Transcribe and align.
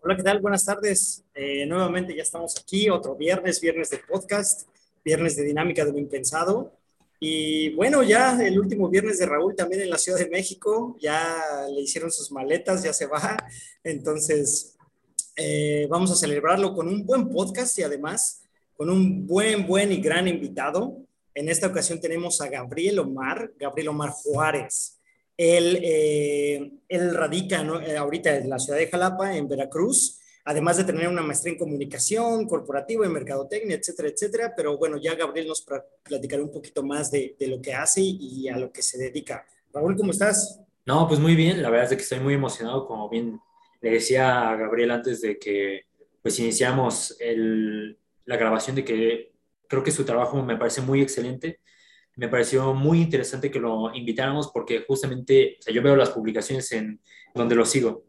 Hola, 0.00 0.16
¿qué 0.16 0.22
tal? 0.24 0.40
Buenas 0.40 0.64
tardes. 0.64 1.24
Eh, 1.32 1.64
nuevamente 1.64 2.12
ya 2.12 2.22
estamos 2.22 2.58
aquí, 2.58 2.90
otro 2.90 3.14
viernes, 3.14 3.60
viernes 3.60 3.90
de 3.90 3.98
podcast, 3.98 4.68
viernes 5.04 5.36
de 5.36 5.44
dinámica 5.44 5.84
de 5.84 5.92
lo 5.92 5.98
impensado. 5.98 6.72
Y 7.20 7.72
bueno, 7.76 8.02
ya 8.02 8.36
el 8.44 8.58
último 8.58 8.88
viernes 8.88 9.20
de 9.20 9.26
Raúl 9.26 9.54
también 9.54 9.82
en 9.82 9.90
la 9.90 9.98
Ciudad 9.98 10.18
de 10.18 10.28
México, 10.28 10.96
ya 10.98 11.40
le 11.72 11.82
hicieron 11.82 12.10
sus 12.10 12.32
maletas, 12.32 12.82
ya 12.82 12.92
se 12.92 13.06
va. 13.06 13.36
Entonces, 13.84 14.76
eh, 15.36 15.86
vamos 15.88 16.10
a 16.10 16.16
celebrarlo 16.16 16.74
con 16.74 16.88
un 16.88 17.06
buen 17.06 17.28
podcast 17.28 17.78
y 17.78 17.84
además 17.84 18.42
con 18.76 18.90
un 18.90 19.24
buen, 19.24 19.68
buen 19.68 19.92
y 19.92 20.00
gran 20.00 20.26
invitado. 20.26 20.96
En 21.32 21.48
esta 21.48 21.68
ocasión 21.68 22.00
tenemos 22.00 22.40
a 22.40 22.48
Gabriel 22.48 22.98
Omar, 22.98 23.52
Gabriel 23.56 23.90
Omar 23.90 24.10
Juárez. 24.10 24.97
Él, 25.38 25.78
eh, 25.84 26.72
él 26.88 27.14
radica 27.14 27.62
eh, 27.86 27.96
ahorita 27.96 28.36
en 28.38 28.50
la 28.50 28.58
ciudad 28.58 28.76
de 28.76 28.88
Jalapa, 28.88 29.36
en 29.36 29.48
Veracruz, 29.48 30.18
además 30.44 30.78
de 30.78 30.84
tener 30.84 31.06
una 31.06 31.22
maestría 31.22 31.52
en 31.52 31.58
comunicación 31.60 32.48
corporativa, 32.48 33.06
en 33.06 33.12
mercadotecnia, 33.12 33.76
etcétera, 33.76 34.08
etcétera. 34.08 34.52
Pero 34.56 34.76
bueno, 34.76 34.96
ya 34.96 35.14
Gabriel 35.14 35.46
nos 35.46 35.64
platicará 36.02 36.42
un 36.42 36.50
poquito 36.50 36.82
más 36.82 37.12
de, 37.12 37.36
lo 37.38 37.62
que 37.62 37.72
hace 37.72 38.00
y 38.02 38.48
a 38.48 38.58
lo 38.58 38.72
que 38.72 38.82
se 38.82 38.98
dedica. 38.98 39.46
Raúl, 39.72 39.96
¿cómo 39.96 40.10
estás? 40.10 40.60
No, 40.84 41.06
pues 41.06 41.20
muy 41.20 41.36
bien. 41.36 41.62
La 41.62 41.70
verdad 41.70 41.92
es 41.92 41.96
que 41.96 42.02
estoy 42.02 42.18
muy 42.18 42.34
emocionado, 42.34 42.84
como 42.84 43.08
bien 43.08 43.38
le 43.80 43.90
decía 43.90 44.50
a 44.50 44.56
Gabriel 44.56 44.90
antes 44.90 45.20
de 45.20 45.38
que 45.38 45.82
pues 46.20 46.36
iniciamos 46.40 47.16
la 48.24 48.36
grabación, 48.36 48.74
de 48.74 48.84
que 48.84 49.32
creo 49.68 49.84
que 49.84 49.92
su 49.92 50.04
trabajo 50.04 50.42
me 50.42 50.56
parece 50.56 50.80
muy 50.80 51.00
excelente 51.00 51.60
me 52.18 52.28
pareció 52.28 52.74
muy 52.74 53.00
interesante 53.00 53.48
que 53.48 53.60
lo 53.60 53.94
invitáramos 53.94 54.50
porque 54.52 54.84
justamente, 54.86 55.56
o 55.60 55.62
sea, 55.62 55.72
yo 55.72 55.80
veo 55.82 55.94
las 55.94 56.10
publicaciones 56.10 56.70
en 56.72 57.00
donde 57.32 57.54
lo 57.54 57.64
sigo, 57.64 58.06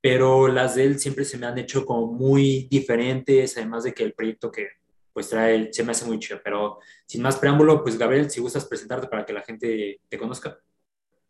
pero 0.00 0.48
las 0.48 0.74
de 0.74 0.84
él 0.84 0.98
siempre 0.98 1.24
se 1.24 1.38
me 1.38 1.46
han 1.46 1.56
hecho 1.56 1.86
como 1.86 2.12
muy 2.12 2.66
diferentes, 2.68 3.56
además 3.56 3.84
de 3.84 3.94
que 3.94 4.02
el 4.02 4.14
proyecto 4.14 4.50
que 4.50 4.66
pues 5.12 5.28
trae 5.28 5.72
se 5.72 5.84
me 5.84 5.92
hace 5.92 6.06
muy 6.06 6.18
chido, 6.18 6.40
pero 6.42 6.78
sin 7.06 7.22
más 7.22 7.36
preámbulo, 7.36 7.84
pues 7.84 7.96
Gabriel, 7.96 8.28
si 8.30 8.40
gustas 8.40 8.64
presentarte 8.64 9.06
para 9.06 9.24
que 9.24 9.32
la 9.32 9.42
gente 9.42 10.00
te 10.08 10.18
conozca. 10.18 10.58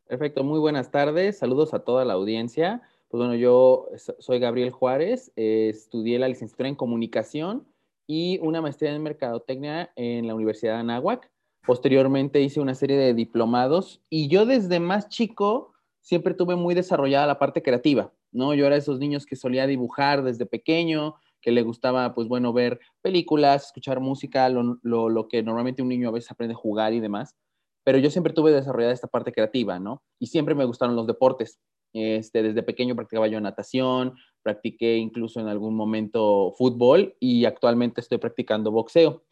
Perfecto, 0.07 0.43
muy 0.43 0.59
buenas 0.59 0.91
tardes, 0.91 1.37
saludos 1.37 1.75
a 1.75 1.81
toda 1.81 2.07
la 2.07 2.15
audiencia. 2.15 2.81
Pues 3.09 3.19
bueno, 3.19 3.35
yo 3.35 3.89
soy 4.21 4.39
Gabriel 4.39 4.71
Juárez, 4.71 5.33
eh, 5.37 5.69
estudié 5.69 6.19
la 6.19 6.29
licenciatura 6.29 6.71
en 6.71 6.77
comunicación 6.77 7.67
y 8.07 8.39
una 8.39 8.63
maestría 8.63 8.95
en 8.95 9.03
mercadotecnia 9.03 9.93
en 9.97 10.27
la 10.27 10.35
Universidad 10.35 10.75
de 10.75 10.81
Anáhuac. 10.81 11.31
Posteriormente 11.65 12.41
hice 12.41 12.61
una 12.61 12.75
serie 12.75 12.97
de 12.97 13.15
diplomados 13.15 14.03
y 14.09 14.29
yo 14.29 14.47
desde 14.47 14.81
más 14.81 15.09
chico 15.09 15.75
siempre 16.01 16.35
tuve 16.35 16.57
muy 16.57 16.75
desarrollada 16.75 17.27
la 17.27 17.39
parte 17.39 17.63
creativa, 17.63 18.13
¿no? 18.33 18.55
Yo 18.55 18.67
era 18.67 18.75
de 18.75 18.81
esos 18.81 18.99
niños 18.99 19.27
que 19.27 19.37
solía 19.37 19.67
dibujar 19.67 20.23
desde 20.23 20.47
pequeño, 20.47 21.15
que 21.41 21.53
le 21.53 21.63
gustaba, 21.63 22.15
pues 22.15 22.29
bueno, 22.29 22.53
ver 22.53 22.81
películas, 23.03 23.67
escuchar 23.67 24.01
música, 24.01 24.49
lo, 24.49 25.29
que 25.29 25.43
normalmente 25.43 25.83
un 25.83 25.89
niño 25.89 26.09
a 26.09 26.13
veces 26.13 26.31
aprende 26.31 26.55
a 26.55 26.59
jugar 26.59 26.93
y 26.93 27.01
demás. 27.01 27.37
Pero 27.85 27.99
yo 27.99 28.11
siempre 28.11 28.33
tuve 28.33 28.53
desarrollada 28.53 28.93
esta 28.93 29.09
parte 29.09 29.33
creativa, 29.33 29.79
¿no? 29.79 30.03
Y 30.19 30.27
siempre 30.27 30.55
me 30.55 30.65
gustaron 30.65 30.97
los 30.97 31.07
deportes. 31.07 31.59
Este, 31.93 32.43
desde 32.43 32.63
pequeño 32.63 32.95
practicaba 32.95 33.27
yo 33.27 33.41
natación, 33.41 34.15
practiqué 34.43 34.97
incluso 34.97 35.41
en 35.41 35.49
algún 35.49 35.75
momento 35.75 36.53
fútbol 36.57 37.17
y 37.19 37.47
actualmente 37.47 38.01
estoy 38.01 38.19
practicando 38.19 38.71
boxeo. 38.71 39.25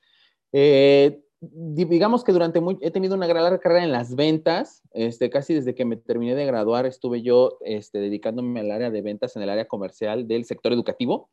Eh, 0.52 1.22
digamos 1.40 2.24
que 2.24 2.32
durante 2.32 2.60
muy, 2.60 2.78
he 2.80 2.90
tenido 2.90 3.14
una 3.14 3.26
gran 3.26 3.44
larga 3.44 3.60
carrera 3.60 3.84
en 3.84 3.92
las 3.92 4.14
ventas, 4.14 4.82
este, 4.90 5.30
casi 5.30 5.54
desde 5.54 5.74
que 5.74 5.84
me 5.84 5.96
terminé 5.96 6.34
de 6.34 6.46
graduar 6.46 6.86
estuve 6.86 7.22
yo 7.22 7.58
este, 7.64 7.98
dedicándome 7.98 8.60
al 8.60 8.70
área 8.70 8.90
de 8.90 9.02
ventas 9.02 9.36
en 9.36 9.42
el 9.42 9.50
área 9.50 9.68
comercial 9.68 10.26
del 10.26 10.44
sector 10.44 10.72
educativo. 10.72 11.30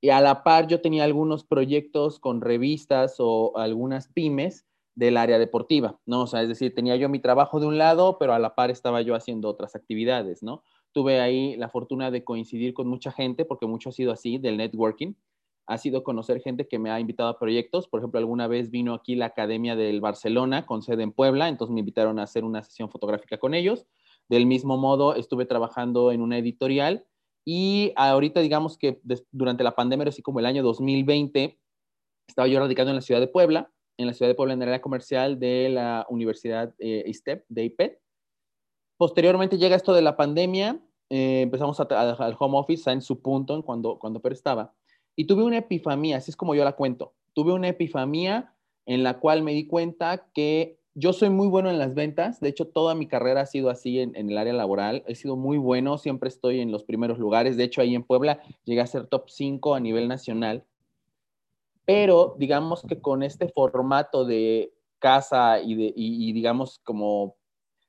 Y 0.00 0.10
a 0.10 0.20
la 0.20 0.44
par 0.44 0.68
yo 0.68 0.80
tenía 0.80 1.04
algunos 1.04 1.44
proyectos 1.44 2.20
con 2.20 2.40
revistas 2.40 3.16
o 3.18 3.56
algunas 3.58 4.08
pymes 4.08 4.64
del 4.94 5.16
área 5.16 5.38
deportiva, 5.38 5.98
¿no? 6.06 6.22
O 6.22 6.26
sea, 6.26 6.42
es 6.42 6.48
decir, 6.48 6.74
tenía 6.74 6.96
yo 6.96 7.08
mi 7.08 7.18
trabajo 7.18 7.60
de 7.60 7.66
un 7.66 7.78
lado, 7.78 8.16
pero 8.18 8.32
a 8.32 8.38
la 8.38 8.54
par 8.54 8.70
estaba 8.70 9.02
yo 9.02 9.14
haciendo 9.14 9.48
otras 9.48 9.74
actividades, 9.76 10.42
¿no? 10.42 10.62
Tuve 10.92 11.20
ahí 11.20 11.56
la 11.56 11.68
fortuna 11.68 12.10
de 12.10 12.24
coincidir 12.24 12.74
con 12.74 12.88
mucha 12.88 13.12
gente, 13.12 13.44
porque 13.44 13.66
mucho 13.66 13.90
ha 13.90 13.92
sido 13.92 14.12
así, 14.12 14.38
del 14.38 14.56
networking, 14.56 15.14
ha 15.68 15.76
sido 15.76 16.02
conocer 16.02 16.40
gente 16.40 16.66
que 16.66 16.78
me 16.78 16.90
ha 16.90 16.98
invitado 16.98 17.28
a 17.28 17.38
proyectos. 17.38 17.88
Por 17.88 18.00
ejemplo, 18.00 18.18
alguna 18.18 18.48
vez 18.48 18.70
vino 18.70 18.94
aquí 18.94 19.14
la 19.14 19.26
Academia 19.26 19.76
del 19.76 20.00
Barcelona 20.00 20.64
con 20.64 20.80
sede 20.80 21.02
en 21.02 21.12
Puebla, 21.12 21.46
entonces 21.48 21.74
me 21.74 21.80
invitaron 21.80 22.18
a 22.18 22.22
hacer 22.22 22.42
una 22.42 22.62
sesión 22.62 22.90
fotográfica 22.90 23.36
con 23.36 23.52
ellos. 23.52 23.86
Del 24.30 24.46
mismo 24.46 24.78
modo, 24.78 25.14
estuve 25.14 25.44
trabajando 25.44 26.10
en 26.10 26.22
una 26.22 26.38
editorial 26.38 27.04
y 27.44 27.92
ahorita 27.96 28.40
digamos 28.40 28.78
que 28.78 29.00
durante 29.30 29.62
la 29.62 29.74
pandemia, 29.74 30.08
así 30.08 30.22
como 30.22 30.40
el 30.40 30.46
año 30.46 30.62
2020, 30.62 31.58
estaba 32.26 32.48
yo 32.48 32.60
radicando 32.60 32.90
en 32.90 32.96
la 32.96 33.02
ciudad 33.02 33.20
de 33.20 33.28
Puebla, 33.28 33.70
en 33.98 34.06
la 34.06 34.14
ciudad 34.14 34.30
de 34.30 34.34
Puebla 34.34 34.54
en 34.54 34.62
el 34.62 34.68
área 34.68 34.80
comercial 34.80 35.38
de 35.38 35.68
la 35.68 36.06
Universidad 36.08 36.74
eh, 36.78 37.04
ISTEP, 37.06 37.44
de 37.46 37.64
IPET. 37.64 38.00
Posteriormente 38.96 39.58
llega 39.58 39.76
esto 39.76 39.92
de 39.92 40.02
la 40.02 40.16
pandemia, 40.16 40.80
eh, 41.10 41.42
empezamos 41.42 41.78
al 41.78 42.36
home 42.38 42.58
office 42.58 42.90
en 42.90 43.02
su 43.02 43.20
punto 43.20 43.54
en 43.54 43.60
cuando, 43.60 43.98
cuando 43.98 44.20
Pero 44.22 44.34
estaba. 44.34 44.74
Y 45.18 45.24
tuve 45.24 45.42
una 45.42 45.58
epifanía, 45.58 46.18
así 46.18 46.30
es 46.30 46.36
como 46.36 46.54
yo 46.54 46.62
la 46.62 46.76
cuento. 46.76 47.12
Tuve 47.32 47.52
una 47.52 47.66
epifanía 47.66 48.54
en 48.86 49.02
la 49.02 49.18
cual 49.18 49.42
me 49.42 49.52
di 49.52 49.66
cuenta 49.66 50.28
que 50.32 50.78
yo 50.94 51.12
soy 51.12 51.28
muy 51.28 51.48
bueno 51.48 51.70
en 51.70 51.78
las 51.80 51.92
ventas. 51.92 52.38
De 52.38 52.48
hecho, 52.48 52.68
toda 52.68 52.94
mi 52.94 53.08
carrera 53.08 53.40
ha 53.40 53.46
sido 53.46 53.68
así 53.68 53.98
en, 53.98 54.14
el 54.14 54.38
área 54.38 54.52
laboral. 54.52 55.02
He 55.08 55.16
sido 55.16 55.34
muy 55.34 55.58
bueno, 55.58 55.98
siempre 55.98 56.28
estoy 56.28 56.60
en 56.60 56.70
los 56.70 56.84
primeros 56.84 57.18
lugares. 57.18 57.56
De 57.56 57.64
hecho, 57.64 57.80
ahí 57.80 57.96
en 57.96 58.04
Puebla 58.04 58.40
llegué 58.64 58.80
a 58.80 58.86
ser 58.86 59.08
top 59.08 59.28
5 59.28 59.74
a 59.74 59.80
nivel 59.80 60.06
nacional. 60.06 60.64
Pero 61.84 62.36
digamos 62.38 62.84
que 62.88 63.00
con 63.00 63.24
este 63.24 63.48
formato 63.48 64.24
de 64.24 64.72
casa 65.00 65.60
y, 65.60 65.74
de, 65.74 65.92
digamos 65.96 66.78
como 66.84 67.34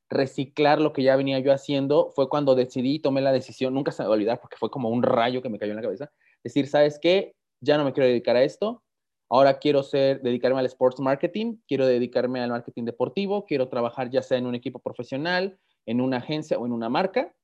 reciclar 0.09 0.81
lo 0.81 0.93
que 0.93 1.03
ya 1.03 1.15
venía 1.15 1.37
yo 1.37 1.53
haciendo, 1.53 2.09
fue 2.15 2.27
cuando 2.27 2.55
decidí 2.55 2.95
y 2.95 2.99
tomé 2.99 3.21
la 3.21 3.31
decisión, 3.31 3.75
nunca 3.75 3.91
se 3.91 4.01
me 4.01 4.07
va 4.07 4.15
a 4.15 4.17
olvidar 4.17 4.41
porque 4.41 4.57
fue 4.57 4.71
como 4.71 4.89
un 4.89 5.03
rayo 5.03 5.43
que 5.43 5.49
me 5.49 5.59
cayó 5.59 5.73
en 5.73 5.75
la 5.75 5.83
cabeza, 5.83 6.11
decir, 6.43 6.67
¿sabes 6.67 6.99
qué? 6.99 7.33
Ya 7.61 7.77
no 7.77 7.83
me 7.83 7.93
quiero 7.93 8.07
dedicar 8.07 8.35
a 8.35 8.43
esto. 8.43 8.83
Ahora 9.29 9.59
quiero 9.59 9.83
ser, 9.83 10.21
dedicarme 10.21 10.59
al 10.59 10.65
sports 10.65 10.99
marketing, 10.99 11.57
quiero 11.67 11.85
dedicarme 11.85 12.41
al 12.41 12.49
marketing 12.49 12.85
deportivo, 12.85 13.45
quiero 13.45 13.69
trabajar 13.69 14.09
ya 14.09 14.23
sea 14.23 14.39
en 14.39 14.47
un 14.47 14.55
equipo 14.55 14.79
profesional, 14.79 15.59
en 15.85 16.01
una 16.01 16.17
agencia 16.17 16.57
o 16.57 16.65
en 16.65 16.71
una 16.71 16.89
marca. 16.89 17.35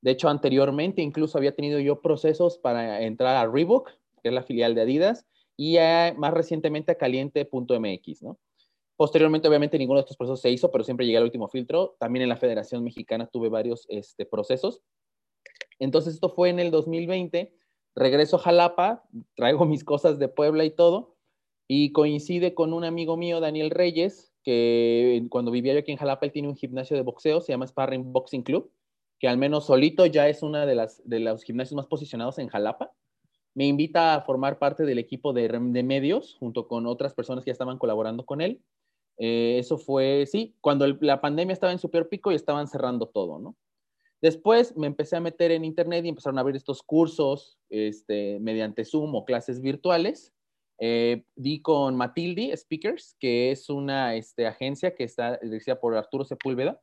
De 0.00 0.12
hecho, 0.12 0.28
anteriormente 0.28 1.02
incluso 1.02 1.36
había 1.36 1.54
tenido 1.54 1.78
yo 1.78 2.00
procesos 2.00 2.58
para 2.58 3.02
entrar 3.02 3.36
a 3.36 3.50
Reebok, 3.50 3.90
que 4.22 4.28
es 4.30 4.32
la 4.32 4.42
filial 4.42 4.74
de 4.74 4.82
Adidas, 4.82 5.26
y 5.58 5.76
más 6.16 6.32
recientemente 6.32 6.92
a 6.92 6.98
caliente.mx, 6.98 8.22
¿no? 8.22 8.38
Posteriormente, 8.96 9.46
obviamente, 9.46 9.78
ninguno 9.78 9.98
de 9.98 10.02
estos 10.02 10.16
procesos 10.16 10.40
se 10.40 10.50
hizo, 10.50 10.70
pero 10.70 10.82
siempre 10.82 11.04
llegué 11.04 11.18
al 11.18 11.24
último 11.24 11.48
filtro. 11.48 11.96
También 12.00 12.22
en 12.22 12.30
la 12.30 12.36
Federación 12.36 12.82
Mexicana 12.82 13.28
tuve 13.30 13.50
varios 13.50 13.84
este, 13.90 14.24
procesos. 14.24 14.80
Entonces, 15.78 16.14
esto 16.14 16.30
fue 16.30 16.48
en 16.48 16.60
el 16.60 16.70
2020 16.70 17.52
regreso 17.96 18.36
a 18.36 18.40
Jalapa, 18.40 19.04
traigo 19.34 19.64
mis 19.64 19.82
cosas 19.82 20.18
de 20.18 20.28
Puebla 20.28 20.64
y 20.64 20.70
todo, 20.70 21.16
y 21.66 21.92
coincide 21.92 22.54
con 22.54 22.72
un 22.72 22.84
amigo 22.84 23.16
mío, 23.16 23.40
Daniel 23.40 23.70
Reyes, 23.70 24.32
que 24.44 25.26
cuando 25.30 25.50
vivía 25.50 25.72
yo 25.72 25.80
aquí 25.80 25.90
en 25.90 25.98
Jalapa, 25.98 26.26
él 26.26 26.32
tiene 26.32 26.48
un 26.48 26.56
gimnasio 26.56 26.96
de 26.96 27.02
boxeo, 27.02 27.40
se 27.40 27.52
llama 27.52 27.66
Sparring 27.66 28.12
Boxing 28.12 28.42
Club, 28.42 28.70
que 29.18 29.28
al 29.28 29.38
menos 29.38 29.66
solito 29.66 30.06
ya 30.06 30.28
es 30.28 30.42
una 30.42 30.66
de, 30.66 30.74
las, 30.74 31.02
de 31.08 31.20
los 31.20 31.42
gimnasios 31.42 31.74
más 31.74 31.86
posicionados 31.86 32.38
en 32.38 32.48
Jalapa. 32.48 32.92
Me 33.54 33.66
invita 33.66 34.14
a 34.14 34.20
formar 34.20 34.58
parte 34.58 34.84
del 34.84 34.98
equipo 34.98 35.32
de, 35.32 35.48
de 35.48 35.82
medios, 35.82 36.36
junto 36.38 36.68
con 36.68 36.86
otras 36.86 37.14
personas 37.14 37.42
que 37.42 37.48
ya 37.48 37.52
estaban 37.52 37.78
colaborando 37.78 38.24
con 38.26 38.40
él. 38.40 38.60
Eh, 39.18 39.56
eso 39.58 39.78
fue, 39.78 40.26
sí, 40.26 40.54
cuando 40.60 40.86
la 41.00 41.22
pandemia 41.22 41.54
estaba 41.54 41.72
en 41.72 41.78
su 41.78 41.90
peor 41.90 42.08
pico 42.08 42.30
y 42.30 42.34
estaban 42.34 42.68
cerrando 42.68 43.06
todo, 43.08 43.38
¿no? 43.38 43.56
Después 44.26 44.76
me 44.76 44.88
empecé 44.88 45.14
a 45.14 45.20
meter 45.20 45.52
en 45.52 45.64
internet 45.64 46.04
y 46.04 46.08
empezaron 46.08 46.36
a 46.40 46.42
ver 46.42 46.56
estos 46.56 46.82
cursos 46.82 47.60
este, 47.68 48.40
mediante 48.40 48.84
Zoom 48.84 49.14
o 49.14 49.24
clases 49.24 49.60
virtuales. 49.60 50.34
Eh, 50.80 51.22
di 51.36 51.62
con 51.62 51.94
Matilde 51.94 52.56
Speakers, 52.56 53.14
que 53.20 53.52
es 53.52 53.70
una 53.70 54.16
este, 54.16 54.48
agencia 54.48 54.96
que 54.96 55.04
está 55.04 55.38
dirigida 55.38 55.78
por 55.78 55.94
Arturo 55.96 56.24
Sepúlveda, 56.24 56.82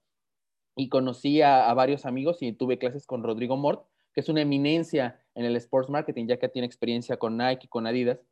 y 0.77 0.87
conocí 0.87 1.41
a, 1.41 1.73
varios 1.73 2.05
amigos 2.05 2.41
y 2.41 2.53
tuve 2.53 2.77
clases 2.77 3.05
con 3.05 3.23
Rodrigo 3.23 3.57
Mort, 3.57 3.89
que 4.13 4.21
es 4.21 4.29
una 4.29 4.39
eminencia 4.39 5.21
en 5.35 5.43
el 5.43 5.57
sports 5.57 5.89
marketing, 5.89 6.27
ya 6.27 6.39
que 6.39 6.47
tiene 6.47 6.65
experiencia 6.65 7.17
con 7.17 7.35
Nike 7.35 7.65
y 7.65 7.67
con 7.67 7.87
Adidas. 7.87 8.25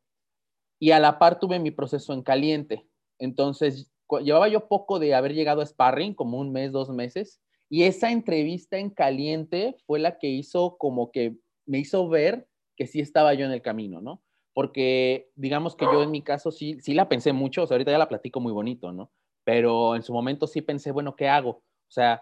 Y 0.80 0.92
a 0.92 1.02
la 1.02 1.20
par 1.20 1.38
tuve 1.38 1.60
mi 1.60 1.72
proceso 1.72 2.14
en 2.14 2.22
caliente. 2.22 2.88
Entonces, 3.20 3.92
llevaba 4.24 4.48
yo 4.48 4.70
poco 4.70 5.00
de 5.00 5.16
haber 5.16 5.34
llegado 5.34 5.60
a 5.60 5.66
Sparring, 5.66 6.14
como 6.14 6.40
un 6.40 6.54
mes, 6.54 6.72
dos 6.72 6.90
meses, 6.92 7.42
y 7.72 7.84
esa 7.84 8.12
entrevista 8.12 8.78
en 8.78 8.90
caliente 8.90 9.78
fue 9.88 9.98
la 9.98 10.18
que 10.18 10.28
hizo 10.28 10.76
como 10.78 11.10
que 11.10 11.38
me 11.66 11.80
hizo 11.80 12.10
ver 12.10 12.46
que 12.76 12.86
sí 12.86 13.00
estaba 13.00 13.34
yo 13.34 13.46
en 13.46 13.54
el 13.54 13.62
camino, 13.62 14.02
¿no? 14.02 14.22
Porque 14.54 15.32
digamos 15.36 15.78
que 15.78 15.86
yo 15.86 16.04
en 16.04 16.12
mi 16.12 16.22
caso 16.22 16.52
sí, 16.52 16.82
sí 16.82 16.94
la 16.94 17.08
pensé 17.08 17.32
mucho, 17.32 17.64
o 17.64 17.68
sea, 17.68 17.76
ahorita 17.76 17.92
ya 17.92 17.98
la 17.98 18.10
platico 18.10 18.42
muy 18.42 18.52
bonito, 18.52 18.92
¿no? 18.92 19.10
Pero 19.46 19.96
en 19.96 20.04
su 20.04 20.12
momento 20.12 20.48
sí 20.48 20.62
pensé, 20.62 20.92
bueno, 20.92 21.16
¿qué 21.16 21.30
hago? 21.30 21.50
O 21.50 21.92
sea, 21.92 22.22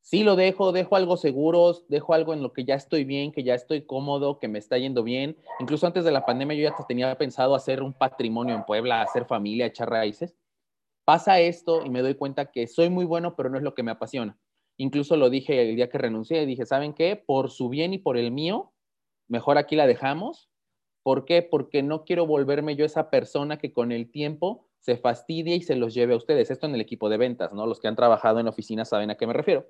sí 0.00 0.24
lo 0.24 0.34
dejo, 0.34 0.72
dejo 0.72 0.96
algo 0.96 1.16
seguro, 1.16 1.76
dejo 1.88 2.12
algo 2.12 2.34
en 2.34 2.42
lo 2.42 2.52
que 2.52 2.64
ya 2.64 2.74
estoy 2.74 3.04
bien, 3.04 3.30
que 3.30 3.44
ya 3.44 3.54
estoy 3.54 3.82
cómodo, 3.82 4.40
que 4.40 4.48
me 4.48 4.58
está 4.58 4.78
yendo 4.78 5.04
bien. 5.04 5.36
Incluso 5.60 5.86
antes 5.86 6.04
de 6.04 6.10
la 6.10 6.26
pandemia 6.26 6.56
yo 6.56 6.70
ya 6.70 6.86
tenía 6.88 7.16
pensado 7.16 7.54
hacer 7.54 7.84
un 7.84 7.92
patrimonio 7.92 8.56
en 8.56 8.64
Puebla, 8.64 9.02
hacer 9.02 9.26
familia, 9.26 9.66
echar 9.66 9.90
raíces. 9.90 10.34
Pasa 11.04 11.38
esto 11.38 11.86
y 11.86 11.88
me 11.88 12.02
doy 12.02 12.16
cuenta 12.16 12.50
que 12.50 12.66
soy 12.66 12.90
muy 12.90 13.04
bueno, 13.04 13.36
pero 13.36 13.48
no 13.48 13.58
es 13.58 13.62
lo 13.62 13.76
que 13.76 13.84
me 13.84 13.92
apasiona. 13.92 14.36
Incluso 14.78 15.16
lo 15.16 15.28
dije 15.28 15.68
el 15.68 15.76
día 15.76 15.90
que 15.90 15.98
renuncié, 15.98 16.46
dije, 16.46 16.64
¿saben 16.64 16.94
qué? 16.94 17.16
Por 17.16 17.50
su 17.50 17.68
bien 17.68 17.92
y 17.92 17.98
por 17.98 18.16
el 18.16 18.30
mío, 18.30 18.72
mejor 19.26 19.58
aquí 19.58 19.76
la 19.76 19.86
dejamos. 19.86 20.48
¿Por 21.02 21.24
qué? 21.24 21.42
Porque 21.42 21.82
no 21.82 22.04
quiero 22.04 22.26
volverme 22.26 22.76
yo 22.76 22.84
esa 22.84 23.10
persona 23.10 23.58
que 23.58 23.72
con 23.72 23.92
el 23.92 24.10
tiempo 24.10 24.68
se 24.80 24.96
fastidia 24.96 25.56
y 25.56 25.62
se 25.62 25.74
los 25.74 25.94
lleve 25.94 26.14
a 26.14 26.16
ustedes. 26.16 26.50
Esto 26.50 26.66
en 26.66 26.74
el 26.74 26.80
equipo 26.80 27.08
de 27.08 27.16
ventas, 27.16 27.52
¿no? 27.52 27.66
Los 27.66 27.80
que 27.80 27.88
han 27.88 27.96
trabajado 27.96 28.38
en 28.38 28.46
oficinas 28.46 28.88
saben 28.88 29.10
a 29.10 29.16
qué 29.16 29.26
me 29.26 29.32
refiero. 29.32 29.66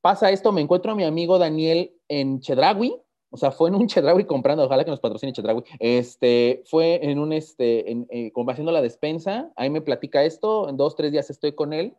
Pasa 0.00 0.30
esto, 0.30 0.50
me 0.50 0.60
encuentro 0.60 0.92
a 0.92 0.94
mi 0.96 1.04
amigo 1.04 1.38
Daniel 1.38 1.94
en 2.08 2.40
Chedraui, 2.40 2.96
o 3.30 3.36
sea, 3.36 3.52
fue 3.52 3.68
en 3.68 3.76
un 3.76 3.86
Chedraui 3.86 4.24
comprando, 4.24 4.64
ojalá 4.64 4.84
que 4.84 4.90
nos 4.90 4.98
patrocine 4.98 5.32
Chedraui, 5.32 5.62
este, 5.78 6.64
fue 6.66 6.98
en 7.08 7.20
un, 7.20 7.32
este, 7.32 7.90
en, 7.90 8.08
eh, 8.10 8.32
haciendo 8.48 8.72
la 8.72 8.82
despensa, 8.82 9.52
ahí 9.54 9.70
me 9.70 9.80
platica 9.80 10.24
esto, 10.24 10.68
en 10.68 10.76
dos, 10.76 10.96
tres 10.96 11.12
días 11.12 11.30
estoy 11.30 11.52
con 11.52 11.72
él, 11.72 11.94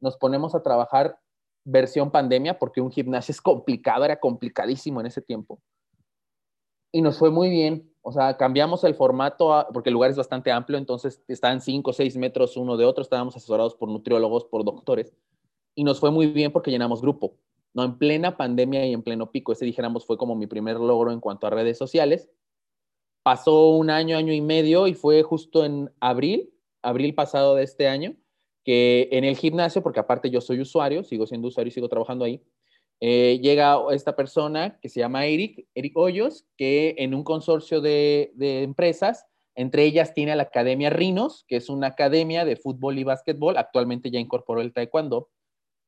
nos 0.00 0.16
ponemos 0.16 0.54
a 0.54 0.62
trabajar 0.62 1.18
versión 1.64 2.10
pandemia, 2.10 2.58
porque 2.58 2.80
un 2.80 2.90
gimnasio 2.90 3.32
es 3.32 3.40
complicado, 3.40 4.04
era 4.04 4.20
complicadísimo 4.20 5.00
en 5.00 5.06
ese 5.06 5.20
tiempo. 5.20 5.60
Y 6.92 7.02
nos 7.02 7.18
fue 7.18 7.30
muy 7.30 7.50
bien, 7.50 7.92
o 8.02 8.12
sea, 8.12 8.36
cambiamos 8.36 8.84
el 8.84 8.94
formato, 8.94 9.66
porque 9.72 9.90
el 9.90 9.94
lugar 9.94 10.10
es 10.10 10.16
bastante 10.16 10.52
amplio, 10.52 10.78
entonces 10.78 11.22
están 11.26 11.60
cinco 11.60 11.90
o 11.90 11.92
seis 11.92 12.16
metros 12.16 12.56
uno 12.56 12.76
de 12.76 12.84
otro, 12.84 13.02
estábamos 13.02 13.36
asesorados 13.36 13.74
por 13.74 13.88
nutriólogos, 13.88 14.44
por 14.44 14.64
doctores, 14.64 15.12
y 15.74 15.82
nos 15.82 15.98
fue 15.98 16.12
muy 16.12 16.28
bien 16.28 16.52
porque 16.52 16.70
llenamos 16.70 17.02
grupo, 17.02 17.34
¿no? 17.74 17.82
En 17.82 17.98
plena 17.98 18.36
pandemia 18.36 18.86
y 18.86 18.92
en 18.92 19.02
pleno 19.02 19.32
pico, 19.32 19.52
ese 19.52 19.64
dijéramos 19.64 20.06
fue 20.06 20.16
como 20.16 20.36
mi 20.36 20.46
primer 20.46 20.78
logro 20.78 21.10
en 21.10 21.20
cuanto 21.20 21.46
a 21.48 21.50
redes 21.50 21.76
sociales. 21.76 22.30
Pasó 23.24 23.70
un 23.70 23.90
año, 23.90 24.16
año 24.16 24.32
y 24.32 24.40
medio, 24.40 24.86
y 24.86 24.94
fue 24.94 25.24
justo 25.24 25.64
en 25.64 25.92
abril, 25.98 26.54
abril 26.80 27.14
pasado 27.14 27.56
de 27.56 27.64
este 27.64 27.88
año, 27.88 28.14
que 28.66 29.08
en 29.12 29.22
el 29.22 29.36
gimnasio, 29.36 29.80
porque 29.80 30.00
aparte 30.00 30.28
yo 30.28 30.40
soy 30.40 30.60
usuario, 30.60 31.04
sigo 31.04 31.24
siendo 31.24 31.46
usuario 31.46 31.68
y 31.68 31.72
sigo 31.72 31.88
trabajando 31.88 32.24
ahí, 32.24 32.42
eh, 33.00 33.38
llega 33.40 33.78
esta 33.92 34.16
persona 34.16 34.80
que 34.80 34.88
se 34.88 34.98
llama 34.98 35.24
Eric, 35.26 35.68
Eric 35.76 35.96
Hoyos, 35.96 36.46
que 36.56 36.96
en 36.98 37.14
un 37.14 37.22
consorcio 37.22 37.80
de, 37.80 38.32
empresas, 38.40 39.24
entre 39.54 39.84
ellas 39.84 40.14
tiene 40.14 40.34
la 40.34 40.42
Academia 40.42 40.90
Rinos, 40.90 41.44
que 41.46 41.56
es 41.56 41.68
una 41.68 41.86
academia 41.86 42.44
de 42.44 42.56
fútbol 42.56 42.98
y 42.98 43.04
básquetbol, 43.04 43.56
actualmente 43.56 44.10
ya 44.10 44.18
incorporó 44.18 44.60
el 44.60 44.72
taekwondo, 44.72 45.28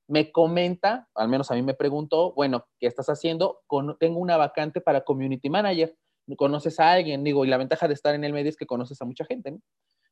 me 0.06 0.30
comenta, 0.30 1.08
al 1.16 1.28
menos 1.28 1.50
a 1.50 1.54
mí 1.56 1.62
me 1.62 1.74
preguntó, 1.74 2.32
bueno, 2.32 2.64
¿qué 2.78 2.86
estás 2.86 3.08
haciendo? 3.08 3.60
tengo 3.98 4.20
una 4.20 4.36
vacante 4.36 4.80
para 4.80 5.02
community 5.02 5.50
manager. 5.50 5.94
¿Conoces 6.36 6.78
a 6.78 6.92
alguien? 6.92 7.24
Digo, 7.24 7.44
y 7.44 7.48
la 7.48 7.56
ventaja 7.56 7.88
de 7.88 7.94
estar 7.94 8.14
en 8.14 8.22
el 8.22 8.32
medio 8.32 8.50
es 8.50 8.56
que 8.56 8.66
conoces 8.66 9.00
a 9.02 9.04
mucha 9.04 9.24
gente, 9.24 9.50
¿no? 9.50 9.60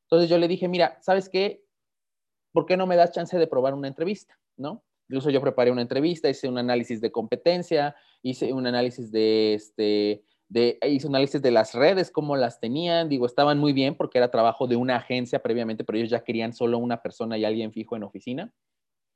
Entonces 0.02 0.30
yo 0.30 0.38
le 0.38 0.48
dije, 0.48 0.68
mira, 0.68 0.98
¿sabes 1.02 1.28
qué? 1.28 1.65
¿Por 2.56 2.64
qué 2.64 2.79
no 2.79 2.87
me 2.87 2.97
das 2.97 3.12
chance 3.12 3.38
de 3.38 3.47
probar 3.47 3.75
una 3.75 3.87
entrevista? 3.87 4.38
¿No? 4.56 4.82
Incluso 5.11 5.29
yo 5.29 5.43
preparé 5.43 5.70
una 5.70 5.82
entrevista, 5.82 6.31
hice 6.31 6.49
un 6.49 6.56
análisis 6.56 7.03
de 7.03 7.12
competencia, 7.12 7.94
hice 8.23 8.50
un 8.50 8.67
análisis 8.67 9.12
de, 9.12 9.53
este, 9.53 10.25
hice 10.88 11.06
análisis 11.06 11.43
de 11.43 11.50
las 11.50 11.75
redes, 11.75 12.11
cómo 12.11 12.35
las 12.35 12.58
tenían, 12.58 13.11
digo, 13.11 13.26
estaban 13.26 13.58
muy 13.58 13.75
bien 13.75 13.94
porque 13.94 14.17
era 14.17 14.31
trabajo 14.31 14.67
de 14.67 14.76
una 14.76 14.97
agencia 14.97 15.43
previamente, 15.43 15.85
pero 15.85 15.99
ellos 15.99 16.08
ya 16.08 16.25
querían 16.25 16.55
solo 16.55 16.79
una 16.79 17.03
persona 17.03 17.37
y 17.37 17.44
alguien 17.44 17.73
fijo 17.73 17.94
en 17.94 18.05
oficina. 18.05 18.50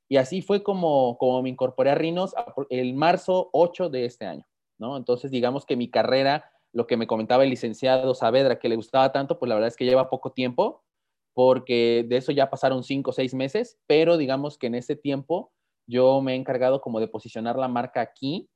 Y 0.07 0.19
así 0.19 0.43
fue 0.43 0.63
como, 0.63 1.17
como 1.17 1.41
me 1.41 1.49
incorporé 1.49 1.93
a 1.93 1.95
Rinos 1.95 2.35
el 2.69 2.93
marzo 2.93 3.49
8 3.55 3.89
de 3.89 4.05
este 4.05 4.27
año, 4.27 4.47
¿no? 4.79 4.99
Entonces, 4.99 5.31
digamos 5.31 5.65
que 5.65 5.77
mi 5.77 5.89
carrera, 5.89 6.45
lo 6.75 6.87
que 6.87 6.99
me 6.99 7.07
comentaba 7.07 7.45
el 7.45 7.49
licenciado 7.49 8.15
Saavedra, 8.15 8.59
que 8.59 8.69
le 8.69 8.77
gustaba 8.77 9.13
tanto, 9.13 9.39
pues 9.39 9.49
la 9.49 9.55
verdad 9.55 9.69
es 9.69 9.77
que 9.77 9.87
lleva 9.87 10.11
poco 10.11 10.31
tiempo, 10.31 10.85
porque 11.35 12.05
de 12.09 12.17
eso 12.17 12.33
ya 12.33 12.51
pasaron 12.51 12.83
cinco 12.83 13.11
o 13.11 13.13
seis 13.13 13.35
meses, 13.35 13.79
pero 13.87 14.17
digamos 14.17 14.59
que 14.59 14.67
en 14.67 14.75
ese 14.75 14.97
tiempo 14.97 15.53
yo 15.87 16.21
me 16.21 16.33
he 16.33 16.37
encargado 16.37 16.81
como 16.81 17.01
de 17.01 17.09
posicionar 17.09 17.57
la 17.57 17.69
marca 17.69 18.01
aquí, 18.01 18.49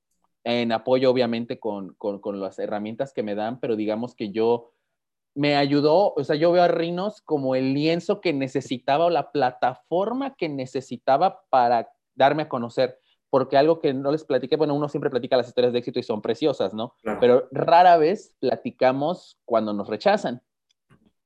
en 0.44 0.72
apoyo 0.72 1.10
obviamente 1.10 1.58
con, 1.58 1.94
con, 1.94 2.40
las 2.40 2.58
herramientas 2.58 3.12
que 3.12 3.22
me 3.22 3.34
dan, 3.34 3.58
pero 3.60 3.76
digamos 3.76 4.14
que 4.14 4.30
yo 4.30 4.72
me 5.34 5.56
ayudó, 5.56 6.12
o 6.14 6.22
sea, 6.22 6.36
yo 6.36 6.52
veo 6.52 6.62
a 6.62 6.68
Rinos 6.68 7.22
como 7.22 7.56
el 7.56 7.74
lienzo 7.74 8.20
que 8.20 8.32
necesitaba 8.32 9.06
o 9.06 9.10
la 9.10 9.32
plataforma 9.32 10.36
que 10.36 10.48
necesitaba 10.48 11.42
para 11.48 11.88
darme 12.14 12.42
a 12.42 12.48
conocer, 12.48 13.00
porque 13.30 13.56
algo 13.56 13.80
que 13.80 13.92
no 13.94 14.12
les 14.12 14.22
platiqué, 14.22 14.56
bueno, 14.56 14.74
uno 14.74 14.88
siempre 14.88 15.10
platica 15.10 15.36
las 15.36 15.48
historias 15.48 15.72
de 15.72 15.80
éxito 15.80 15.98
y 15.98 16.04
son 16.04 16.22
preciosas, 16.22 16.72
¿no? 16.72 16.94
Pero 17.18 17.48
rara 17.50 17.96
vez 17.96 18.36
platicamos 18.38 19.40
cuando 19.44 19.72
nos 19.72 19.88
rechazan. 19.88 20.40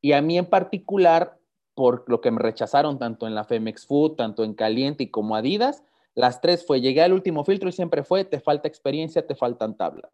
Y 0.01 0.13
a 0.13 0.23
mí 0.23 0.39
en 0.39 0.47
particular, 0.47 1.39
por 1.75 2.05
lo 2.09 2.21
que 2.21 2.31
me 2.31 2.41
rechazaron 2.41 2.99
tanto 2.99 3.27
en 3.27 3.35
la 3.35 3.45
Femex 3.45 3.87
Food, 3.87 4.17
tanto 4.17 4.45
en 4.45 4.55
Caliente 4.55 5.05
y 5.05 5.11
como 5.11 5.37
Adidas, 5.37 5.83
las 6.15 6.41
tres 6.41 6.67
fue, 6.67 6.81
llegué 6.81 7.03
al 7.03 7.13
último 7.13 7.45
filtro 7.45 7.69
y 7.69 7.73
siempre 7.73 8.03
fue, 8.03 8.25
te 8.25 8.41
falta 8.41 8.67
experiencia, 8.67 9.27
te 9.27 9.37
faltan 9.37 9.77
tablas. 9.77 10.11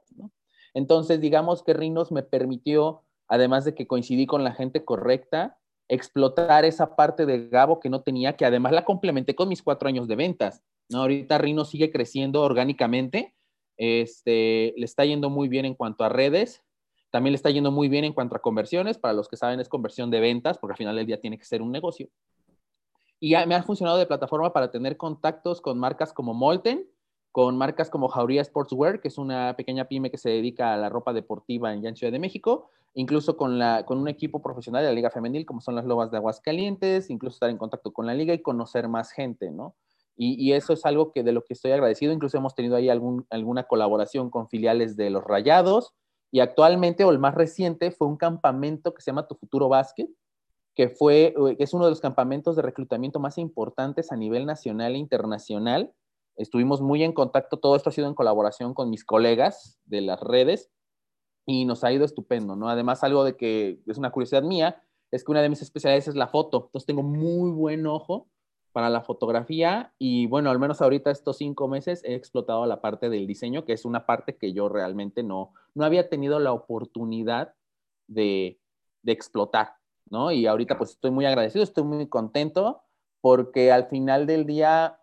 Entonces, 0.74 1.20
digamos 1.20 1.62
que 1.62 1.72
Rinos 1.72 2.12
me 2.12 2.22
permitió, 2.22 3.02
además 3.26 3.64
de 3.64 3.74
que 3.74 3.86
coincidí 3.86 4.26
con 4.26 4.44
la 4.44 4.52
gente 4.52 4.84
correcta, 4.84 5.58
explotar 5.88 6.64
esa 6.64 6.96
parte 6.96 7.26
de 7.26 7.48
Gabo 7.48 7.80
que 7.80 7.88
no 7.88 8.02
tenía, 8.02 8.36
que 8.36 8.44
además 8.44 8.72
la 8.72 8.84
complementé 8.84 9.34
con 9.34 9.48
mis 9.48 9.62
cuatro 9.62 9.88
años 9.88 10.08
de 10.08 10.16
ventas. 10.16 10.62
¿no? 10.90 11.00
Ahorita 11.00 11.38
Rinos 11.38 11.70
sigue 11.70 11.90
creciendo 11.90 12.42
orgánicamente, 12.42 13.34
este, 13.76 14.74
le 14.76 14.84
está 14.84 15.04
yendo 15.04 15.30
muy 15.30 15.48
bien 15.48 15.64
en 15.64 15.74
cuanto 15.74 16.04
a 16.04 16.08
redes, 16.08 16.62
también 17.14 17.30
le 17.30 17.36
está 17.36 17.48
yendo 17.50 17.70
muy 17.70 17.88
bien 17.88 18.04
en 18.04 18.12
cuanto 18.12 18.34
a 18.34 18.40
conversiones. 18.40 18.98
Para 18.98 19.14
los 19.14 19.28
que 19.28 19.36
saben, 19.36 19.60
es 19.60 19.68
conversión 19.68 20.10
de 20.10 20.18
ventas, 20.18 20.58
porque 20.58 20.72
al 20.72 20.78
final 20.78 20.96
del 20.96 21.06
día 21.06 21.20
tiene 21.20 21.38
que 21.38 21.44
ser 21.44 21.62
un 21.62 21.70
negocio. 21.70 22.08
Y 23.20 23.36
me 23.46 23.54
ha 23.54 23.62
funcionado 23.62 23.98
de 23.98 24.06
plataforma 24.06 24.52
para 24.52 24.72
tener 24.72 24.96
contactos 24.96 25.60
con 25.60 25.78
marcas 25.78 26.12
como 26.12 26.34
Molten, 26.34 26.88
con 27.30 27.56
marcas 27.56 27.88
como 27.88 28.08
Jauría 28.08 28.42
Sportswear, 28.42 29.00
que 29.00 29.06
es 29.06 29.16
una 29.16 29.54
pequeña 29.56 29.84
pyme 29.84 30.10
que 30.10 30.18
se 30.18 30.28
dedica 30.28 30.74
a 30.74 30.76
la 30.76 30.88
ropa 30.88 31.12
deportiva 31.12 31.72
en, 31.72 31.86
en 31.86 31.94
Ciudad 31.94 32.12
de 32.12 32.18
México, 32.18 32.68
incluso 32.94 33.36
con, 33.36 33.60
la, 33.60 33.84
con 33.86 33.98
un 33.98 34.08
equipo 34.08 34.42
profesional 34.42 34.82
de 34.82 34.88
la 34.88 34.94
Liga 34.96 35.08
Femenil, 35.08 35.46
como 35.46 35.60
son 35.60 35.76
las 35.76 35.84
Lobas 35.84 36.10
de 36.10 36.16
Aguascalientes, 36.16 37.10
incluso 37.10 37.36
estar 37.36 37.48
en 37.48 37.58
contacto 37.58 37.92
con 37.92 38.06
la 38.06 38.14
liga 38.14 38.34
y 38.34 38.42
conocer 38.42 38.88
más 38.88 39.12
gente, 39.12 39.52
¿no? 39.52 39.76
Y, 40.16 40.34
y, 40.44 40.52
eso 40.52 40.72
es 40.72 40.84
algo 40.84 41.12
que 41.12 41.22
de 41.22 41.30
lo 41.30 41.44
que 41.44 41.54
estoy 41.54 41.70
agradecido. 41.70 42.12
Incluso 42.12 42.38
hemos 42.38 42.56
tenido 42.56 42.74
ahí 42.74 42.88
algún, 42.88 43.24
alguna 43.30 43.64
colaboración 43.64 44.30
con 44.30 44.48
filiales 44.48 44.96
de 44.96 45.10
los 45.10 45.22
Rayados, 45.22 45.94
y 46.34 46.40
actualmente, 46.40 47.04
o 47.04 47.12
el 47.12 47.20
más 47.20 47.36
reciente, 47.36 47.92
fue 47.92 48.08
un 48.08 48.16
campamento 48.16 48.92
que 48.92 49.00
se 49.00 49.12
llama 49.12 49.28
Tu 49.28 49.36
Futuro 49.36 49.68
Básquet, 49.68 50.10
que 50.74 50.88
fue, 50.88 51.26
eh, 51.26 51.56
es 51.60 51.72
uno 51.74 51.84
de 51.84 51.90
los 51.90 52.00
campamentos 52.00 52.56
de 52.56 52.62
reclutamiento 52.62 53.20
más 53.20 53.38
importantes 53.38 54.10
a 54.10 54.16
nivel 54.16 54.44
nacional 54.44 54.96
e 54.96 54.98
internacional. 54.98 55.94
Estuvimos 56.36 56.80
muy 56.80 57.04
en 57.04 57.12
contacto, 57.12 57.60
todo 57.60 57.76
esto 57.76 57.90
ha 57.90 57.92
sido 57.92 58.08
en 58.08 58.14
colaboración 58.14 58.74
con 58.74 58.90
mis 58.90 59.04
colegas 59.04 59.78
de 59.84 60.00
las 60.00 60.20
redes 60.20 60.72
y 61.46 61.66
nos 61.66 61.84
ha 61.84 61.92
ido 61.92 62.04
estupendo, 62.04 62.56
¿no? 62.56 62.68
Además, 62.68 63.04
algo 63.04 63.22
de 63.22 63.36
que 63.36 63.78
es 63.86 63.96
una 63.96 64.10
curiosidad 64.10 64.42
mía, 64.42 64.82
es 65.12 65.22
que 65.22 65.30
una 65.30 65.40
de 65.40 65.50
mis 65.50 65.62
especialidades 65.62 66.08
es 66.08 66.16
la 66.16 66.26
foto, 66.26 66.64
entonces 66.66 66.86
tengo 66.86 67.04
muy 67.04 67.52
buen 67.52 67.86
ojo 67.86 68.26
para 68.74 68.90
la 68.90 69.02
fotografía 69.02 69.94
y 70.00 70.26
bueno, 70.26 70.50
al 70.50 70.58
menos 70.58 70.82
ahorita 70.82 71.12
estos 71.12 71.36
cinco 71.36 71.68
meses 71.68 72.02
he 72.02 72.16
explotado 72.16 72.66
la 72.66 72.80
parte 72.80 73.08
del 73.08 73.24
diseño, 73.24 73.64
que 73.64 73.72
es 73.72 73.84
una 73.84 74.04
parte 74.04 74.36
que 74.36 74.52
yo 74.52 74.68
realmente 74.68 75.22
no, 75.22 75.54
no 75.74 75.84
había 75.84 76.08
tenido 76.08 76.40
la 76.40 76.52
oportunidad 76.52 77.54
de, 78.08 78.58
de 79.02 79.12
explotar, 79.12 79.76
¿no? 80.10 80.32
Y 80.32 80.46
ahorita 80.46 80.76
pues 80.76 80.90
estoy 80.90 81.12
muy 81.12 81.24
agradecido, 81.24 81.62
estoy 81.62 81.84
muy 81.84 82.08
contento 82.08 82.82
porque 83.20 83.70
al 83.70 83.86
final 83.86 84.26
del 84.26 84.44
día, 84.44 84.98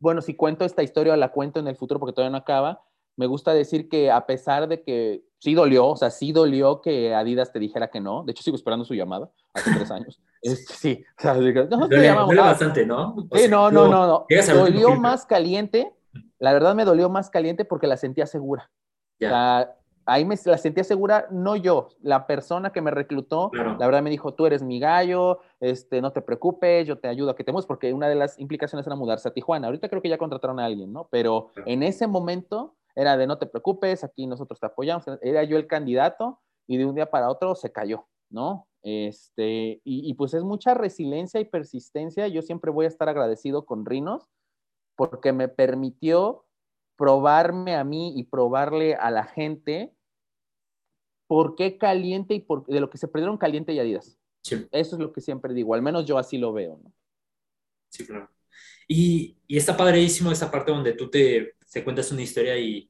bueno, 0.00 0.20
si 0.20 0.34
cuento 0.34 0.64
esta 0.64 0.82
historia, 0.82 1.16
la 1.16 1.30
cuento 1.30 1.60
en 1.60 1.68
el 1.68 1.76
futuro 1.76 2.00
porque 2.00 2.14
todavía 2.14 2.32
no 2.32 2.38
acaba, 2.38 2.82
me 3.16 3.26
gusta 3.26 3.54
decir 3.54 3.88
que 3.88 4.10
a 4.10 4.26
pesar 4.26 4.66
de 4.66 4.82
que 4.82 5.24
sí 5.46 5.54
dolió, 5.54 5.86
o 5.86 5.96
sea, 5.96 6.10
sí 6.10 6.32
dolió 6.32 6.80
que 6.80 7.14
Adidas 7.14 7.52
te 7.52 7.60
dijera 7.60 7.86
que 7.86 8.00
no, 8.00 8.24
de 8.24 8.32
hecho 8.32 8.42
sigo 8.42 8.56
esperando 8.56 8.84
su 8.84 8.94
llamada 8.94 9.30
hace 9.54 9.72
tres 9.72 9.92
años. 9.92 10.20
sí, 10.42 11.04
o 11.16 11.22
sea, 11.22 11.34
no, 11.34 11.86
duele, 11.86 12.12
bastante, 12.40 12.84
¿no? 12.84 13.14
sí, 13.32 13.46
no, 13.48 13.70
no, 13.70 13.86
no, 13.86 14.08
no. 14.08 14.26
Dolió 14.54 14.96
más 14.96 15.24
caliente, 15.24 15.94
la 16.40 16.52
verdad 16.52 16.74
me 16.74 16.84
dolió 16.84 17.08
más 17.10 17.30
caliente 17.30 17.64
porque 17.64 17.86
la 17.86 17.96
sentía 17.96 18.26
segura. 18.26 18.72
O 19.22 19.28
sea, 19.28 19.76
ahí 20.04 20.24
me 20.24 20.36
la 20.46 20.58
sentía 20.58 20.82
segura, 20.82 21.28
no 21.30 21.54
yo, 21.54 21.90
la 22.02 22.26
persona 22.26 22.70
que 22.70 22.80
me 22.80 22.90
reclutó, 22.90 23.52
la 23.52 23.86
verdad 23.86 24.02
me 24.02 24.10
dijo, 24.10 24.34
tú 24.34 24.46
eres 24.46 24.64
mi 24.64 24.80
gallo, 24.80 25.38
este, 25.60 26.00
no 26.00 26.10
te 26.10 26.22
preocupes, 26.22 26.88
yo 26.88 26.98
te 26.98 27.06
ayudo 27.06 27.30
a 27.30 27.36
que 27.36 27.44
te 27.44 27.52
mudes, 27.52 27.66
porque 27.66 27.92
una 27.92 28.08
de 28.08 28.16
las 28.16 28.36
implicaciones 28.40 28.84
era 28.84 28.96
mudarse 28.96 29.28
a 29.28 29.32
Tijuana. 29.32 29.68
Ahorita 29.68 29.88
creo 29.88 30.02
que 30.02 30.08
ya 30.08 30.18
contrataron 30.18 30.58
a 30.58 30.64
alguien, 30.64 30.92
¿no? 30.92 31.06
Pero 31.08 31.50
en 31.66 31.84
ese 31.84 32.08
momento 32.08 32.74
era 32.96 33.16
de 33.16 33.26
no 33.26 33.38
te 33.38 33.46
preocupes, 33.46 34.02
aquí 34.02 34.26
nosotros 34.26 34.58
te 34.58 34.66
apoyamos, 34.66 35.04
era 35.20 35.44
yo 35.44 35.58
el 35.58 35.66
candidato 35.66 36.40
y 36.66 36.78
de 36.78 36.86
un 36.86 36.94
día 36.94 37.10
para 37.10 37.30
otro 37.30 37.54
se 37.54 37.70
cayó, 37.70 38.08
¿no? 38.30 38.66
Este, 38.82 39.80
y, 39.84 40.14
pues 40.14 40.32
es 40.32 40.44
mucha 40.44 40.72
resiliencia 40.72 41.40
y 41.40 41.44
persistencia. 41.44 42.28
Yo 42.28 42.40
siempre 42.40 42.70
voy 42.70 42.84
a 42.84 42.88
estar 42.88 43.08
agradecido 43.08 43.66
con 43.66 43.84
Rinos 43.84 44.28
porque 44.94 45.32
me 45.32 45.48
permitió 45.48 46.46
probarme 46.96 47.74
a 47.74 47.82
mí 47.82 48.14
y 48.16 48.22
probarle 48.22 48.94
a 48.94 49.10
la 49.10 49.24
gente 49.24 49.92
por 51.26 51.56
qué 51.56 51.78
caliente 51.78 52.34
y 52.34 52.40
por, 52.40 52.64
de 52.66 52.78
lo 52.78 52.88
que 52.88 52.98
se 52.98 53.08
perdieron 53.08 53.38
caliente 53.38 53.72
y 53.72 53.80
Adidas. 53.80 54.20
Sí. 54.42 54.68
Eso 54.70 54.94
es 54.94 55.02
lo 55.02 55.12
que 55.12 55.20
siempre 55.20 55.52
digo, 55.52 55.74
al 55.74 55.82
menos 55.82 56.06
yo 56.06 56.16
así 56.16 56.38
lo 56.38 56.52
veo. 56.52 56.78
¿no? 56.82 56.92
Sí, 57.90 58.06
claro. 58.06 58.30
Y, 58.86 59.36
y 59.48 59.56
está 59.56 59.76
padrísimo 59.76 60.30
esta 60.30 60.48
parte 60.48 60.70
donde 60.70 60.92
tú 60.92 61.10
te, 61.10 61.55
te 61.70 61.84
cuentas 61.84 62.12
una 62.12 62.22
historia 62.22 62.56
y 62.58 62.88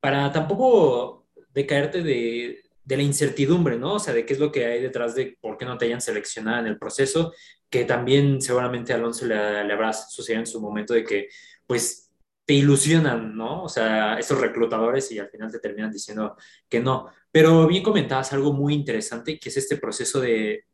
para 0.00 0.30
tampoco 0.32 1.26
decaerte 1.52 2.02
de, 2.02 2.62
de 2.84 2.96
la 2.96 3.02
incertidumbre, 3.02 3.78
¿no? 3.78 3.94
O 3.94 3.98
sea, 3.98 4.12
de 4.12 4.26
qué 4.26 4.34
es 4.34 4.38
lo 4.38 4.52
que 4.52 4.66
hay 4.66 4.82
detrás 4.82 5.14
de 5.14 5.38
por 5.40 5.56
qué 5.56 5.64
no 5.64 5.78
te 5.78 5.86
hayan 5.86 6.00
seleccionado 6.00 6.60
en 6.60 6.66
el 6.66 6.78
proceso, 6.78 7.32
que 7.70 7.84
también 7.84 8.40
seguramente 8.40 8.92
a 8.92 8.96
Alonso 8.96 9.26
le, 9.26 9.64
le 9.64 9.72
habrá 9.72 9.92
sucedido 9.92 10.40
en 10.40 10.46
su 10.46 10.60
momento 10.60 10.94
de 10.94 11.04
que, 11.04 11.28
pues, 11.66 12.10
te 12.46 12.54
ilusionan, 12.54 13.34
¿no? 13.34 13.62
O 13.64 13.68
sea, 13.68 14.18
esos 14.18 14.38
reclutadores 14.38 15.10
y 15.10 15.18
al 15.18 15.30
final 15.30 15.50
te 15.50 15.60
terminan 15.60 15.90
diciendo 15.90 16.36
que 16.68 16.80
no. 16.80 17.06
Pero 17.32 17.66
bien 17.66 17.82
comentabas 17.82 18.32
algo 18.34 18.52
muy 18.52 18.74
interesante, 18.74 19.38
que 19.38 19.48
es 19.48 19.56
este 19.56 19.78
proceso 19.78 20.20
de, 20.20 20.64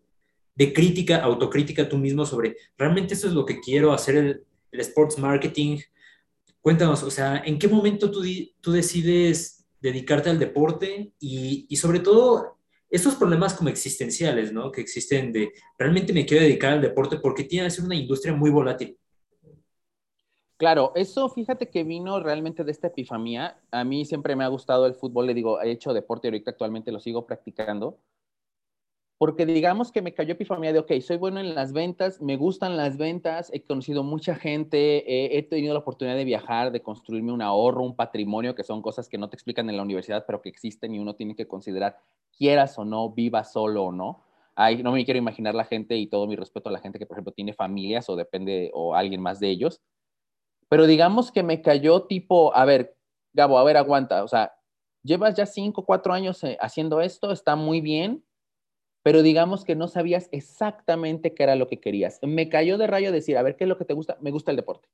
de 0.54 0.72
crítica, 0.72 1.22
autocrítica 1.22 1.88
tú 1.88 1.96
mismo 1.96 2.26
sobre, 2.26 2.56
¿realmente 2.76 3.14
esto 3.14 3.28
es 3.28 3.34
lo 3.34 3.46
que 3.46 3.60
quiero 3.60 3.92
hacer 3.92 4.16
el, 4.16 4.44
el 4.72 4.80
sports 4.80 5.18
marketing? 5.18 5.78
Cuéntanos, 6.60 7.02
o 7.02 7.10
sea, 7.10 7.42
¿en 7.44 7.58
qué 7.58 7.68
momento 7.68 8.10
tú, 8.10 8.22
decides 8.72 9.66
dedicarte 9.80 10.28
al 10.28 10.38
deporte 10.38 11.12
y, 11.18 11.66
y 11.68 11.76
sobre 11.76 12.00
todo 12.00 12.58
estos 12.90 13.14
problemas 13.14 13.54
como 13.54 13.70
existenciales, 13.70 14.52
¿no? 14.52 14.70
Que 14.72 14.80
existen 14.80 15.32
de, 15.32 15.52
¿realmente 15.78 16.12
me 16.12 16.26
quiero 16.26 16.42
dedicar 16.42 16.72
al 16.72 16.82
deporte 16.82 17.18
porque 17.18 17.44
tiene 17.44 17.66
que 17.66 17.70
ser 17.70 17.84
una 17.84 17.94
industria 17.94 18.34
muy 18.34 18.50
volátil? 18.50 18.98
Claro, 20.60 20.92
eso 20.94 21.30
fíjate 21.30 21.70
que 21.70 21.84
vino 21.84 22.20
realmente 22.20 22.64
de 22.64 22.72
esta 22.72 22.88
epifanía. 22.88 23.58
A 23.70 23.82
mí 23.82 24.04
siempre 24.04 24.36
me 24.36 24.44
ha 24.44 24.48
gustado 24.48 24.84
el 24.86 24.94
fútbol, 24.94 25.26
le 25.26 25.32
digo, 25.32 25.58
he 25.62 25.70
hecho 25.70 25.94
deporte 25.94 26.28
ahorita 26.28 26.50
actualmente 26.50 26.92
lo 26.92 27.00
sigo 27.00 27.24
practicando. 27.24 27.96
Porque 29.20 29.44
digamos 29.44 29.92
que 29.92 30.00
me 30.00 30.14
cayó 30.14 30.32
epifanía 30.32 30.72
de, 30.72 30.78
ok, 30.78 30.92
soy 31.02 31.18
bueno 31.18 31.40
en 31.40 31.54
las 31.54 31.74
ventas, 31.74 32.22
me 32.22 32.38
gustan 32.38 32.78
las 32.78 32.96
ventas, 32.96 33.50
he 33.52 33.62
conocido 33.62 34.02
mucha 34.02 34.34
gente, 34.34 35.04
he, 35.06 35.36
he 35.36 35.42
tenido 35.42 35.74
la 35.74 35.80
oportunidad 35.80 36.16
de 36.16 36.24
viajar, 36.24 36.72
de 36.72 36.80
construirme 36.80 37.30
un 37.30 37.42
ahorro, 37.42 37.82
un 37.82 37.94
patrimonio, 37.94 38.54
que 38.54 38.64
son 38.64 38.80
cosas 38.80 39.10
que 39.10 39.18
no 39.18 39.28
te 39.28 39.36
explican 39.36 39.68
en 39.68 39.76
la 39.76 39.82
universidad, 39.82 40.24
pero 40.26 40.40
que 40.40 40.48
existen 40.48 40.94
y 40.94 40.98
uno 40.98 41.16
tiene 41.16 41.36
que 41.36 41.46
considerar, 41.46 41.98
quieras 42.34 42.78
o 42.78 42.86
no, 42.86 43.10
viva 43.10 43.44
solo 43.44 43.84
o 43.84 43.92
no. 43.92 44.24
Ay, 44.54 44.82
no 44.82 44.92
me 44.92 45.04
quiero 45.04 45.18
imaginar 45.18 45.54
la 45.54 45.64
gente 45.64 45.96
y 45.96 46.06
todo 46.06 46.26
mi 46.26 46.34
respeto 46.34 46.70
a 46.70 46.72
la 46.72 46.78
gente 46.78 46.98
que, 46.98 47.04
por 47.04 47.16
ejemplo, 47.16 47.34
tiene 47.34 47.52
familias 47.52 48.08
o 48.08 48.16
depende, 48.16 48.70
o 48.72 48.94
alguien 48.94 49.20
más 49.20 49.38
de 49.38 49.50
ellos 49.50 49.82
pero 50.70 50.86
digamos 50.86 51.32
que 51.32 51.42
me 51.42 51.60
cayó 51.62 52.04
tipo, 52.04 52.54
a 52.54 52.64
ver, 52.64 52.96
Gabo, 53.32 53.58
a 53.58 53.64
ver, 53.64 53.76
aguanta, 53.76 54.22
o 54.22 54.28
sea, 54.28 54.54
llevas 55.02 55.34
ya 55.34 55.44
cinco, 55.44 55.84
cuatro 55.84 56.12
años 56.12 56.42
eh, 56.44 56.56
haciendo 56.60 57.00
esto, 57.00 57.32
está 57.32 57.56
muy 57.56 57.80
bien, 57.80 58.24
pero 59.02 59.22
digamos 59.22 59.64
que 59.64 59.74
no 59.74 59.88
sabías 59.88 60.28
exactamente 60.32 61.34
qué 61.34 61.42
era 61.42 61.56
lo 61.56 61.66
que 61.66 61.80
querías. 61.80 62.18
Me 62.22 62.48
cayó 62.48 62.78
de 62.78 62.86
rayo 62.86 63.12
decir, 63.12 63.38
a 63.38 63.42
ver, 63.42 63.56
¿qué 63.56 63.64
es 63.64 63.68
lo 63.68 63.78
que 63.78 63.84
te 63.84 63.94
gusta? 63.94 64.18
Me 64.20 64.30
gusta 64.30 64.50
el 64.50 64.56
deporte. 64.56 64.88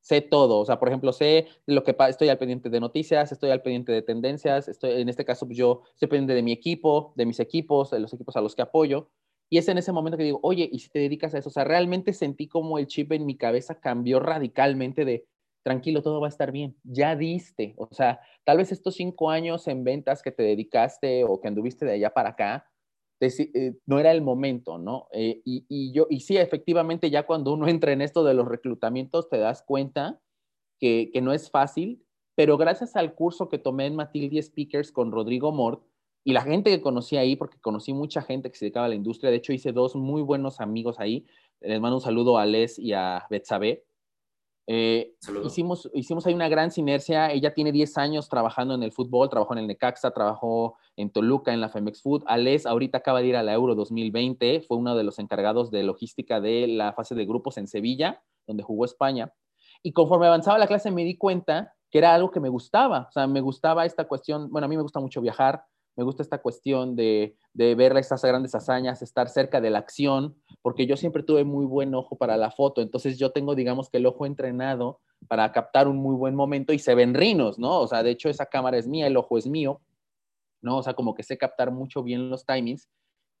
Sé 0.00 0.20
todo, 0.20 0.58
o 0.58 0.64
sea, 0.64 0.80
por 0.80 0.88
ejemplo, 0.88 1.12
sé 1.12 1.46
lo 1.64 1.84
que 1.84 1.94
estoy 2.08 2.28
al 2.28 2.38
pendiente 2.38 2.70
de 2.70 2.80
noticias, 2.80 3.30
estoy 3.30 3.50
al 3.50 3.62
pendiente 3.62 3.92
de 3.92 4.02
tendencias, 4.02 4.66
estoy, 4.66 5.00
en 5.00 5.08
este 5.08 5.24
caso, 5.24 5.46
pues 5.46 5.56
yo 5.56 5.82
estoy 5.94 6.08
pendiente 6.08 6.34
de 6.34 6.42
mi 6.42 6.50
equipo, 6.50 7.12
de 7.14 7.24
mis 7.24 7.38
equipos, 7.38 7.92
de 7.92 8.00
los 8.00 8.12
equipos 8.12 8.36
a 8.36 8.40
los 8.40 8.56
que 8.56 8.62
apoyo. 8.62 9.10
Y 9.48 9.58
es 9.58 9.68
en 9.68 9.78
ese 9.78 9.92
momento 9.92 10.16
que 10.16 10.24
digo, 10.24 10.40
oye, 10.42 10.68
¿y 10.72 10.80
si 10.80 10.88
te 10.88 10.98
dedicas 10.98 11.34
a 11.34 11.38
eso? 11.38 11.50
O 11.50 11.52
sea, 11.52 11.62
realmente 11.62 12.14
sentí 12.14 12.48
como 12.48 12.78
el 12.78 12.88
chip 12.88 13.12
en 13.12 13.26
mi 13.26 13.36
cabeza 13.36 13.78
cambió 13.78 14.18
radicalmente 14.18 15.04
de, 15.04 15.26
tranquilo, 15.62 16.02
todo 16.02 16.20
va 16.20 16.26
a 16.26 16.30
estar 16.30 16.50
bien, 16.50 16.76
ya 16.82 17.14
diste. 17.14 17.74
O 17.76 17.88
sea, 17.92 18.20
tal 18.44 18.56
vez 18.56 18.72
estos 18.72 18.94
cinco 18.96 19.30
años 19.30 19.68
en 19.68 19.84
ventas 19.84 20.22
que 20.22 20.32
te 20.32 20.42
dedicaste 20.42 21.22
o 21.24 21.40
que 21.40 21.48
anduviste 21.48 21.84
de 21.84 21.92
allá 21.92 22.10
para 22.10 22.30
acá, 22.30 22.71
eh, 23.22 23.78
no 23.86 23.98
era 23.98 24.12
el 24.12 24.22
momento, 24.22 24.78
¿no? 24.78 25.08
Eh, 25.12 25.42
y, 25.44 25.64
y, 25.68 25.92
yo, 25.92 26.06
y 26.10 26.20
sí, 26.20 26.36
efectivamente, 26.36 27.10
ya 27.10 27.24
cuando 27.24 27.52
uno 27.52 27.66
entra 27.68 27.92
en 27.92 28.02
esto 28.02 28.24
de 28.24 28.34
los 28.34 28.48
reclutamientos, 28.48 29.28
te 29.28 29.38
das 29.38 29.62
cuenta 29.62 30.20
que, 30.80 31.10
que 31.12 31.20
no 31.20 31.32
es 31.32 31.50
fácil, 31.50 32.04
pero 32.34 32.56
gracias 32.56 32.96
al 32.96 33.14
curso 33.14 33.48
que 33.48 33.58
tomé 33.58 33.86
en 33.86 33.96
Matilde 33.96 34.42
Speakers 34.42 34.90
con 34.92 35.12
Rodrigo 35.12 35.52
Mort, 35.52 35.84
y 36.24 36.32
la 36.32 36.42
gente 36.42 36.70
que 36.70 36.80
conocí 36.80 37.16
ahí, 37.16 37.34
porque 37.34 37.58
conocí 37.60 37.92
mucha 37.92 38.22
gente 38.22 38.50
que 38.50 38.56
se 38.56 38.66
dedicaba 38.66 38.86
a 38.86 38.88
la 38.88 38.94
industria, 38.94 39.30
de 39.30 39.38
hecho 39.38 39.52
hice 39.52 39.72
dos 39.72 39.96
muy 39.96 40.22
buenos 40.22 40.60
amigos 40.60 41.00
ahí, 41.00 41.26
les 41.60 41.80
mando 41.80 41.96
un 41.96 42.02
saludo 42.02 42.38
a 42.38 42.46
Les 42.46 42.78
y 42.78 42.92
a 42.92 43.26
Betsabe. 43.30 43.84
Eh, 44.66 45.14
hicimos, 45.44 45.90
hicimos 45.92 46.26
ahí 46.26 46.34
una 46.34 46.48
gran 46.48 46.70
sinergia. 46.70 47.30
Ella 47.32 47.52
tiene 47.54 47.72
10 47.72 47.98
años 47.98 48.28
trabajando 48.28 48.74
en 48.74 48.82
el 48.82 48.92
fútbol, 48.92 49.28
trabajó 49.28 49.54
en 49.54 49.60
el 49.60 49.66
Necaxa, 49.66 50.12
trabajó 50.12 50.76
en 50.96 51.10
Toluca, 51.10 51.52
en 51.52 51.60
la 51.60 51.68
Femex 51.68 52.02
Food. 52.02 52.24
Ales 52.26 52.66
ahorita 52.66 52.98
acaba 52.98 53.20
de 53.20 53.28
ir 53.28 53.36
a 53.36 53.42
la 53.42 53.52
Euro 53.52 53.74
2020, 53.74 54.60
fue 54.62 54.76
uno 54.76 54.94
de 54.94 55.04
los 55.04 55.18
encargados 55.18 55.70
de 55.70 55.82
logística 55.82 56.40
de 56.40 56.66
la 56.68 56.92
fase 56.92 57.14
de 57.14 57.26
grupos 57.26 57.58
en 57.58 57.66
Sevilla, 57.66 58.22
donde 58.46 58.62
jugó 58.62 58.84
España. 58.84 59.32
Y 59.82 59.92
conforme 59.92 60.26
avanzaba 60.26 60.58
la 60.58 60.68
clase 60.68 60.90
me 60.90 61.04
di 61.04 61.16
cuenta 61.16 61.74
que 61.90 61.98
era 61.98 62.14
algo 62.14 62.30
que 62.30 62.40
me 62.40 62.48
gustaba. 62.48 63.06
O 63.08 63.12
sea, 63.12 63.26
me 63.26 63.40
gustaba 63.40 63.84
esta 63.84 64.08
cuestión, 64.08 64.50
bueno, 64.50 64.64
a 64.64 64.68
mí 64.68 64.76
me 64.76 64.82
gusta 64.82 65.00
mucho 65.00 65.20
viajar, 65.20 65.64
me 65.96 66.04
gusta 66.04 66.22
esta 66.22 66.38
cuestión 66.38 66.96
de, 66.96 67.36
de 67.52 67.74
ver 67.74 67.96
estas 67.96 68.22
grandes 68.22 68.54
hazañas, 68.54 69.02
estar 69.02 69.28
cerca 69.28 69.60
de 69.60 69.70
la 69.70 69.78
acción, 69.78 70.36
porque 70.62 70.86
yo 70.86 70.96
siempre 70.96 71.22
tuve 71.22 71.44
muy 71.44 71.66
buen 71.66 71.94
ojo 71.94 72.16
para 72.16 72.36
la 72.36 72.50
foto, 72.50 72.80
entonces 72.80 73.18
yo 73.18 73.30
tengo, 73.30 73.54
digamos 73.54 73.90
que 73.90 73.98
el 73.98 74.06
ojo 74.06 74.26
entrenado 74.26 75.00
para 75.28 75.52
captar 75.52 75.88
un 75.88 75.96
muy 75.96 76.16
buen 76.16 76.34
momento 76.34 76.72
y 76.72 76.78
se 76.78 76.94
ven 76.94 77.14
rinos, 77.14 77.58
¿no? 77.58 77.80
O 77.80 77.86
sea, 77.86 78.02
de 78.02 78.10
hecho 78.10 78.28
esa 78.28 78.46
cámara 78.46 78.78
es 78.78 78.88
mía, 78.88 79.06
el 79.06 79.16
ojo 79.16 79.38
es 79.38 79.46
mío, 79.46 79.80
¿no? 80.62 80.78
O 80.78 80.82
sea, 80.82 80.94
como 80.94 81.14
que 81.14 81.22
sé 81.22 81.38
captar 81.38 81.70
mucho 81.70 82.02
bien 82.02 82.30
los 82.30 82.46
timings. 82.46 82.88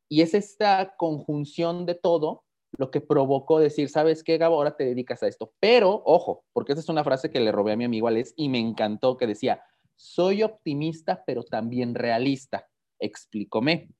Y 0.08 0.20
es 0.20 0.34
esta 0.34 0.94
conjunción 0.96 1.86
de 1.86 1.94
todo 1.94 2.44
lo 2.78 2.90
que 2.90 3.00
provocó 3.00 3.58
decir, 3.58 3.88
¿sabes 3.88 4.22
qué, 4.22 4.38
Gabo? 4.38 4.56
Ahora 4.56 4.76
te 4.76 4.84
dedicas 4.84 5.22
a 5.22 5.28
esto. 5.28 5.52
Pero, 5.60 6.02
ojo, 6.04 6.44
porque 6.52 6.72
esa 6.72 6.80
es 6.80 6.88
una 6.88 7.04
frase 7.04 7.30
que 7.30 7.40
le 7.40 7.52
robé 7.52 7.72
a 7.72 7.76
mi 7.76 7.84
amigo 7.84 8.08
Alex 8.08 8.34
y 8.36 8.48
me 8.48 8.58
encantó, 8.58 9.16
que 9.16 9.26
decía, 9.26 9.62
soy 9.96 10.42
optimista, 10.42 11.22
pero 11.26 11.42
también 11.42 11.94
realista. 11.94 12.68
Explícome. 12.98 13.90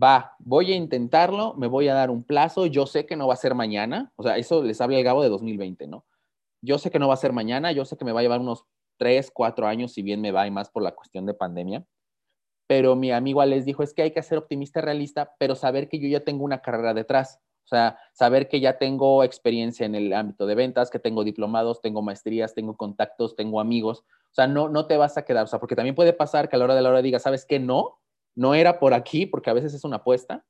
Va, 0.00 0.36
voy 0.38 0.72
a 0.72 0.76
intentarlo, 0.76 1.54
me 1.54 1.66
voy 1.66 1.88
a 1.88 1.94
dar 1.94 2.10
un 2.10 2.22
plazo, 2.22 2.66
yo 2.66 2.86
sé 2.86 3.06
que 3.06 3.16
no 3.16 3.26
va 3.26 3.34
a 3.34 3.38
ser 3.38 3.54
mañana, 3.54 4.12
o 4.16 4.22
sea, 4.22 4.36
eso 4.36 4.62
les 4.62 4.80
habla 4.80 4.98
el 4.98 5.04
Gabo 5.04 5.22
de 5.22 5.28
2020, 5.28 5.86
¿no? 5.86 6.04
Yo 6.60 6.78
sé 6.78 6.90
que 6.90 6.98
no 6.98 7.08
va 7.08 7.14
a 7.14 7.18
ser 7.18 7.32
mañana, 7.32 7.72
yo 7.72 7.84
sé 7.84 7.96
que 7.96 8.04
me 8.04 8.12
va 8.12 8.20
a 8.20 8.22
llevar 8.22 8.40
unos 8.40 8.64
tres, 8.98 9.30
cuatro 9.32 9.66
años, 9.66 9.92
si 9.92 10.02
bien 10.02 10.20
me 10.20 10.30
va 10.30 10.46
y 10.46 10.50
más 10.50 10.70
por 10.70 10.82
la 10.82 10.94
cuestión 10.94 11.24
de 11.24 11.34
pandemia, 11.34 11.84
pero 12.68 12.96
mi 12.96 13.10
amigo 13.10 13.42
les 13.46 13.64
dijo, 13.64 13.82
es 13.82 13.94
que 13.94 14.02
hay 14.02 14.10
que 14.12 14.22
ser 14.22 14.38
optimista, 14.38 14.80
realista, 14.80 15.34
pero 15.38 15.54
saber 15.54 15.88
que 15.88 15.98
yo 15.98 16.06
ya 16.06 16.20
tengo 16.20 16.44
una 16.44 16.60
carrera 16.60 16.92
detrás, 16.92 17.40
o 17.64 17.68
sea, 17.68 17.98
saber 18.12 18.48
que 18.48 18.60
ya 18.60 18.78
tengo 18.78 19.24
experiencia 19.24 19.86
en 19.86 19.94
el 19.94 20.12
ámbito 20.12 20.46
de 20.46 20.54
ventas, 20.54 20.90
que 20.90 20.98
tengo 20.98 21.24
diplomados, 21.24 21.80
tengo 21.80 22.02
maestrías, 22.02 22.54
tengo 22.54 22.76
contactos, 22.76 23.36
tengo 23.36 23.60
amigos, 23.60 24.04
o 24.30 24.34
sea, 24.34 24.46
no, 24.46 24.68
no 24.68 24.86
te 24.86 24.96
vas 24.96 25.16
a 25.16 25.24
quedar, 25.24 25.44
o 25.44 25.46
sea, 25.46 25.58
porque 25.58 25.76
también 25.76 25.94
puede 25.94 26.12
pasar 26.12 26.48
que 26.48 26.56
a 26.56 26.58
la 26.58 26.66
hora 26.66 26.74
de 26.74 26.82
la 26.82 26.90
hora 26.90 27.02
digas, 27.02 27.22
¿sabes 27.22 27.44
qué? 27.44 27.58
No, 27.58 27.98
no 28.34 28.54
era 28.54 28.78
por 28.78 28.94
aquí, 28.94 29.26
porque 29.26 29.50
a 29.50 29.54
veces 29.54 29.74
es 29.74 29.84
una 29.84 29.96
apuesta, 29.96 30.44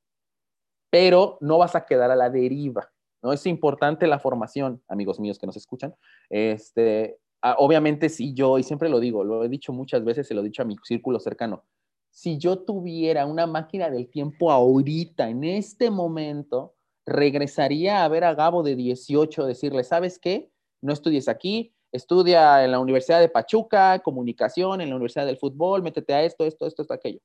pero 0.91 1.37
no 1.41 1.57
vas 1.57 1.75
a 1.75 1.85
quedar 1.85 2.11
a 2.11 2.15
la 2.15 2.29
deriva, 2.29 2.91
¿no? 3.23 3.33
Es 3.33 3.45
importante 3.45 4.07
la 4.07 4.19
formación, 4.19 4.83
amigos 4.87 5.19
míos 5.19 5.39
que 5.39 5.47
nos 5.47 5.57
escuchan. 5.57 5.95
Este, 6.29 7.19
ah, 7.41 7.55
obviamente, 7.57 8.09
si 8.09 8.33
yo, 8.33 8.57
y 8.57 8.63
siempre 8.63 8.89
lo 8.89 8.99
digo, 8.99 9.23
lo 9.23 9.43
he 9.43 9.49
dicho 9.49 9.73
muchas 9.73 10.03
veces, 10.03 10.27
se 10.27 10.33
lo 10.33 10.41
he 10.41 10.45
dicho 10.45 10.61
a 10.61 10.65
mi 10.65 10.75
círculo 10.83 11.19
cercano, 11.19 11.63
si 12.11 12.37
yo 12.37 12.59
tuviera 12.59 13.25
una 13.25 13.45
máquina 13.45 13.89
del 13.89 14.09
tiempo 14.09 14.51
ahorita, 14.51 15.29
en 15.29 15.43
este 15.43 15.89
momento, 15.91 16.75
regresaría 17.05 18.03
a 18.03 18.07
ver 18.07 18.23
a 18.23 18.33
Gabo 18.33 18.63
de 18.63 18.75
18, 18.75 19.45
decirle, 19.45 19.83
¿sabes 19.83 20.19
qué? 20.19 20.51
No 20.81 20.93
estudies 20.93 21.27
aquí, 21.27 21.73
estudia 21.91 22.63
en 22.63 22.71
la 22.71 22.79
Universidad 22.79 23.19
de 23.19 23.29
Pachuca, 23.29 23.99
comunicación, 23.99 24.81
en 24.81 24.89
la 24.89 24.95
Universidad 24.95 25.25
del 25.25 25.37
Fútbol, 25.37 25.83
métete 25.83 26.13
a 26.13 26.23
esto, 26.23 26.45
esto, 26.45 26.67
esto, 26.67 26.81
esto, 26.81 26.93
aquello. 26.93 27.19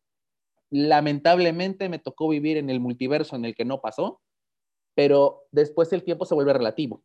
Lamentablemente 0.71 1.89
me 1.89 1.99
tocó 1.99 2.29
vivir 2.29 2.57
en 2.57 2.71
el 2.71 2.81
multiverso 2.81 3.37
en 3.37 3.45
el 3.45 3.55
que 3.55 3.65
no 3.65 3.81
pasó, 3.81 4.21
pero 4.95 5.45
después 5.51 5.93
el 5.93 6.03
tiempo 6.03 6.25
se 6.25 6.35
vuelve 6.35 6.53
relativo. 6.53 7.03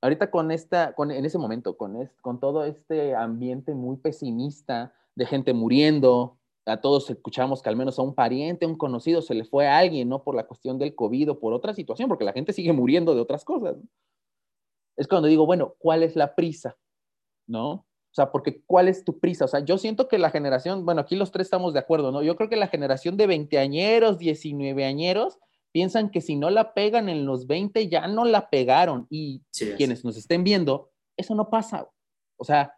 Ahorita 0.00 0.30
con 0.30 0.50
esta, 0.50 0.94
con, 0.94 1.10
en 1.10 1.24
ese 1.24 1.38
momento, 1.38 1.76
con, 1.76 2.10
con 2.20 2.40
todo 2.40 2.64
este 2.64 3.14
ambiente 3.14 3.74
muy 3.74 3.96
pesimista 3.96 4.94
de 5.14 5.26
gente 5.26 5.52
muriendo, 5.52 6.38
a 6.66 6.80
todos 6.80 7.10
escuchamos 7.10 7.62
que 7.62 7.68
al 7.68 7.76
menos 7.76 7.98
a 7.98 8.02
un 8.02 8.14
pariente, 8.14 8.64
a 8.64 8.68
un 8.68 8.76
conocido 8.76 9.22
se 9.22 9.34
le 9.34 9.44
fue 9.44 9.66
a 9.66 9.78
alguien, 9.78 10.08
no 10.08 10.22
por 10.22 10.34
la 10.34 10.46
cuestión 10.46 10.78
del 10.78 10.94
COVID 10.94 11.32
o 11.32 11.40
por 11.40 11.52
otra 11.52 11.74
situación, 11.74 12.08
porque 12.08 12.24
la 12.24 12.32
gente 12.32 12.52
sigue 12.52 12.72
muriendo 12.72 13.14
de 13.14 13.20
otras 13.20 13.44
cosas. 13.44 13.76
Es 14.96 15.08
cuando 15.08 15.28
digo, 15.28 15.46
bueno, 15.46 15.74
¿cuál 15.78 16.02
es 16.02 16.16
la 16.16 16.34
prisa? 16.34 16.76
¿No? 17.46 17.70
O 18.12 18.14
sea, 18.14 18.30
porque 18.30 18.62
¿cuál 18.66 18.88
es 18.88 19.04
tu 19.04 19.18
prisa? 19.18 19.46
O 19.46 19.48
sea, 19.48 19.60
yo 19.60 19.78
siento 19.78 20.06
que 20.06 20.18
la 20.18 20.30
generación, 20.30 20.84
bueno, 20.84 21.00
aquí 21.00 21.16
los 21.16 21.32
tres 21.32 21.46
estamos 21.46 21.72
de 21.72 21.80
acuerdo, 21.80 22.12
¿no? 22.12 22.22
Yo 22.22 22.36
creo 22.36 22.50
que 22.50 22.56
la 22.56 22.68
generación 22.68 23.16
de 23.16 23.26
20 23.26 23.58
añeros, 23.58 24.18
19 24.18 24.84
añeros, 24.84 25.38
piensan 25.72 26.10
que 26.10 26.20
si 26.20 26.36
no 26.36 26.50
la 26.50 26.74
pegan 26.74 27.08
en 27.08 27.24
los 27.24 27.46
20 27.46 27.88
ya 27.88 28.06
no 28.06 28.26
la 28.26 28.50
pegaron 28.50 29.06
y 29.08 29.42
Sí, 29.50 29.72
quienes 29.78 30.04
nos 30.04 30.18
estén 30.18 30.44
viendo, 30.44 30.90
eso 31.16 31.34
no 31.34 31.48
pasa. 31.48 31.88
O 32.36 32.44
sea, 32.44 32.76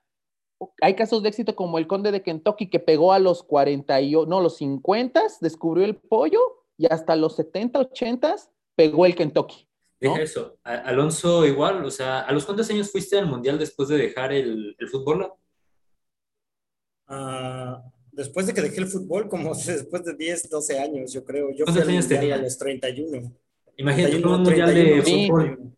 hay 0.81 0.95
casos 0.95 1.23
de 1.23 1.29
éxito 1.29 1.57
como 1.57 1.79
el 1.79 1.87
conde 1.87 2.13
de 2.13 2.23
Kentucky 2.23 2.71
que 2.71 2.79
pegó 2.79 3.13
a 3.13 3.19
los 3.19 3.43
40, 3.43 4.01
y, 4.01 4.13
no, 4.13 4.41
los 4.41 4.57
50, 4.59 5.21
descubrió 5.41 5.85
el 5.85 5.97
pollo 5.97 6.41
y 6.77 6.87
hasta 6.93 7.17
los 7.17 7.37
70, 7.37 7.81
80 7.81 8.37
pegó 8.77 9.07
el 9.07 9.15
Kentucky. 9.15 9.64
Deja 10.09 10.23
eso. 10.23 10.59
Alonso 10.63 11.47
igual, 11.47 11.85
o 11.85 11.91
sea, 11.91 12.21
¿a 12.21 12.33
los 12.33 12.45
cuántos 12.45 12.71
años 12.71 12.91
fuiste 12.91 13.19
al 13.19 13.27
Mundial 13.27 13.59
después 13.59 13.89
de 13.89 13.97
dejar 13.97 14.33
el, 14.33 14.77
el 14.79 14.89
fútbol? 14.89 15.33
Uh, 17.09 17.77
después 18.13 18.47
de 18.47 18.55
que 18.55 18.63
dejé 18.63 18.81
el 18.81 18.87
fútbol, 18.87 19.29
como 19.29 19.55
después 19.67 20.05
de 20.05 20.15
10, 20.15 20.51
12 20.51 20.79
años, 20.79 21.13
yo 21.13 21.25
creo. 21.25 21.51
Yo 21.53 21.65
¿Cuántos 21.65 21.89
años 21.89 22.09
tenía? 22.09 22.35
A 22.37 22.39
los 22.39 22.57
31. 22.59 23.33
Imagínate 23.77 24.17
un 24.17 24.43
Mundial 24.43 24.75
de 24.75 25.03
fútbol. 25.03 25.73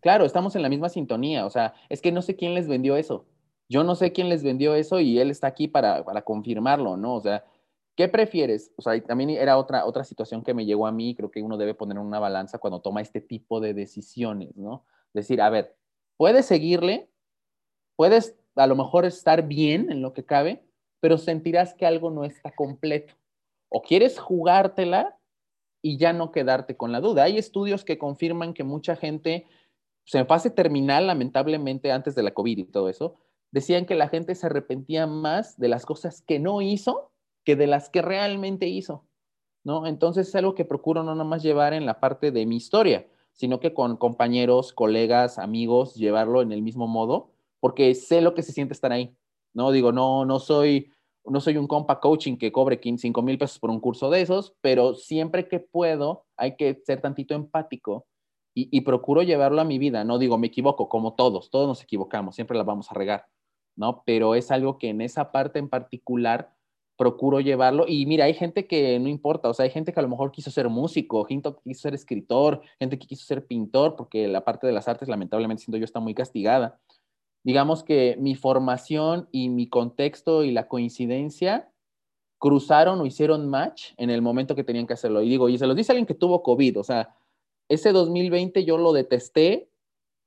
Claro, 0.00 0.24
estamos 0.24 0.54
en 0.54 0.62
la 0.62 0.68
misma 0.68 0.90
sintonía, 0.90 1.46
o 1.46 1.50
sea, 1.50 1.72
es 1.88 2.02
que 2.02 2.12
no 2.12 2.20
sé 2.20 2.36
quién 2.36 2.54
les 2.54 2.68
vendió 2.68 2.96
eso. 2.96 3.24
Yo 3.68 3.84
no 3.84 3.94
sé 3.94 4.12
quién 4.12 4.28
les 4.28 4.42
vendió 4.42 4.74
eso 4.74 5.00
y 5.00 5.18
él 5.18 5.30
está 5.30 5.46
aquí 5.46 5.66
para, 5.66 6.04
para 6.04 6.20
confirmarlo, 6.22 6.98
¿no? 6.98 7.14
O 7.14 7.20
sea, 7.22 7.42
¿qué 7.96 8.08
prefieres? 8.08 8.72
O 8.76 8.82
sea, 8.82 9.00
también 9.02 9.30
era 9.30 9.58
otra, 9.58 9.84
otra 9.86 10.04
situación 10.04 10.42
que 10.42 10.54
me 10.54 10.64
llegó 10.64 10.86
a 10.86 10.92
mí, 10.92 11.14
creo 11.14 11.30
que 11.30 11.42
uno 11.42 11.56
debe 11.56 11.74
poner 11.74 11.98
una 11.98 12.18
balanza 12.18 12.58
cuando 12.58 12.80
toma 12.80 13.00
este 13.00 13.20
tipo 13.20 13.60
de 13.60 13.74
decisiones, 13.74 14.56
¿no? 14.56 14.84
Decir, 15.12 15.40
a 15.40 15.50
ver, 15.50 15.76
puedes 16.16 16.46
seguirle, 16.46 17.10
puedes 17.96 18.36
a 18.56 18.66
lo 18.66 18.76
mejor 18.76 19.04
estar 19.04 19.46
bien 19.46 19.90
en 19.90 20.02
lo 20.02 20.12
que 20.12 20.24
cabe, 20.24 20.64
pero 21.00 21.18
sentirás 21.18 21.74
que 21.74 21.86
algo 21.86 22.10
no 22.10 22.24
está 22.24 22.50
completo. 22.52 23.14
O 23.68 23.82
quieres 23.82 24.18
jugártela 24.18 25.18
y 25.82 25.98
ya 25.98 26.12
no 26.12 26.30
quedarte 26.30 26.76
con 26.76 26.92
la 26.92 27.00
duda. 27.00 27.24
Hay 27.24 27.38
estudios 27.38 27.84
que 27.84 27.98
confirman 27.98 28.54
que 28.54 28.64
mucha 28.64 28.96
gente, 28.96 29.46
pues, 30.04 30.14
en 30.14 30.26
fase 30.26 30.50
terminal, 30.50 31.06
lamentablemente, 31.06 31.90
antes 31.90 32.14
de 32.14 32.22
la 32.22 32.32
COVID 32.32 32.58
y 32.58 32.64
todo 32.64 32.88
eso, 32.88 33.16
decían 33.50 33.84
que 33.84 33.94
la 33.94 34.08
gente 34.08 34.34
se 34.34 34.46
arrepentía 34.46 35.06
más 35.06 35.58
de 35.58 35.68
las 35.68 35.84
cosas 35.84 36.22
que 36.22 36.38
no 36.38 36.62
hizo 36.62 37.11
que 37.44 37.56
de 37.56 37.66
las 37.66 37.88
que 37.88 38.02
realmente 38.02 38.68
hizo, 38.68 39.06
¿no? 39.64 39.86
Entonces 39.86 40.28
es 40.28 40.34
algo 40.34 40.54
que 40.54 40.64
procuro 40.64 41.02
no 41.02 41.14
nomás 41.14 41.42
llevar 41.42 41.72
en 41.72 41.86
la 41.86 42.00
parte 42.00 42.30
de 42.30 42.46
mi 42.46 42.56
historia, 42.56 43.06
sino 43.32 43.60
que 43.60 43.74
con 43.74 43.96
compañeros, 43.96 44.72
colegas, 44.72 45.38
amigos, 45.38 45.94
llevarlo 45.94 46.42
en 46.42 46.52
el 46.52 46.62
mismo 46.62 46.86
modo, 46.86 47.30
porque 47.60 47.94
sé 47.94 48.20
lo 48.20 48.34
que 48.34 48.42
se 48.42 48.52
siente 48.52 48.74
estar 48.74 48.92
ahí, 48.92 49.16
¿no? 49.54 49.70
Digo, 49.70 49.92
no, 49.92 50.24
no 50.24 50.38
soy, 50.38 50.92
no 51.24 51.40
soy 51.40 51.56
un 51.56 51.66
compa 51.66 52.00
coaching 52.00 52.36
que 52.36 52.52
cobre 52.52 52.80
5 52.82 53.22
mil 53.22 53.38
pesos 53.38 53.58
por 53.58 53.70
un 53.70 53.80
curso 53.80 54.10
de 54.10 54.20
esos, 54.20 54.54
pero 54.60 54.94
siempre 54.94 55.48
que 55.48 55.60
puedo 55.60 56.26
hay 56.36 56.56
que 56.56 56.82
ser 56.84 57.00
tantito 57.00 57.34
empático 57.34 58.06
y, 58.54 58.68
y 58.76 58.82
procuro 58.82 59.22
llevarlo 59.22 59.60
a 59.60 59.64
mi 59.64 59.78
vida, 59.78 60.04
no 60.04 60.18
digo, 60.18 60.36
me 60.38 60.48
equivoco, 60.48 60.88
como 60.88 61.14
todos, 61.14 61.50
todos 61.50 61.68
nos 61.68 61.82
equivocamos, 61.82 62.34
siempre 62.34 62.58
la 62.58 62.64
vamos 62.64 62.90
a 62.90 62.94
regar, 62.94 63.26
¿no? 63.76 64.02
Pero 64.04 64.34
es 64.34 64.50
algo 64.50 64.78
que 64.78 64.90
en 64.90 65.00
esa 65.00 65.32
parte 65.32 65.58
en 65.58 65.68
particular 65.68 66.54
procuro 66.96 67.40
llevarlo. 67.40 67.84
Y 67.88 68.06
mira, 68.06 68.26
hay 68.26 68.34
gente 68.34 68.66
que 68.66 68.98
no 68.98 69.08
importa, 69.08 69.48
o 69.48 69.54
sea, 69.54 69.64
hay 69.64 69.70
gente 69.70 69.92
que 69.92 70.00
a 70.00 70.02
lo 70.02 70.08
mejor 70.08 70.30
quiso 70.30 70.50
ser 70.50 70.68
músico, 70.68 71.24
gente 71.24 71.50
que 71.50 71.70
quiso 71.70 71.82
ser 71.82 71.94
escritor, 71.94 72.62
gente 72.78 72.98
que 72.98 73.06
quiso 73.06 73.24
ser 73.24 73.46
pintor, 73.46 73.96
porque 73.96 74.28
la 74.28 74.44
parte 74.44 74.66
de 74.66 74.72
las 74.72 74.88
artes, 74.88 75.08
lamentablemente, 75.08 75.62
siento 75.62 75.78
yo, 75.78 75.84
está 75.84 76.00
muy 76.00 76.14
castigada. 76.14 76.78
Digamos 77.44 77.82
que 77.82 78.16
mi 78.20 78.34
formación 78.34 79.28
y 79.32 79.48
mi 79.48 79.68
contexto 79.68 80.44
y 80.44 80.52
la 80.52 80.68
coincidencia 80.68 81.72
cruzaron 82.38 83.00
o 83.00 83.06
hicieron 83.06 83.48
match 83.48 83.92
en 83.96 84.10
el 84.10 84.22
momento 84.22 84.54
que 84.54 84.64
tenían 84.64 84.86
que 84.86 84.94
hacerlo. 84.94 85.22
Y 85.22 85.28
digo, 85.28 85.48
y 85.48 85.58
se 85.58 85.66
los 85.66 85.76
dice 85.76 85.92
alguien 85.92 86.06
que 86.06 86.14
tuvo 86.14 86.42
COVID, 86.42 86.78
o 86.78 86.84
sea, 86.84 87.14
ese 87.68 87.92
2020 87.92 88.64
yo 88.64 88.78
lo 88.78 88.92
detesté, 88.92 89.70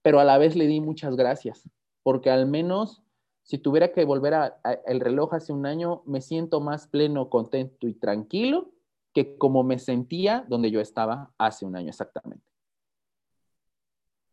pero 0.01 0.19
a 0.19 0.23
la 0.23 0.37
vez 0.37 0.55
le 0.55 0.67
di 0.67 0.81
muchas 0.81 1.15
gracias, 1.15 1.69
porque 2.03 2.29
al 2.29 2.47
menos 2.47 3.03
si 3.45 3.59
tuviera 3.59 3.91
que 3.91 4.03
volver 4.05 4.33
a, 4.33 4.59
el 4.87 4.99
reloj 4.99 5.35
hace 5.35 5.53
un 5.53 5.67
año, 5.67 6.01
me 6.07 6.19
siento 6.19 6.61
más 6.61 6.87
pleno, 6.87 7.29
contento 7.29 7.87
y 7.87 7.93
tranquilo 7.93 8.71
que 9.13 9.37
como 9.37 9.63
me 9.63 9.77
sentía 9.77 10.45
donde 10.49 10.71
yo 10.71 10.81
estaba 10.81 11.31
hace 11.37 11.63
un 11.63 11.75
año 11.75 11.89
exactamente. 11.89 12.43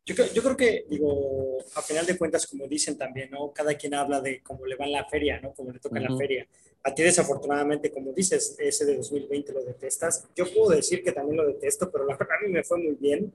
Yo, 0.06 0.14
yo, 0.34 0.42
creo 0.42 0.56
que, 0.56 0.86
digo, 0.88 1.58
a 1.76 1.82
final 1.82 2.06
de 2.06 2.16
cuentas, 2.16 2.46
como 2.46 2.66
dicen 2.66 2.96
también, 2.96 3.30
¿no? 3.30 3.52
Cada 3.52 3.74
quien 3.74 3.94
habla 3.94 4.20
de 4.20 4.42
cómo 4.42 4.64
le 4.64 4.76
va 4.76 4.86
en 4.86 4.92
la 4.92 5.04
feria, 5.04 5.38
¿no? 5.40 5.52
Cómo 5.52 5.70
le 5.70 5.78
toca 5.78 5.98
en 5.98 6.04
la 6.04 6.16
feria. 6.16 6.48
A 6.82 6.92
ti, 6.92 7.02
desafortunadamente, 7.02 7.92
como 7.92 8.12
dices, 8.12 8.56
ese 8.58 8.86
de 8.86 8.96
2020 8.96 9.52
lo 9.52 9.62
detestas. 9.62 10.26
Yo 10.34 10.46
puedo 10.52 10.70
decir 10.70 11.04
que 11.04 11.12
también 11.12 11.36
lo 11.36 11.46
detesto, 11.46 11.92
pero 11.92 12.06
la 12.06 12.16
verdad 12.16 12.36
a 12.40 12.46
mí 12.46 12.50
me 12.50 12.64
fue 12.64 12.78
muy 12.78 12.94
bien. 12.94 13.32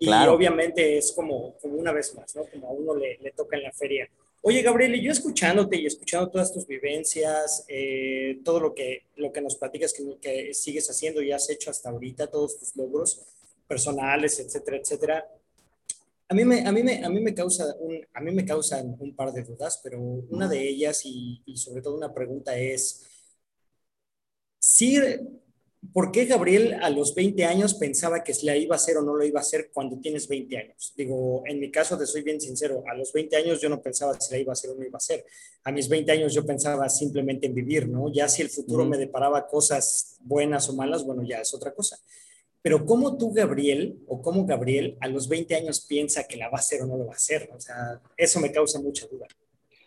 Y 0.00 0.10
obviamente 0.10 0.98
es 0.98 1.12
como, 1.12 1.54
como 1.58 1.76
una 1.76 1.92
vez 1.92 2.14
más, 2.16 2.34
¿no? 2.34 2.44
Como 2.44 2.68
a 2.68 2.72
uno 2.72 2.96
le, 2.96 3.18
le 3.18 3.30
toca 3.30 3.56
en 3.56 3.62
la 3.62 3.72
feria. 3.72 4.10
Oye, 4.44 4.60
Gabriel, 4.62 5.00
yo 5.00 5.12
escuchándote 5.12 5.76
y 5.80 5.86
escuchando 5.86 6.28
todas 6.28 6.52
tus 6.52 6.66
vivencias, 6.66 7.64
eh, 7.68 8.40
todo 8.44 8.58
lo 8.58 8.74
que, 8.74 9.04
lo 9.16 9.32
que 9.32 9.40
nos 9.40 9.54
platicas 9.54 9.92
que, 9.92 10.18
que, 10.20 10.52
sigues 10.52 10.90
haciendo 10.90 11.22
y 11.22 11.30
has 11.30 11.48
hecho 11.48 11.70
hasta 11.70 11.90
ahorita, 11.90 12.26
todos 12.26 12.58
tus 12.58 12.74
logros 12.74 13.22
personales, 13.68 14.40
etcétera, 14.40 14.78
etcétera, 14.78 15.28
a 16.28 16.34
mí 16.34 16.44
me, 16.44 16.66
a 16.66 16.72
mí 16.72 16.82
me, 16.82 17.04
a 17.04 17.08
mí 17.08 17.20
me, 17.20 17.34
causa 17.34 17.76
un, 17.78 18.04
a 18.14 18.20
mí 18.20 18.32
me 18.32 18.44
causan 18.44 18.96
un 18.98 19.14
par 19.14 19.32
de 19.32 19.44
dudas, 19.44 19.80
pero 19.80 20.00
una 20.00 20.48
de 20.48 20.68
ellas 20.68 21.02
y, 21.04 21.40
y 21.46 21.56
sobre 21.56 21.80
todo 21.82 21.94
una 21.96 22.12
pregunta 22.12 22.58
es, 22.58 23.06
si 24.58 24.96
¿por 25.92 26.12
qué 26.12 26.26
Gabriel 26.26 26.78
a 26.82 26.90
los 26.90 27.14
20 27.14 27.44
años 27.44 27.74
pensaba 27.74 28.22
que 28.22 28.32
la 28.42 28.56
iba 28.56 28.74
a 28.74 28.76
hacer 28.76 28.96
o 28.96 29.02
no 29.02 29.14
lo 29.14 29.24
iba 29.24 29.40
a 29.40 29.42
hacer 29.42 29.70
cuando 29.72 29.98
tienes 29.98 30.28
20 30.28 30.56
años? 30.56 30.92
Digo, 30.96 31.42
en 31.46 31.58
mi 31.58 31.70
caso 31.70 31.98
te 31.98 32.06
soy 32.06 32.22
bien 32.22 32.40
sincero, 32.40 32.84
a 32.86 32.94
los 32.94 33.12
20 33.12 33.36
años 33.36 33.60
yo 33.60 33.68
no 33.68 33.82
pensaba 33.82 34.18
si 34.18 34.32
la 34.32 34.40
iba 34.40 34.52
a 34.52 34.54
hacer 34.54 34.70
o 34.70 34.74
no 34.74 34.84
iba 34.84 34.96
a 34.96 34.98
hacer. 34.98 35.24
A 35.64 35.72
mis 35.72 35.88
20 35.88 36.12
años 36.12 36.34
yo 36.34 36.46
pensaba 36.46 36.88
simplemente 36.88 37.46
en 37.46 37.54
vivir, 37.54 37.88
¿no? 37.88 38.12
Ya 38.12 38.28
si 38.28 38.42
el 38.42 38.48
futuro 38.48 38.84
me 38.84 38.96
deparaba 38.96 39.46
cosas 39.46 40.18
buenas 40.20 40.68
o 40.68 40.74
malas, 40.74 41.04
bueno, 41.04 41.22
ya 41.22 41.40
es 41.40 41.52
otra 41.52 41.74
cosa. 41.74 41.98
Pero 42.62 42.86
¿cómo 42.86 43.18
tú, 43.18 43.32
Gabriel, 43.32 43.98
o 44.06 44.22
cómo 44.22 44.46
Gabriel 44.46 44.96
a 45.00 45.08
los 45.08 45.28
20 45.28 45.54
años 45.56 45.80
piensa 45.80 46.28
que 46.28 46.36
la 46.36 46.48
va 46.48 46.58
a 46.58 46.60
hacer 46.60 46.82
o 46.82 46.86
no 46.86 46.96
lo 46.96 47.06
va 47.06 47.14
a 47.14 47.16
hacer? 47.16 47.50
O 47.54 47.60
sea, 47.60 48.00
eso 48.16 48.38
me 48.38 48.52
causa 48.52 48.80
mucha 48.80 49.06
duda. 49.08 49.26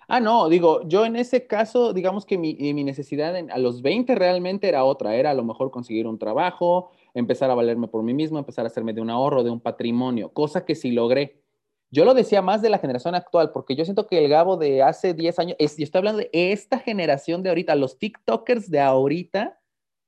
Ah, 0.07 0.19
no, 0.19 0.49
digo, 0.49 0.87
yo 0.87 1.03
en 1.05 1.15
ese 1.15 1.47
caso, 1.47 1.91
digamos 1.91 2.25
que 2.25 2.37
mi, 2.37 2.53
necesidad 2.83 3.35
a 3.35 3.57
los 3.57 3.81
20 3.81 4.13
realmente 4.13 4.67
era 4.67 4.83
otra, 4.83 5.15
era 5.15 5.31
a 5.31 5.33
lo 5.33 5.43
mejor 5.43 5.71
conseguir 5.71 6.05
un 6.05 6.19
trabajo, 6.19 6.91
empezar 7.15 7.49
a 7.49 7.55
valerme 7.55 7.87
por 7.87 8.03
mí 8.03 8.13
mismo, 8.13 8.37
empezar 8.37 8.65
a 8.65 8.67
hacerme 8.67 8.93
de 8.93 9.01
un 9.01 9.09
ahorro, 9.09 9.43
de 9.43 9.49
un 9.49 9.59
patrimonio, 9.59 10.29
cosa 10.31 10.63
que 10.63 10.75
sí 10.75 10.91
logré. 10.91 11.41
Yo 11.89 12.05
lo 12.05 12.13
decía 12.13 12.41
más 12.43 12.61
de 12.61 12.69
la 12.69 12.77
generación 12.77 13.15
actual, 13.15 13.51
porque 13.51 13.75
yo 13.75 13.83
siento 13.83 14.05
que 14.07 14.23
el 14.23 14.29
Gabo 14.29 14.57
de 14.57 14.83
hace 14.83 15.13
10 15.15 15.39
años, 15.39 15.55
es, 15.59 15.77
yo 15.77 15.83
estoy 15.83 15.99
hablando 15.99 16.19
de 16.19 16.29
esta 16.33 16.77
generación 16.79 17.41
de 17.41 17.49
ahorita, 17.49 17.73
los 17.75 17.97
TikTokers 17.97 18.69
de 18.69 18.81
ahorita, 18.81 19.59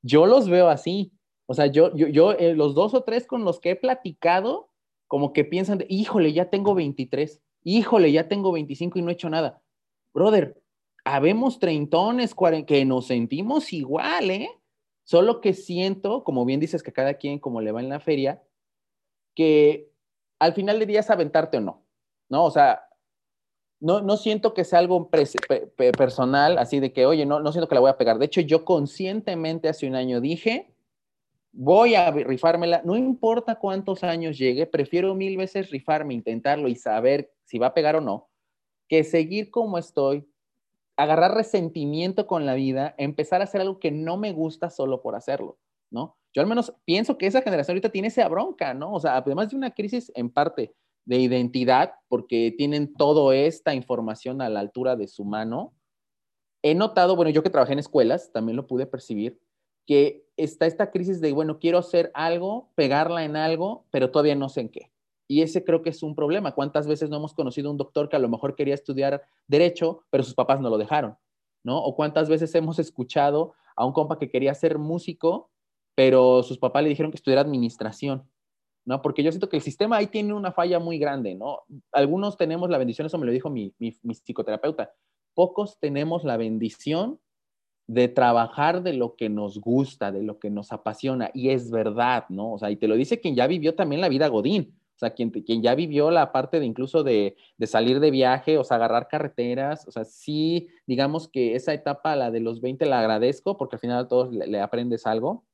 yo 0.03 0.27
los 0.27 0.47
veo 0.49 0.69
así. 0.69 1.11
O 1.47 1.53
sea, 1.53 1.67
yo, 1.67 1.95
yo, 1.95 2.07
yo 2.07 2.33
eh, 2.33 2.53
los 2.53 2.75
dos 2.75 2.93
o 2.93 3.03
tres 3.03 3.25
con 3.25 3.45
los 3.45 3.59
que 3.59 3.71
he 3.71 3.75
platicado, 3.75 4.69
como 5.07 5.33
que 5.33 5.45
piensan 5.45 5.79
de, 5.79 5.87
híjole, 5.89 6.33
ya 6.33 6.49
tengo 6.49 6.75
23, 6.75 7.41
híjole, 7.63 8.11
ya 8.11 8.27
tengo 8.27 8.51
25 8.51 8.99
y 8.99 9.01
no 9.01 9.09
he 9.09 9.13
hecho 9.13 9.29
nada 9.29 9.61
brother, 10.17 10.59
habemos 11.05 11.59
treintones 11.59 12.35
que 12.65 12.85
nos 12.85 13.05
sentimos 13.05 13.71
igual, 13.71 14.31
¿eh? 14.31 14.49
Solo 15.03 15.41
que 15.41 15.53
siento, 15.53 16.23
como 16.23 16.43
bien 16.43 16.59
dices 16.59 16.81
que 16.81 16.91
cada 16.91 17.13
quien 17.13 17.37
como 17.37 17.61
le 17.61 17.71
va 17.71 17.81
en 17.81 17.89
la 17.89 17.99
feria, 17.99 18.41
que 19.35 19.91
al 20.39 20.53
final 20.53 20.79
de 20.79 20.87
día 20.87 21.01
es 21.01 21.09
aventarte 21.11 21.57
o 21.57 21.61
no, 21.61 21.85
¿no? 22.29 22.45
O 22.45 22.51
sea, 22.51 22.81
no, 23.79 24.01
no 24.01 24.17
siento 24.17 24.55
que 24.55 24.63
sea 24.63 24.79
algo 24.79 25.09
personal, 25.09 26.57
así 26.57 26.79
de 26.79 26.91
que, 26.91 27.05
oye, 27.05 27.27
no, 27.27 27.39
no 27.39 27.51
siento 27.51 27.69
que 27.69 27.75
la 27.75 27.81
voy 27.81 27.91
a 27.91 27.97
pegar. 27.97 28.17
De 28.17 28.25
hecho, 28.25 28.41
yo 28.41 28.65
conscientemente 28.65 29.69
hace 29.69 29.87
un 29.87 29.93
año 29.93 30.19
dije, 30.19 30.73
voy 31.51 31.93
a 31.93 32.09
rifármela, 32.09 32.81
no 32.83 32.97
importa 32.97 33.59
cuántos 33.59 34.03
años 34.03 34.35
llegue, 34.35 34.65
prefiero 34.65 35.13
mil 35.13 35.37
veces 35.37 35.69
rifarme, 35.69 36.15
intentarlo 36.15 36.67
y 36.69 36.75
saber 36.75 37.31
si 37.45 37.59
va 37.59 37.67
a 37.67 37.73
pegar 37.75 37.95
o 37.95 38.01
no, 38.01 38.29
que 38.87 39.03
seguir 39.03 39.51
como 39.51 39.77
estoy, 39.77 40.27
agarrar 40.95 41.35
resentimiento 41.35 42.25
con 42.27 42.45
la 42.45 42.55
vida, 42.55 42.95
empezar 42.97 43.41
a 43.41 43.45
hacer 43.45 43.61
algo 43.61 43.79
que 43.79 43.91
no 43.91 44.17
me 44.17 44.33
gusta 44.33 44.69
solo 44.69 45.01
por 45.01 45.15
hacerlo, 45.15 45.57
¿no? 45.91 46.17
Yo 46.33 46.41
al 46.41 46.47
menos 46.47 46.73
pienso 46.85 47.17
que 47.17 47.27
esa 47.27 47.41
generación 47.41 47.75
ahorita 47.75 47.89
tiene 47.89 48.09
esa 48.09 48.27
bronca, 48.27 48.73
¿no? 48.73 48.93
O 48.93 48.99
sea, 48.99 49.17
además 49.17 49.49
de 49.49 49.55
una 49.55 49.71
crisis 49.71 50.11
en 50.15 50.29
parte 50.29 50.73
de 51.05 51.17
identidad, 51.17 51.93
porque 52.09 52.53
tienen 52.57 52.93
toda 52.93 53.35
esta 53.35 53.73
información 53.73 54.41
a 54.41 54.49
la 54.49 54.59
altura 54.59 54.95
de 54.95 55.07
su 55.07 55.23
mano, 55.23 55.73
he 56.61 56.75
notado, 56.75 57.15
bueno, 57.15 57.31
yo 57.31 57.43
que 57.43 57.49
trabajé 57.49 57.73
en 57.73 57.79
escuelas, 57.79 58.31
también 58.33 58.55
lo 58.55 58.67
pude 58.67 58.85
percibir, 58.85 59.39
que 59.85 60.25
está 60.35 60.65
esta 60.65 60.91
crisis 60.91 61.21
de, 61.21 61.31
bueno, 61.31 61.59
quiero 61.59 61.77
hacer 61.77 62.11
algo, 62.13 62.71
pegarla 62.75 63.23
en 63.23 63.37
algo, 63.37 63.85
pero 63.89 64.11
todavía 64.11 64.35
no 64.35 64.49
sé 64.49 64.61
en 64.61 64.69
qué. 64.69 64.91
Y 65.27 65.41
ese 65.41 65.63
creo 65.63 65.81
que 65.81 65.89
es 65.89 66.03
un 66.03 66.15
problema. 66.15 66.53
¿Cuántas 66.53 66.87
veces 66.87 67.09
no 67.09 67.17
hemos 67.17 67.33
conocido 67.33 67.69
un 67.69 67.77
doctor 67.77 68.09
que 68.09 68.15
a 68.15 68.19
lo 68.19 68.29
mejor 68.29 68.55
quería 68.55 68.73
estudiar 68.73 69.21
derecho, 69.47 70.03
pero 70.09 70.23
sus 70.23 70.33
papás 70.33 70.61
no 70.61 70.69
lo 70.69 70.77
dejaron? 70.77 71.17
¿No? 71.63 71.77
O 71.83 71.95
cuántas 71.95 72.29
veces 72.29 72.53
hemos 72.55 72.79
escuchado 72.79 73.53
a 73.75 73.85
un 73.85 73.91
compa 73.93 74.17
que 74.17 74.29
quería 74.29 74.53
ser 74.53 74.77
músico, 74.77 75.49
pero 75.95 76.43
sus 76.43 76.57
papás 76.57 76.83
le 76.83 76.89
dijeron 76.89 77.11
que 77.11 77.17
estudiara 77.17 77.41
administración. 77.41 78.23
¿no? 78.87 79.01
Porque 79.01 79.21
yo 79.21 79.31
siento 79.31 79.49
que 79.49 79.57
el 79.57 79.61
sistema 79.61 79.97
ahí 79.97 80.07
tiene 80.07 80.33
una 80.33 80.53
falla 80.53 80.79
muy 80.79 80.97
grande, 80.97 81.35
¿no? 81.35 81.59
Algunos 81.91 82.37
tenemos 82.37 82.69
la 82.69 82.77
bendición, 82.77 83.05
eso 83.05 83.17
me 83.17 83.25
lo 83.25 83.33
dijo 83.33 83.49
mi, 83.49 83.73
mi, 83.79 83.93
mi 84.01 84.13
psicoterapeuta, 84.13 84.93
pocos 85.33 85.77
tenemos 85.77 86.23
la 86.23 86.37
bendición 86.37 87.19
de 87.85 88.07
trabajar 88.07 88.83
de 88.83 88.93
lo 88.93 89.17
que 89.17 89.27
nos 89.27 89.59
gusta, 89.59 90.13
de 90.13 90.23
lo 90.23 90.39
que 90.39 90.49
nos 90.49 90.71
apasiona, 90.71 91.31
y 91.33 91.49
es 91.49 91.69
verdad, 91.69 92.25
¿no? 92.29 92.53
O 92.53 92.57
sea, 92.57 92.71
y 92.71 92.77
te 92.77 92.87
lo 92.87 92.95
dice 92.95 93.19
quien 93.19 93.35
ya 93.35 93.45
vivió 93.45 93.75
también 93.75 93.99
la 93.99 94.07
vida 94.07 94.29
Godín, 94.29 94.73
o 94.97 94.99
sea, 94.99 95.11
quien, 95.11 95.29
quien 95.29 95.61
ya 95.61 95.75
vivió 95.75 96.09
la 96.09 96.31
parte 96.31 96.59
de 96.59 96.65
incluso 96.65 97.03
de, 97.03 97.35
de, 97.57 97.67
salir 97.67 97.99
de 97.99 98.09
viaje, 98.09 98.57
o 98.57 98.63
sea, 98.63 98.77
agarrar 98.77 99.07
carreteras, 99.07 99.87
o 99.87 99.91
sea, 99.91 100.05
sí, 100.05 100.69
digamos 100.87 101.27
que 101.27 101.53
esa 101.53 101.71
etapa, 101.75 102.15
la 102.15 102.31
de 102.31 102.39
los 102.39 102.61
20, 102.61 102.83
la 102.87 102.99
agradezco 102.99 103.57
porque 103.57 103.75
al 103.75 103.79
final 103.79 103.99
a 103.99 104.07
todos 104.07 104.33
le, 104.33 104.47
le 104.47 104.59
aprendes 104.59 105.05
algo, 105.05 105.45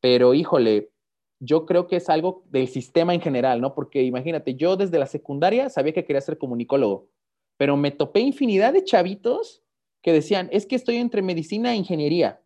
pero 0.00 0.32
híjole, 0.32 0.90
yo 1.38 1.66
creo 1.66 1.86
que 1.86 1.96
es 1.96 2.08
algo 2.08 2.44
del 2.46 2.68
sistema 2.68 3.12
en 3.12 3.20
general, 3.20 3.60
¿no? 3.60 3.74
Porque 3.74 4.02
imagínate, 4.02 4.54
yo 4.54 4.78
desde 4.78 4.98
la 4.98 5.06
secundaria 5.06 5.68
sabía 5.68 5.92
que 5.92 6.06
quería 6.06 6.22
ser 6.22 6.38
comunicólogo, 6.38 7.10
pero 7.58 7.76
me 7.76 7.90
topé 7.90 8.20
infinidad 8.20 8.72
de 8.72 8.84
chavitos 8.84 9.62
que 10.00 10.14
decían, 10.14 10.48
es 10.50 10.64
que 10.64 10.76
estoy 10.76 10.96
entre 10.96 11.20
medicina 11.20 11.72
e 11.72 11.76
ingeniería, 11.76 12.40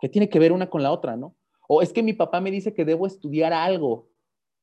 que 0.00 0.08
tiene 0.08 0.30
que 0.30 0.38
ver 0.38 0.52
una 0.52 0.70
con 0.70 0.82
la 0.82 0.92
otra, 0.92 1.14
¿no? 1.14 1.36
O 1.68 1.82
es 1.82 1.92
que 1.92 2.02
mi 2.02 2.12
papá 2.12 2.40
me 2.40 2.50
dice 2.50 2.72
que 2.72 2.84
debo 2.86 3.06
estudiar 3.06 3.52
algo. 3.52 4.08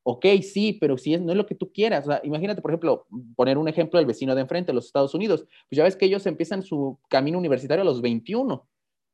Ok, 0.04 0.26
sí, 0.42 0.78
pero 0.80 0.98
si 0.98 1.14
es, 1.14 1.22
no 1.22 1.32
es 1.32 1.38
lo 1.38 1.46
que 1.46 1.56
tú 1.56 1.72
quieras. 1.72 2.06
Imagínate, 2.24 2.62
por 2.62 2.72
ejemplo, 2.72 3.08
poner 3.36 3.58
un 3.58 3.68
ejemplo 3.68 3.98
del 4.00 4.06
vecino 4.06 4.36
de 4.36 4.42
enfrente, 4.42 4.74
los 4.74 4.86
Estados 4.86 5.14
Unidos. 5.14 5.46
Pues 5.70 5.78
ya 5.78 5.84
ves 5.84 5.96
que 5.96 6.06
ellos 6.06 6.26
empiezan 6.26 6.64
su 6.64 7.00
camino 7.10 7.38
universitario 7.38 7.84
a 7.84 7.86
los 7.86 8.02
21, 8.02 8.68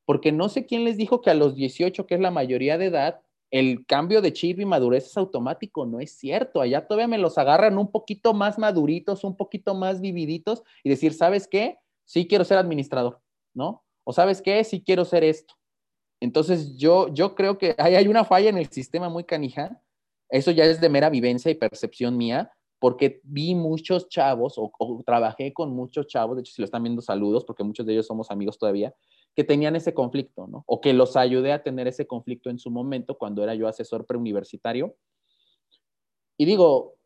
porque 0.04 0.32
no 0.32 0.48
sé 0.48 0.66
quién 0.66 0.84
les 0.84 0.96
dijo 0.96 1.20
que 1.20 1.30
a 1.30 1.34
los 1.34 1.54
18, 1.54 2.06
que 2.06 2.14
es 2.14 2.20
la 2.20 2.30
mayoría 2.30 2.76
de 2.76 2.86
edad, 2.86 3.20
el 3.52 3.84
cambio 3.86 4.20
de 4.20 4.32
chip 4.32 4.60
y 4.60 4.64
madurez 4.64 5.06
es 5.06 5.16
automático, 5.16 5.86
no 5.86 6.00
es 6.00 6.12
cierto. 6.12 6.60
Allá 6.60 6.86
todavía 6.86 7.08
me 7.08 7.18
los 7.18 7.38
agarran 7.38 7.78
un 7.78 7.90
poquito 7.90 8.34
más 8.34 8.58
maduritos, 8.58 9.24
un 9.24 9.36
poquito 9.36 9.74
más 9.74 10.00
vividitos 10.00 10.62
y 10.84 10.90
decir, 10.90 11.12
¿sabes 11.14 11.48
qué? 11.48 11.78
sí 12.10 12.26
quiero 12.26 12.44
ser 12.44 12.58
administrador, 12.58 13.20
¿no? 13.54 13.84
O 14.02 14.12
sabes 14.12 14.42
qué, 14.42 14.64
sí 14.64 14.82
quiero 14.82 15.04
ser 15.04 15.22
esto. 15.22 15.54
Entonces 16.18 16.76
yo, 16.76 17.06
yo 17.14 17.36
creo 17.36 17.56
que 17.56 17.76
hay, 17.78 17.94
hay 17.94 18.08
una 18.08 18.24
falla 18.24 18.48
en 18.48 18.58
el 18.58 18.68
sistema 18.68 19.08
muy 19.08 19.22
canija. 19.22 19.80
Eso 20.30 20.50
ya 20.50 20.64
es 20.64 20.80
de 20.80 20.88
mera 20.88 21.10
vivencia 21.10 21.50
y 21.50 21.54
percepción 21.54 22.16
mía, 22.16 22.52
porque 22.78 23.20
vi 23.24 23.54
muchos 23.54 24.08
chavos 24.08 24.54
o, 24.56 24.72
trabajé 25.04 25.52
con 25.52 25.70
muchos 25.70 26.06
chavos, 26.06 26.36
de 26.36 26.40
hecho 26.40 26.52
si 26.54 26.62
lo 26.62 26.64
están 26.64 26.82
viendo 26.82 27.02
saludos, 27.02 27.44
porque 27.44 27.62
muchos 27.62 27.84
de 27.84 27.92
ellos 27.92 28.06
somos 28.06 28.30
amigos 28.30 28.58
todavía, 28.58 28.94
que 29.36 29.44
tenían 29.44 29.76
ese 29.76 29.92
conflicto, 29.92 30.46
¿no? 30.46 30.64
O 30.66 30.80
que 30.80 30.92
los 30.92 31.16
ayudé 31.16 31.52
a 31.52 31.62
tener 31.62 31.86
ese 31.86 32.06
conflicto 32.06 32.48
en 32.48 32.58
su 32.58 32.70
momento 32.70 33.18
cuando 33.18 33.42
era 33.42 33.54
yo 33.54 33.68
asesor 33.68 34.06
preuniversitario. 34.06 34.96
Y 36.38 36.46
digo, 36.46 36.96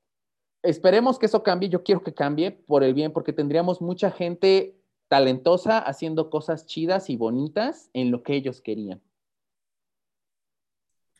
esperemos 0.62 1.18
que 1.18 1.26
eso 1.26 1.42
cambie, 1.42 1.68
yo 1.68 1.82
quiero 1.82 2.02
que 2.02 2.14
cambie 2.14 2.52
por 2.52 2.84
el 2.84 2.94
bien, 2.94 3.12
porque 3.12 3.32
tendríamos 3.32 3.82
mucha 3.82 4.10
gente 4.12 4.78
talentosa 5.08 5.78
haciendo 5.78 6.30
cosas 6.30 6.66
chidas 6.66 7.10
y 7.10 7.16
bonitas 7.16 7.90
en 7.94 8.10
lo 8.10 8.22
que 8.22 8.34
ellos 8.34 8.60
querían. 8.60 9.02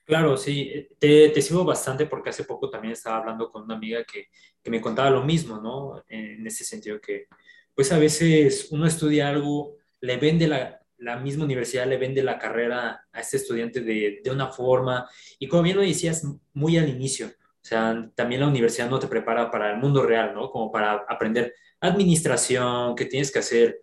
Claro, 0.05 0.37
sí, 0.37 0.89
te, 0.99 1.31
te, 1.31 1.41
sigo 1.41 1.65
bastante 1.65 2.05
porque 2.05 2.29
hace 2.29 2.45
poco 2.45 2.69
también 2.69 2.93
estaba 2.93 3.17
hablando 3.19 3.51
con 3.51 3.63
una 3.63 3.75
amiga 3.77 4.05
que, 4.05 4.27
que, 4.63 4.71
me 4.71 4.81
contaba 4.81 5.09
lo 5.09 5.25
mismo, 5.25 5.59
¿no? 5.59 6.05
En 6.09 6.47
ese 6.47 6.63
sentido 6.63 7.01
que, 7.01 7.27
pues 7.75 7.91
a 7.91 7.99
veces 7.99 8.69
uno 8.71 8.87
estudia 8.87 9.31
algo, 9.31 9.77
le 10.01 10.19
vende 10.19 10.47
la, 10.47 10.79
la 10.99 11.17
misma 11.17 11.45
universidad, 11.45 11.87
le 11.87 11.97
vende 11.97 12.23
la 12.23 12.39
carrera 12.39 13.07
a 13.11 13.21
este 13.21 13.39
estudiante 13.39 13.81
de, 13.81 14.21
de 14.23 14.31
una 14.31 14.49
forma, 14.49 15.09
y 15.39 15.49
como 15.49 15.63
bien 15.63 15.77
lo 15.77 15.83
decías 15.83 16.23
muy 16.53 16.77
al 16.77 16.89
inicio, 16.89 17.29
o 17.29 17.67
sea, 17.67 18.11
también 18.15 18.43
la 18.43 18.49
universidad 18.49 18.91
no 18.91 18.99
te 18.99 19.07
prepara 19.07 19.51
para 19.51 19.71
el 19.73 19.79
mundo 19.79 20.03
real, 20.03 20.35
¿no? 20.35 20.51
Como 20.51 20.71
para 20.71 21.05
aprender 21.09 21.55
administración, 21.81 22.95
que 22.95 23.07
tienes 23.07 23.33
que 23.33 23.39
hacer, 23.39 23.81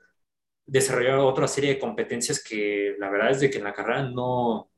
desarrollar 0.66 1.20
otra 1.20 1.48
serie 1.48 1.72
de 1.72 1.80
competencias 1.80 2.44
que 2.44 2.96
la 3.00 3.10
verdad 3.10 3.32
es 3.32 3.40
de 3.42 3.50
que 3.50 3.58
en 3.58 3.64
la 3.66 3.74
carrera 3.74 4.04
no, 4.04 4.71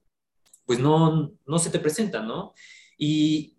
pues 0.66 0.80
no, 0.80 1.34
no 1.46 1.60
se 1.60 1.70
te 1.70 1.80
presentan, 1.80 2.28
¿no? 2.28 2.54
Y, 2.98 3.58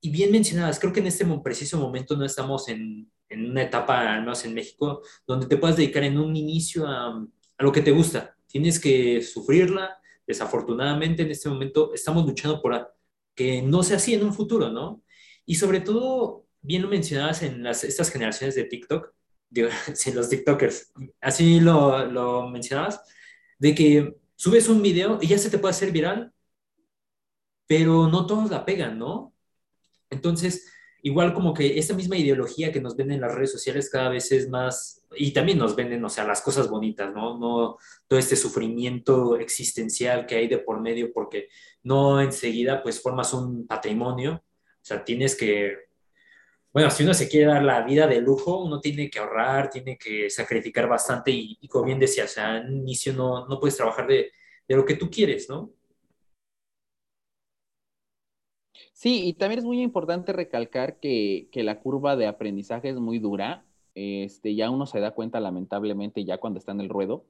y 0.00 0.10
bien 0.10 0.32
mencionadas, 0.32 0.78
creo 0.80 0.92
que 0.92 1.00
en 1.00 1.06
este 1.06 1.24
preciso 1.42 1.78
momento 1.78 2.16
no 2.16 2.24
estamos 2.24 2.68
en, 2.68 3.10
en 3.28 3.50
una 3.50 3.62
etapa, 3.62 4.14
al 4.14 4.20
menos 4.20 4.44
en 4.44 4.54
México, 4.54 5.02
donde 5.26 5.46
te 5.46 5.56
puedas 5.56 5.76
dedicar 5.76 6.02
en 6.04 6.18
un 6.18 6.36
inicio 6.36 6.86
a, 6.86 7.08
a 7.08 7.64
lo 7.64 7.72
que 7.72 7.82
te 7.82 7.92
gusta. 7.92 8.36
Tienes 8.46 8.78
que 8.80 9.22
sufrirla. 9.22 9.98
Desafortunadamente, 10.26 11.22
en 11.22 11.30
este 11.30 11.48
momento 11.48 11.92
estamos 11.94 12.26
luchando 12.26 12.60
por 12.60 12.94
que 13.34 13.62
no 13.62 13.82
sea 13.82 13.96
así 13.96 14.14
en 14.14 14.24
un 14.24 14.34
futuro, 14.34 14.70
¿no? 14.70 15.02
Y 15.46 15.54
sobre 15.56 15.80
todo, 15.80 16.46
bien 16.60 16.82
lo 16.82 16.88
mencionabas 16.88 17.42
en 17.42 17.62
las, 17.62 17.84
estas 17.84 18.10
generaciones 18.10 18.54
de 18.54 18.64
TikTok, 18.64 19.12
sí, 19.94 20.12
los 20.12 20.28
TikTokers, 20.28 20.92
así 21.20 21.60
lo, 21.60 22.06
lo 22.06 22.48
mencionabas, 22.48 23.00
de 23.58 23.74
que 23.74 24.16
subes 24.42 24.68
un 24.68 24.82
video 24.82 25.20
y 25.22 25.28
ya 25.28 25.38
se 25.38 25.50
te 25.50 25.58
puede 25.58 25.70
hacer 25.70 25.92
viral, 25.92 26.32
pero 27.68 28.08
no 28.08 28.26
todos 28.26 28.50
la 28.50 28.64
pegan, 28.64 28.98
¿no? 28.98 29.32
Entonces, 30.10 30.68
igual 31.00 31.32
como 31.32 31.54
que 31.54 31.78
esta 31.78 31.94
misma 31.94 32.16
ideología 32.16 32.72
que 32.72 32.80
nos 32.80 32.96
venden 32.96 33.14
en 33.14 33.20
las 33.20 33.36
redes 33.36 33.52
sociales 33.52 33.88
cada 33.88 34.08
vez 34.08 34.32
es 34.32 34.48
más, 34.48 35.06
y 35.16 35.32
también 35.32 35.58
nos 35.58 35.76
venden, 35.76 36.04
o 36.04 36.08
sea, 36.08 36.24
las 36.26 36.40
cosas 36.40 36.68
bonitas, 36.68 37.14
¿no? 37.14 37.38
No 37.38 37.76
todo 38.08 38.18
este 38.18 38.34
sufrimiento 38.34 39.36
existencial 39.36 40.26
que 40.26 40.34
hay 40.34 40.48
de 40.48 40.58
por 40.58 40.80
medio, 40.80 41.12
porque 41.12 41.46
no 41.84 42.20
enseguida 42.20 42.82
pues 42.82 43.00
formas 43.00 43.32
un 43.32 43.68
patrimonio, 43.68 44.42
o 44.42 44.84
sea, 44.84 45.04
tienes 45.04 45.36
que 45.36 45.76
bueno, 46.72 46.90
si 46.90 47.02
uno 47.02 47.12
se 47.12 47.28
quiere 47.28 47.46
dar 47.46 47.62
la 47.62 47.82
vida 47.82 48.06
de 48.06 48.20
lujo, 48.20 48.64
uno 48.64 48.80
tiene 48.80 49.10
que 49.10 49.18
ahorrar, 49.18 49.68
tiene 49.68 49.98
que 49.98 50.30
sacrificar 50.30 50.88
bastante 50.88 51.30
y, 51.30 51.58
y 51.60 51.68
como 51.68 51.88
en 51.90 52.00
inicio 52.72 53.12
no, 53.12 53.46
no 53.46 53.60
puedes 53.60 53.76
trabajar 53.76 54.06
de, 54.06 54.32
de, 54.66 54.76
lo 54.76 54.84
que 54.86 54.96
tú 54.96 55.10
quieres, 55.10 55.48
¿no? 55.50 55.70
Sí, 58.92 59.26
y 59.26 59.34
también 59.34 59.58
es 59.58 59.64
muy 59.64 59.82
importante 59.82 60.32
recalcar 60.32 60.98
que, 60.98 61.48
que 61.52 61.62
la 61.62 61.80
curva 61.80 62.16
de 62.16 62.26
aprendizaje 62.26 62.90
es 62.90 62.96
muy 62.96 63.18
dura. 63.18 63.66
Este, 63.94 64.54
ya 64.54 64.70
uno 64.70 64.86
se 64.86 65.00
da 65.00 65.10
cuenta 65.12 65.40
lamentablemente 65.40 66.24
ya 66.24 66.38
cuando 66.38 66.58
está 66.58 66.72
en 66.72 66.80
el 66.80 66.88
ruedo. 66.88 67.26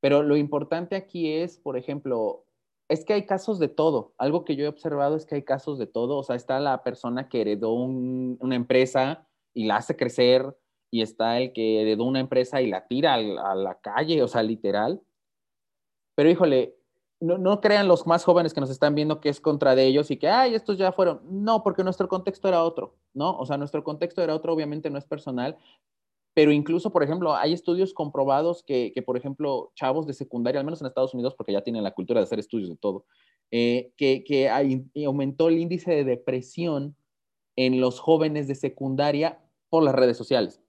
Pero 0.00 0.22
lo 0.22 0.36
importante 0.36 0.96
aquí 0.96 1.32
es, 1.32 1.58
por 1.58 1.78
ejemplo, 1.78 2.45
es 2.88 3.04
que 3.04 3.14
hay 3.14 3.26
casos 3.26 3.58
de 3.58 3.68
todo. 3.68 4.14
Algo 4.18 4.44
que 4.44 4.56
yo 4.56 4.64
he 4.64 4.68
observado 4.68 5.16
es 5.16 5.26
que 5.26 5.36
hay 5.36 5.42
casos 5.42 5.78
de 5.78 5.86
todo. 5.86 6.16
O 6.16 6.22
sea, 6.22 6.36
está 6.36 6.60
la 6.60 6.82
persona 6.82 7.28
que 7.28 7.40
heredó 7.40 7.72
un, 7.72 8.38
una 8.40 8.54
empresa 8.54 9.26
y 9.54 9.64
la 9.64 9.76
hace 9.76 9.96
crecer, 9.96 10.56
y 10.90 11.02
está 11.02 11.38
el 11.38 11.52
que 11.52 11.82
heredó 11.82 12.04
una 12.04 12.20
empresa 12.20 12.62
y 12.62 12.68
la 12.68 12.86
tira 12.86 13.14
a 13.14 13.18
la, 13.18 13.50
a 13.50 13.54
la 13.54 13.80
calle, 13.80 14.22
o 14.22 14.28
sea, 14.28 14.42
literal. 14.42 15.02
Pero 16.14 16.30
híjole, 16.30 16.76
no, 17.20 17.38
no, 17.38 17.60
crean 17.60 17.88
los 17.88 18.06
más 18.06 18.24
jóvenes 18.24 18.52
que 18.54 18.60
nos 18.60 18.70
están 18.70 18.94
viendo 18.94 19.20
que 19.20 19.28
es 19.28 19.40
contra 19.40 19.74
de 19.74 19.86
ellos 19.86 20.10
y 20.10 20.18
que, 20.18 20.28
ay, 20.28 20.54
estos 20.54 20.78
ya 20.78 20.92
fueron. 20.92 21.20
No, 21.24 21.62
porque 21.62 21.82
nuestro 21.84 22.08
contexto 22.08 22.48
era 22.48 22.62
otro, 22.62 22.94
¿no? 23.14 23.36
O 23.38 23.46
sea, 23.46 23.56
nuestro 23.56 23.82
contexto 23.82 24.22
era 24.22 24.34
otro, 24.34 24.52
obviamente 24.52 24.90
no 24.90 24.98
es 24.98 25.04
personal, 25.06 25.56
pero 26.36 26.52
incluso, 26.52 26.92
por 26.92 27.02
ejemplo, 27.02 27.34
hay 27.34 27.54
estudios 27.54 27.94
comprobados 27.94 28.62
que, 28.62 28.92
que, 28.94 29.00
por 29.00 29.16
ejemplo, 29.16 29.72
chavos 29.74 30.06
de 30.06 30.12
secundaria, 30.12 30.60
al 30.60 30.66
menos 30.66 30.82
en 30.82 30.86
Estados 30.86 31.14
Unidos, 31.14 31.34
porque 31.34 31.54
ya 31.54 31.62
tienen 31.62 31.82
la 31.82 31.94
cultura 31.94 32.20
de 32.20 32.24
hacer 32.24 32.38
estudios 32.38 32.68
de 32.68 32.76
todo, 32.76 33.06
eh, 33.50 33.94
que, 33.96 34.22
que 34.22 34.50
aumentó 35.06 35.48
el 35.48 35.56
índice 35.56 35.92
de 35.92 36.04
depresión 36.04 36.94
en 37.56 37.80
los 37.80 38.00
jóvenes 38.00 38.48
de 38.48 38.54
secundaria 38.54 39.40
por 39.70 39.82
las 39.82 39.94
redes 39.94 40.18
sociales, 40.18 40.62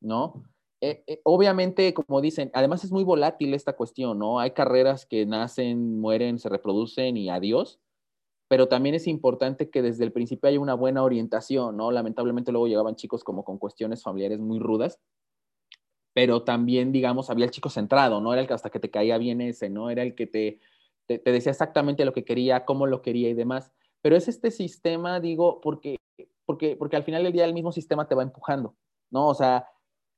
¿no? 0.00 0.44
Eh, 0.80 1.02
eh, 1.08 1.20
obviamente, 1.24 1.92
como 1.92 2.20
dicen, 2.20 2.52
además 2.54 2.84
es 2.84 2.92
muy 2.92 3.02
volátil 3.02 3.54
esta 3.54 3.72
cuestión, 3.72 4.20
¿no? 4.20 4.38
Hay 4.38 4.52
carreras 4.52 5.04
que 5.04 5.26
nacen, 5.26 5.98
mueren, 5.98 6.38
se 6.38 6.48
reproducen 6.48 7.16
y 7.16 7.28
adiós, 7.28 7.80
pero 8.48 8.68
también 8.68 8.94
es 8.94 9.06
importante 9.06 9.70
que 9.70 9.82
desde 9.82 10.04
el 10.04 10.12
principio 10.12 10.48
haya 10.48 10.60
una 10.60 10.74
buena 10.74 11.02
orientación, 11.02 11.76
¿no? 11.76 11.90
Lamentablemente 11.90 12.52
luego 12.52 12.68
llegaban 12.68 12.94
chicos 12.94 13.24
como 13.24 13.44
con 13.44 13.58
cuestiones 13.58 14.02
familiares 14.02 14.40
muy 14.40 14.58
rudas, 14.58 15.00
pero 16.14 16.44
también, 16.44 16.92
digamos, 16.92 17.28
había 17.28 17.44
el 17.44 17.50
chico 17.50 17.68
centrado, 17.68 18.20
¿no? 18.20 18.32
Era 18.32 18.42
el 18.42 18.48
que 18.48 18.54
hasta 18.54 18.70
que 18.70 18.80
te 18.80 18.90
caía 18.90 19.18
bien 19.18 19.40
ese, 19.40 19.68
¿no? 19.68 19.90
Era 19.90 20.02
el 20.02 20.14
que 20.14 20.26
te, 20.26 20.60
te, 21.06 21.18
decía 21.30 21.52
exactamente 21.52 22.04
lo 22.04 22.12
que 22.12 22.24
quería, 22.24 22.64
cómo 22.64 22.86
lo 22.86 23.02
quería 23.02 23.28
y 23.28 23.34
demás. 23.34 23.72
Pero 24.00 24.16
es 24.16 24.28
este 24.28 24.50
sistema, 24.50 25.20
digo, 25.20 25.60
porque, 25.60 25.98
porque, 26.46 26.76
porque 26.76 26.96
al 26.96 27.02
final 27.04 27.24
del 27.24 27.32
día 27.32 27.44
el 27.44 27.52
mismo 27.52 27.72
sistema 27.72 28.08
te 28.08 28.14
va 28.14 28.22
empujando, 28.22 28.76
¿no? 29.10 29.28
O 29.28 29.34
sea, 29.34 29.68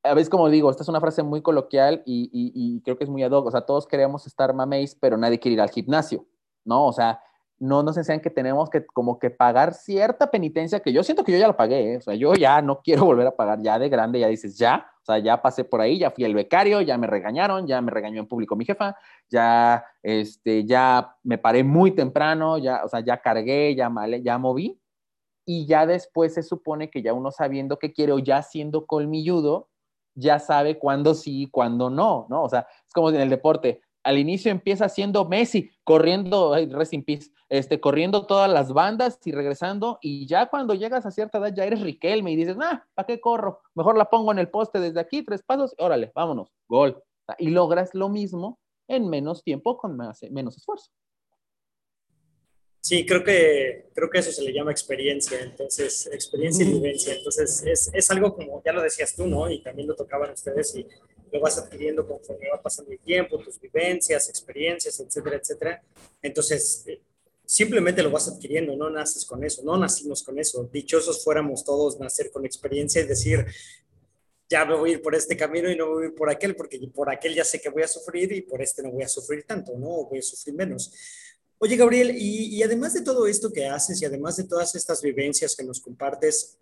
a 0.05 0.14
veces 0.14 0.31
como 0.31 0.49
digo, 0.51 0.71
esta 0.71 0.83
es 0.83 0.88
una 0.88 1.01
frase 1.01 1.23
muy 1.23 1.43
coloquial 1.43 2.03
y, 2.07 2.31
y, 2.33 2.53
y 2.55 2.81
creo 2.83 2.97
que 2.97 3.05
es 3.05 3.11
muy 3.11 3.23
ad 3.23 3.33
hoc, 3.33 3.47
o 3.47 3.51
sea, 3.51 3.62
todos 3.62 3.87
queremos 3.87 4.27
estar 4.27 4.55
mameis, 4.55 4.95
pero 4.95 5.17
nadie 5.17 5.41
quiere 5.41 5.55
ir 5.55 5.61
al 5.61 5.71
gimnasio, 5.71 6.27
¿no? 6.64 6.87
O 6.87 6.93
sea, 6.93 7.21
no 7.61 7.83
nos 7.83 7.97
enseñan 7.97 8.21
que 8.21 8.31
tenemos 8.31 8.71
que 8.71 8.87
como 8.87 9.18
que 9.18 9.31
pagar 9.31 9.75
cierta 9.75 10.31
penitencia 10.31 10.81
que 10.81 10.92
yo 10.92 11.03
siento 11.03 11.25
que 11.25 11.33
yo 11.33 11.38
ya 11.38 11.49
la 11.49 11.57
pagué, 11.57 11.94
¿eh? 11.94 11.97
o 11.97 12.01
sea, 12.01 12.14
yo 12.14 12.35
ya 12.35 12.62
no 12.62 12.81
quiero 12.83 13.05
volver 13.05 13.27
a 13.27 13.37
pagar, 13.37 13.61
ya 13.61 13.79
de 13.79 13.88
grande 13.88 14.21
ya 14.21 14.29
dices, 14.29 14.57
ya, 14.57 14.87
o 15.03 15.05
sea, 15.05 15.18
ya 15.18 15.42
pasé 15.42 15.64
por 15.64 15.81
ahí, 15.81 15.99
ya 15.99 16.11
fui 16.11 16.25
el 16.25 16.35
becario, 16.35 16.81
ya 16.81 16.97
me 16.99 17.07
regañaron, 17.07 17.66
ya 17.66 17.81
me 17.81 17.90
regañó 17.90 18.21
en 18.21 18.29
público 18.29 18.57
mi 18.57 18.64
jefa, 18.64 18.97
ya, 19.29 19.85
este, 20.03 20.64
ya 20.64 21.16
me 21.23 21.38
paré 21.38 21.64
muy 21.64 21.92
temprano, 21.92 22.59
ya, 22.59 22.85
o 22.85 22.88
sea, 22.88 23.01
ya 23.01 23.21
cargué, 23.21 23.75
ya, 23.75 23.88
mal, 23.88 24.23
ya 24.23 24.38
moví. 24.38 24.81
Y 25.47 25.66
ya 25.66 25.87
después 25.87 26.35
se 26.35 26.42
supone 26.42 26.90
que 26.90 27.01
ya 27.01 27.14
uno 27.14 27.31
sabiendo 27.31 27.79
qué 27.79 27.94
quiere 27.94 28.12
o 28.12 28.18
ya 28.18 28.42
siendo 28.42 28.85
colmilludo, 28.85 29.68
ya 30.14 30.38
sabe 30.38 30.79
cuándo 30.79 31.14
sí, 31.14 31.49
cuándo 31.51 31.88
no, 31.88 32.27
¿no? 32.29 32.42
O 32.42 32.49
sea, 32.51 32.66
es 32.87 32.92
como 32.92 33.09
en 33.09 33.16
el 33.21 33.31
deporte. 33.31 33.81
Al 34.09 34.16
inicio 34.16 34.51
empieza 34.51 34.88
siendo 34.88 35.29
Messi, 35.29 35.71
corriendo, 35.85 36.57
rest 36.71 36.94
in 36.94 37.05
peace, 37.05 37.31
este, 37.51 37.79
corriendo 37.79 38.25
todas 38.25 38.51
las 38.51 38.73
bandas 38.73 39.18
y 39.27 39.33
regresando, 39.33 39.99
y 40.01 40.27
ya 40.27 40.47
cuando 40.47 40.73
llegas 40.73 41.05
a 41.05 41.11
cierta 41.11 41.37
edad 41.37 41.53
ya 41.55 41.66
eres 41.66 41.83
Riquelme 41.83 42.33
y 42.33 42.37
dices, 42.37 42.57
ah, 42.59 42.87
¿para 42.94 43.07
qué 43.07 43.21
corro? 43.21 43.61
Mejor 43.75 43.99
la 43.99 44.07
pongo 44.07 44.33
en 44.33 44.38
el 44.38 44.49
poste 44.49 44.81
desde 44.81 44.99
aquí, 44.99 45.23
tres 45.23 45.42
pasos, 45.42 45.75
órale, 45.77 46.11
vámonos, 46.14 46.49
gol. 46.66 47.03
Y 47.37 47.51
logras 47.51 47.90
lo 47.92 48.09
mismo 48.09 48.59
en 48.88 49.11
menos 49.11 49.44
tiempo 49.44 49.77
con 49.77 49.94
más, 49.94 50.23
menos 50.31 50.57
esfuerzo. 50.57 50.90
Sí, 52.81 53.05
creo 53.05 53.23
que, 53.23 53.90
creo 53.94 54.09
que 54.09 54.21
eso 54.21 54.33
se 54.33 54.42
le 54.42 54.55
llama 54.55 54.71
experiencia, 54.71 55.38
entonces, 55.42 56.09
experiencia 56.11 56.64
y 56.64 56.73
vivencia. 56.73 57.14
Entonces, 57.14 57.62
es, 57.66 57.90
es, 57.92 58.11
algo 58.11 58.35
como, 58.35 58.62
ya 58.64 58.73
lo 58.73 58.81
decías 58.81 59.14
tú, 59.14 59.27
¿no? 59.27 59.51
Y 59.51 59.61
también 59.62 59.87
lo 59.87 59.94
tocaban 59.94 60.31
ustedes 60.31 60.75
y 60.77 60.87
lo 61.33 61.41
vas 61.41 61.59
adquiriendo 61.59 62.07
conforme 62.07 62.49
va 62.51 62.61
pasando 62.61 62.93
el 62.93 62.99
tiempo, 62.99 63.38
tus 63.38 63.61
vivencias, 63.61 64.29
experiencias, 64.29 64.99
etcétera, 65.01 65.37
etcétera. 65.37 65.83
Entonces, 66.23 66.85
eh, 66.87 67.01
simplemente 67.45 68.03
lo 68.03 68.11
vas 68.11 68.29
adquiriendo, 68.29 68.77
no 68.77 68.91
naces 68.91 69.25
con 69.25 69.43
eso, 69.45 69.62
no 69.64 69.77
nacimos 69.77 70.23
con 70.23 70.38
eso. 70.38 70.69
Dichosos 70.73 71.25
fuéramos 71.25 71.64
todos 71.64 71.99
nacer 71.99 72.31
con 72.31 72.45
experiencia 72.45 73.01
y 73.01 73.07
decir, 73.07 73.47
ya 74.49 74.64
me 74.64 74.77
voy 74.77 74.91
a 74.91 74.93
ir 74.95 75.03
por 75.03 75.14
este 75.14 75.37
camino 75.37 75.71
y 75.71 75.77
no 75.77 75.88
voy 75.88 76.05
a 76.05 76.07
ir 76.09 76.14
por 76.14 76.31
aquel, 76.31 76.57
porque 76.57 76.79
por 76.95 77.11
aquel 77.11 77.35
ya 77.35 77.45
sé 77.45 77.61
que 77.61 77.69
voy 77.69 77.83
a 77.83 77.88
sufrir 77.88 78.33
y 78.33 78.43
por 78.43 78.62
este 78.62 78.83
no 78.83 78.91
voy 78.91 79.03
a 79.03 79.09
sufrir 79.09 79.45
tanto, 79.45 79.73
¿no? 79.77 80.05
Voy 80.05 80.19
a 80.19 80.23
sufrir 80.23 80.55
menos. 80.55 80.93
Oye, 81.59 81.77
Gabriel, 81.77 82.12
y, 82.17 82.57
y, 82.57 82.62
además 82.62 82.95
de 82.95 83.03
todo 83.03 83.27
esto 83.27 83.53
que 83.53 83.67
haces 83.67 84.01
y 84.01 84.05
además 84.05 84.37
de 84.37 84.45
todas 84.45 84.75
estas 84.77 85.03
vivencias 85.03 85.57
que 85.57 85.64
nos 85.64 85.81
compartes, 85.81 86.57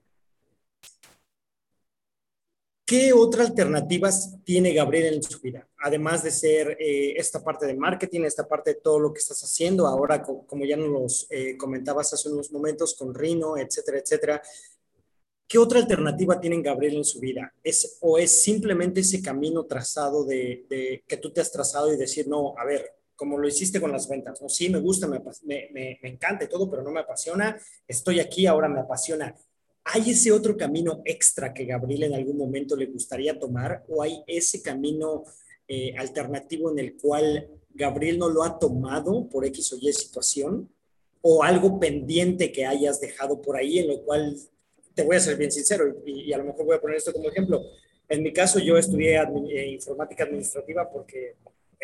¿qué 2.86 3.12
otras 3.12 3.50
alternativas 3.50 4.36
tiene 4.44 4.72
Gabriel 4.72 5.14
en 5.14 5.22
su 5.22 5.40
vida? 5.40 5.68
Además 5.78 6.22
de 6.22 6.30
ser 6.30 6.76
eh, 6.80 7.14
esta 7.16 7.42
parte 7.42 7.66
de 7.66 7.74
marketing, 7.74 8.22
esta 8.22 8.46
parte 8.46 8.74
de 8.74 8.80
todo 8.80 9.00
lo 9.00 9.12
que 9.12 9.18
estás 9.18 9.42
haciendo, 9.42 9.86
ahora 9.86 10.22
como 10.22 10.64
ya 10.64 10.76
nos 10.76 11.26
eh, 11.30 11.56
comentabas 11.56 12.12
hace 12.12 12.30
unos 12.30 12.52
momentos 12.52 12.94
con 12.94 13.12
Rino, 13.12 13.58
etcétera, 13.58 13.98
etcétera. 13.98 14.42
¿Qué 15.48 15.58
otra 15.58 15.80
alternativa 15.80 16.40
tiene 16.40 16.62
Gabriel 16.62 16.96
en 16.96 17.04
su 17.04 17.20
vida? 17.20 17.52
¿Es, 17.62 17.98
¿O 18.00 18.18
es 18.18 18.42
simplemente 18.42 19.00
ese 19.00 19.20
camino 19.20 19.64
trazado 19.64 20.24
de, 20.24 20.66
de, 20.68 21.04
que 21.06 21.16
tú 21.18 21.32
te 21.32 21.40
has 21.40 21.52
trazado 21.52 21.92
y 21.92 21.96
decir, 21.96 22.26
no, 22.26 22.54
a 22.56 22.64
ver, 22.64 22.96
como 23.16 23.38
lo 23.38 23.48
hiciste 23.48 23.80
con 23.80 23.90
las 23.90 24.08
ventas, 24.08 24.40
¿no? 24.42 24.48
Sí, 24.48 24.68
me 24.68 24.78
gusta, 24.78 25.08
me, 25.08 25.22
me, 25.44 25.70
me, 25.72 25.98
encanta 26.02 26.44
y 26.44 26.48
todo, 26.48 26.70
pero 26.70 26.82
no 26.82 26.90
me 26.90 27.00
apasiona. 27.00 27.58
Estoy 27.88 28.20
aquí, 28.20 28.46
ahora 28.46 28.68
me 28.68 28.80
apasiona. 28.80 29.34
¿Hay 29.88 30.10
ese 30.10 30.32
otro 30.32 30.56
camino 30.56 31.00
extra 31.04 31.54
que 31.54 31.64
Gabriel 31.64 32.04
en 32.04 32.14
algún 32.14 32.36
momento 32.36 32.74
le 32.74 32.86
gustaría 32.86 33.38
tomar 33.38 33.84
o 33.88 34.02
hay 34.02 34.20
ese 34.26 34.60
camino 34.60 35.22
eh, 35.68 35.94
alternativo 35.96 36.72
en 36.72 36.80
el 36.80 36.96
cual 36.96 37.48
Gabriel 37.72 38.18
no 38.18 38.28
lo 38.28 38.42
ha 38.42 38.58
tomado 38.58 39.28
por 39.28 39.44
X 39.46 39.72
o 39.74 39.76
Y 39.80 39.92
situación? 39.92 40.68
¿O 41.20 41.44
algo 41.44 41.78
pendiente 41.78 42.50
que 42.50 42.66
hayas 42.66 43.00
dejado 43.00 43.40
por 43.40 43.56
ahí 43.56 43.78
en 43.78 43.88
lo 43.88 44.02
cual, 44.02 44.36
te 44.94 45.04
voy 45.04 45.16
a 45.16 45.20
ser 45.20 45.36
bien 45.36 45.52
sincero 45.52 45.96
y, 46.04 46.32
a 46.32 46.38
lo 46.38 46.44
mejor 46.44 46.64
voy 46.64 46.76
a 46.76 46.80
poner 46.80 46.96
esto 46.96 47.12
como 47.12 47.28
ejemplo? 47.28 47.62
En 48.08 48.22
mi 48.22 48.32
caso, 48.32 48.58
yo 48.58 48.76
estudié 48.76 49.20
eh, 49.50 49.68
informática 49.68 50.24
administrativa 50.24 50.90
porque 50.90 51.36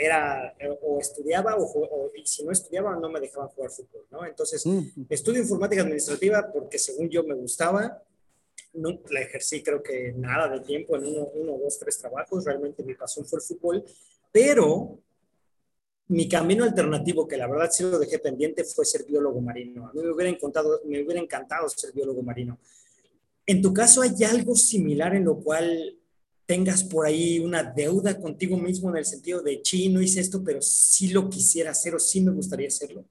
era 0.05 0.55
o 0.83 0.99
estudiaba 0.99 1.57
o, 1.57 2.11
y 2.15 2.27
si 2.27 2.45
no 2.45 2.53
estudiaba 2.53 2.97
no 2.97 3.09
me 3.09 3.21
dejaban 3.21 3.49
jugar 3.49 3.71
fútbol, 3.71 4.07
¿no? 4.11 4.27
Entonces, 4.27 4.65
mm. 4.67 5.07
estudio 5.09 5.43
informática 5.43 5.83
administrativa 5.83 6.51
porque 6.53 6.79
según 6.79 7.09
yo 7.09 7.23
me 7.25 7.35
gustaba, 7.35 8.03
no 8.75 9.01
la 9.11 9.21
ejercí 9.21 9.63
creo 9.63 9.83
que 9.83 10.13
nada 10.17 10.49
de 10.49 10.61
tiempo 10.61 10.97
en 10.97 11.07
uno, 11.07 11.27
uno, 11.35 11.59
dos, 11.59 11.79
tres 11.79 11.99
trabajos, 11.99 12.45
realmente 12.45 12.83
mi 12.83 12.95
pasión 12.95 13.27
fue 13.27 13.39
el 13.39 13.45
fútbol, 13.45 13.85
pero 14.31 14.99
mi 16.09 16.29
camino 16.29 16.65
alternativo, 16.65 17.27
que 17.27 17.37
la 17.37 17.47
verdad 17.47 17.71
sí 17.71 17.83
lo 17.85 17.99
dejé 17.99 18.19
pendiente, 18.19 18.65
fue 18.65 18.85
ser 18.85 19.05
biólogo 19.05 19.41
marino. 19.41 19.89
A 19.89 19.93
mí 19.93 20.03
me 20.03 20.13
hubiera 20.13 20.31
encantado, 20.31 20.83
me 20.85 21.03
hubiera 21.03 21.21
encantado 21.21 21.69
ser 21.69 21.93
biólogo 21.93 22.23
marino. 22.23 22.59
En 23.47 23.63
tu 23.63 23.73
caso, 23.73 24.03
¿hay 24.03 24.23
algo 24.25 24.55
similar 24.55 25.15
en 25.15 25.25
lo 25.25 25.37
cual 25.41 25.99
tengas 26.47 26.85
por 26.85 27.07
ahí 27.07 27.39
una 27.39 27.63
deuda 27.63 28.21
contigo 28.21 28.57
mismo 28.57 28.91
en 28.91 28.97
el 28.97 29.05
sentido 29.05 29.43
de, 29.43 29.61
sí, 29.65 29.89
no 29.89 30.01
hice 30.01 30.21
esto, 30.21 30.43
pero 30.45 30.61
sí 30.61 31.09
lo 31.09 31.29
quisiera 31.29 31.71
hacer 31.71 31.95
o 31.95 31.99
sí 31.99 32.21
me 32.21 32.33
gustaría 32.33 32.69
hacerlo? 32.69 33.05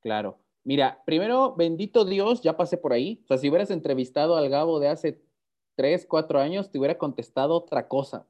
Claro. 0.00 0.38
Mira, 0.64 1.02
primero, 1.04 1.54
bendito 1.56 2.04
Dios, 2.04 2.40
ya 2.42 2.56
pasé 2.56 2.76
por 2.76 2.92
ahí. 2.92 3.20
O 3.24 3.26
sea, 3.26 3.38
si 3.38 3.48
hubieras 3.48 3.70
entrevistado 3.70 4.36
al 4.36 4.48
Gabo 4.48 4.78
de 4.78 4.88
hace 4.88 5.20
tres, 5.74 6.06
cuatro 6.06 6.38
años, 6.38 6.70
te 6.70 6.78
hubiera 6.78 6.98
contestado 6.98 7.54
otra 7.54 7.88
cosa. 7.88 8.26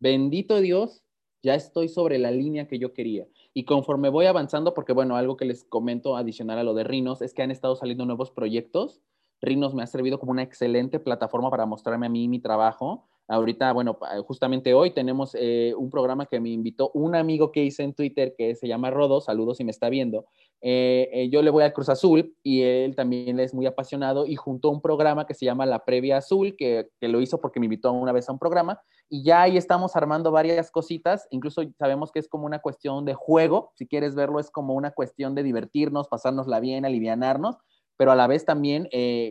Bendito 0.00 0.60
Dios, 0.60 1.02
ya 1.42 1.54
estoy 1.54 1.88
sobre 1.88 2.18
la 2.18 2.30
línea 2.30 2.66
que 2.66 2.78
yo 2.78 2.94
quería. 2.94 3.26
Y 3.52 3.64
conforme 3.64 4.08
voy 4.08 4.26
avanzando, 4.26 4.74
porque 4.74 4.92
bueno, 4.92 5.16
algo 5.16 5.36
que 5.36 5.44
les 5.44 5.64
comento 5.64 6.16
adicional 6.16 6.58
a 6.58 6.64
lo 6.64 6.74
de 6.74 6.84
Rinos 6.84 7.20
es 7.20 7.34
que 7.34 7.42
han 7.42 7.50
estado 7.50 7.76
saliendo 7.76 8.06
nuevos 8.06 8.30
proyectos. 8.30 9.02
Rinos 9.44 9.74
me 9.74 9.82
ha 9.82 9.86
servido 9.86 10.18
como 10.18 10.32
una 10.32 10.42
excelente 10.42 10.98
plataforma 10.98 11.50
para 11.50 11.66
mostrarme 11.66 12.06
a 12.06 12.10
mí 12.10 12.28
mi 12.28 12.40
trabajo. 12.40 13.06
Ahorita, 13.26 13.72
bueno, 13.72 13.98
justamente 14.26 14.74
hoy 14.74 14.90
tenemos 14.90 15.34
eh, 15.34 15.72
un 15.78 15.88
programa 15.88 16.26
que 16.26 16.40
me 16.40 16.50
invitó 16.50 16.90
un 16.92 17.14
amigo 17.14 17.52
que 17.52 17.64
hice 17.64 17.82
en 17.82 17.94
Twitter 17.94 18.34
que 18.36 18.54
se 18.54 18.68
llama 18.68 18.90
Rodo, 18.90 19.22
saludos 19.22 19.56
si 19.56 19.64
me 19.64 19.70
está 19.70 19.88
viendo. 19.88 20.26
Eh, 20.60 21.08
eh, 21.12 21.30
yo 21.30 21.40
le 21.40 21.48
voy 21.48 21.62
al 21.62 21.72
Cruz 21.72 21.88
Azul 21.88 22.34
y 22.42 22.62
él 22.62 22.94
también 22.94 23.40
es 23.40 23.54
muy 23.54 23.64
apasionado 23.64 24.26
y 24.26 24.36
juntó 24.36 24.68
un 24.68 24.82
programa 24.82 25.26
que 25.26 25.32
se 25.32 25.46
llama 25.46 25.64
La 25.64 25.86
Previa 25.86 26.18
Azul, 26.18 26.54
que, 26.56 26.90
lo 27.00 27.20
hizo 27.22 27.40
porque 27.40 27.60
me 27.60 27.66
invitó 27.66 27.92
una 27.92 28.12
vez 28.12 28.28
a 28.28 28.32
un 28.32 28.38
programa. 28.38 28.80
Y 29.08 29.24
ya 29.24 29.42
ahí 29.42 29.56
estamos 29.56 29.96
armando 29.96 30.30
varias 30.30 30.70
cositas, 30.70 31.26
incluso 31.30 31.62
sabemos 31.78 32.12
que 32.12 32.18
es 32.18 32.28
como 32.28 32.44
una 32.44 32.58
cuestión 32.58 33.06
de 33.06 33.14
juego, 33.14 33.72
si 33.74 33.86
quieres 33.86 34.14
verlo 34.14 34.38
es 34.38 34.50
como 34.50 34.74
una 34.74 34.90
cuestión 34.90 35.34
de 35.34 35.42
divertirnos, 35.42 36.08
pasárnosla 36.08 36.60
bien, 36.60 36.84
alivianarnos, 36.84 37.56
pero 37.96 38.12
a 38.12 38.16
la 38.16 38.26
vez 38.26 38.44
también, 38.44 38.88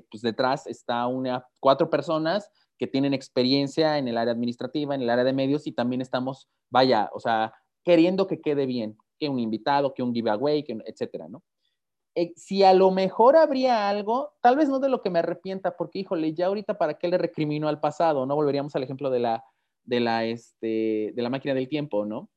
pues 0.09 0.21
detrás 0.21 0.67
está 0.67 1.07
una, 1.07 1.45
cuatro 1.59 1.89
personas 1.89 2.49
que 2.77 2.87
tienen 2.87 3.13
experiencia 3.13 3.97
en 3.97 4.07
el 4.07 4.17
área 4.17 4.33
administrativa, 4.33 4.95
en 4.95 5.01
el 5.01 5.09
área 5.09 5.23
de 5.23 5.33
medios 5.33 5.67
y 5.67 5.71
también 5.71 6.01
estamos, 6.01 6.49
vaya, 6.69 7.09
o 7.13 7.19
sea, 7.19 7.53
queriendo 7.83 8.27
que 8.27 8.41
quede 8.41 8.65
bien, 8.65 8.97
que 9.19 9.29
un 9.29 9.39
invitado, 9.39 9.93
que 9.93 10.03
un 10.03 10.13
giveaway, 10.13 10.63
que, 10.63 10.77
etcétera, 10.85 11.27
¿no? 11.29 11.43
Eh, 12.15 12.33
si 12.35 12.63
a 12.63 12.73
lo 12.73 12.91
mejor 12.91 13.35
habría 13.35 13.89
algo, 13.89 14.33
tal 14.41 14.55
vez 14.55 14.69
no 14.69 14.79
de 14.79 14.89
lo 14.89 15.01
que 15.01 15.09
me 15.09 15.19
arrepienta, 15.19 15.75
porque 15.75 15.99
híjole, 15.99 16.33
ya 16.33 16.45
ahorita 16.45 16.77
para 16.77 16.95
qué 16.95 17.07
le 17.07 17.17
recrimino 17.17 17.67
al 17.67 17.79
pasado, 17.79 18.25
¿no? 18.25 18.35
Volveríamos 18.35 18.75
al 18.75 18.83
ejemplo 18.83 19.09
de 19.09 19.19
la, 19.19 19.43
de 19.83 19.99
la, 19.99 20.25
este, 20.25 21.11
de 21.15 21.21
la 21.21 21.29
máquina 21.29 21.55
del 21.55 21.67
tiempo, 21.67 22.05
¿no? 22.05 22.29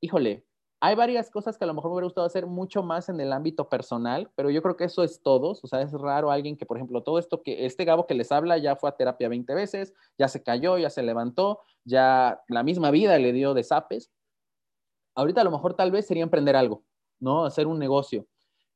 Híjole, 0.00 0.44
hay 0.84 0.96
varias 0.96 1.30
cosas 1.30 1.56
que 1.56 1.64
a 1.64 1.66
lo 1.66 1.72
mejor 1.72 1.90
me 1.90 1.94
hubiera 1.94 2.04
gustado 2.04 2.26
hacer 2.26 2.44
mucho 2.44 2.82
más 2.82 3.08
en 3.08 3.18
el 3.18 3.32
ámbito 3.32 3.70
personal, 3.70 4.30
pero 4.34 4.50
yo 4.50 4.60
creo 4.60 4.76
que 4.76 4.84
eso 4.84 5.02
es 5.02 5.22
todos. 5.22 5.64
O 5.64 5.66
sea, 5.66 5.80
es 5.80 5.92
raro 5.92 6.30
alguien 6.30 6.58
que, 6.58 6.66
por 6.66 6.76
ejemplo, 6.76 7.02
todo 7.02 7.18
esto 7.18 7.42
que 7.42 7.64
este 7.64 7.86
Gabo 7.86 8.06
que 8.06 8.12
les 8.12 8.30
habla 8.30 8.58
ya 8.58 8.76
fue 8.76 8.90
a 8.90 8.92
terapia 8.92 9.30
20 9.30 9.54
veces, 9.54 9.94
ya 10.18 10.28
se 10.28 10.42
cayó, 10.42 10.76
ya 10.76 10.90
se 10.90 11.02
levantó, 11.02 11.60
ya 11.84 12.42
la 12.48 12.62
misma 12.62 12.90
vida 12.90 13.18
le 13.18 13.32
dio 13.32 13.54
de 13.54 13.64
zapes. 13.64 14.12
Ahorita 15.14 15.40
a 15.40 15.44
lo 15.44 15.52
mejor 15.52 15.72
tal 15.72 15.90
vez 15.90 16.06
sería 16.06 16.22
emprender 16.22 16.54
algo, 16.54 16.84
¿no? 17.18 17.46
Hacer 17.46 17.66
un 17.66 17.78
negocio. 17.78 18.26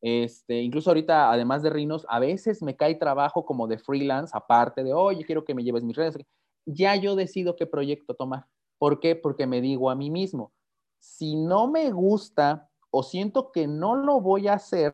Este, 0.01 0.63
incluso 0.63 0.89
ahorita, 0.89 1.31
además 1.31 1.63
de 1.63 1.69
Rinos, 1.69 2.07
a 2.09 2.21
veces 2.21 2.63
me 2.63 2.75
cae 2.75 2.95
trabajo 2.95 3.45
como 3.45 3.67
de 3.67 3.77
freelance, 3.77 4.33
aparte 4.35 4.83
de, 4.83 4.95
oye, 4.95 5.27
quiero 5.27 5.45
que 5.45 5.55
me 5.55 5.63
lleves 5.63 5.85
mis 5.85 5.97
redes. 5.97 6.17
Ya 6.65 6.97
yo 6.97 7.17
decido 7.17 7.55
qué 7.55 7.67
proyecto 7.67 8.15
tomar. 8.15 8.47
¿Por 8.79 8.99
qué? 8.99 9.15
Porque 9.15 9.47
me 9.47 9.61
digo 9.61 9.91
a 9.91 9.95
mí 9.95 10.11
mismo, 10.11 10.53
si 10.99 11.37
no 11.37 11.69
me 11.69 11.91
gusta 11.91 12.69
o 12.91 13.03
siento 13.03 13.53
que 13.53 13.67
no 13.67 13.95
lo 13.97 14.21
voy 14.21 14.49
a 14.49 14.55
hacer, 14.55 14.93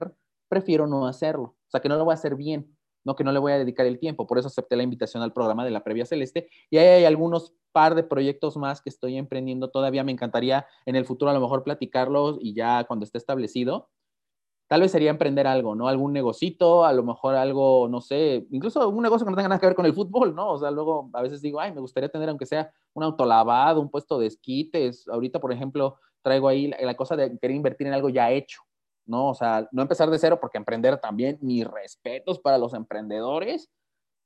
prefiero 0.48 0.86
no 0.86 1.06
hacerlo. 1.06 1.56
O 1.66 1.70
sea, 1.70 1.80
que 1.80 1.88
no 1.88 1.96
lo 1.96 2.04
voy 2.04 2.12
a 2.12 2.14
hacer 2.14 2.34
bien, 2.34 2.76
no 3.04 3.14
que 3.14 3.24
no 3.24 3.32
le 3.32 3.38
voy 3.38 3.52
a 3.52 3.58
dedicar 3.58 3.86
el 3.86 3.98
tiempo. 3.98 4.26
Por 4.26 4.38
eso 4.38 4.48
acepté 4.48 4.76
la 4.76 4.82
invitación 4.82 5.22
al 5.22 5.32
programa 5.32 5.64
de 5.64 5.70
la 5.70 5.84
Previa 5.84 6.06
Celeste. 6.06 6.48
Y 6.70 6.78
ahí 6.78 6.86
hay 6.86 7.04
algunos 7.04 7.54
par 7.72 7.94
de 7.94 8.04
proyectos 8.04 8.56
más 8.56 8.80
que 8.80 8.90
estoy 8.90 9.16
emprendiendo 9.16 9.70
todavía. 9.70 10.04
Me 10.04 10.12
encantaría 10.12 10.66
en 10.86 10.96
el 10.96 11.04
futuro 11.04 11.30
a 11.30 11.34
lo 11.34 11.40
mejor 11.40 11.64
platicarlos 11.64 12.38
y 12.40 12.54
ya 12.54 12.84
cuando 12.84 13.04
esté 13.04 13.18
establecido. 13.18 13.90
Tal 14.74 14.80
vez 14.80 14.90
sería 14.90 15.10
emprender 15.10 15.46
algo, 15.46 15.76
¿no? 15.76 15.86
Algún 15.86 16.12
negocito, 16.12 16.84
a 16.84 16.92
lo 16.92 17.04
mejor 17.04 17.36
algo, 17.36 17.86
no 17.88 18.00
sé, 18.00 18.44
incluso 18.50 18.88
un 18.88 19.04
negocio 19.04 19.24
que 19.24 19.30
no 19.30 19.36
tenga 19.36 19.48
nada 19.48 19.60
que 19.60 19.66
ver 19.66 19.76
con 19.76 19.86
el 19.86 19.94
fútbol, 19.94 20.34
¿no? 20.34 20.50
O 20.50 20.58
sea, 20.58 20.72
luego 20.72 21.10
a 21.12 21.22
veces 21.22 21.40
digo, 21.40 21.60
ay, 21.60 21.70
me 21.70 21.80
gustaría 21.80 22.08
tener 22.08 22.28
aunque 22.28 22.44
sea 22.44 22.72
un 22.92 23.04
autolavado, 23.04 23.80
un 23.80 23.88
puesto 23.88 24.18
de 24.18 24.26
esquites. 24.26 25.06
Ahorita, 25.06 25.38
por 25.38 25.52
ejemplo, 25.52 26.00
traigo 26.22 26.48
ahí 26.48 26.72
la, 26.76 26.96
cosa 26.96 27.14
de 27.14 27.38
querer 27.38 27.56
invertir 27.56 27.86
en 27.86 27.92
algo 27.92 28.08
ya 28.08 28.32
hecho, 28.32 28.62
¿no? 29.06 29.28
O 29.28 29.34
sea, 29.34 29.68
no 29.70 29.80
empezar 29.80 30.10
de 30.10 30.18
cero 30.18 30.38
porque 30.40 30.58
emprender 30.58 30.98
también, 30.98 31.38
mis 31.40 31.64
respetos 31.64 32.40
para 32.40 32.58
los 32.58 32.74
emprendedores, 32.74 33.70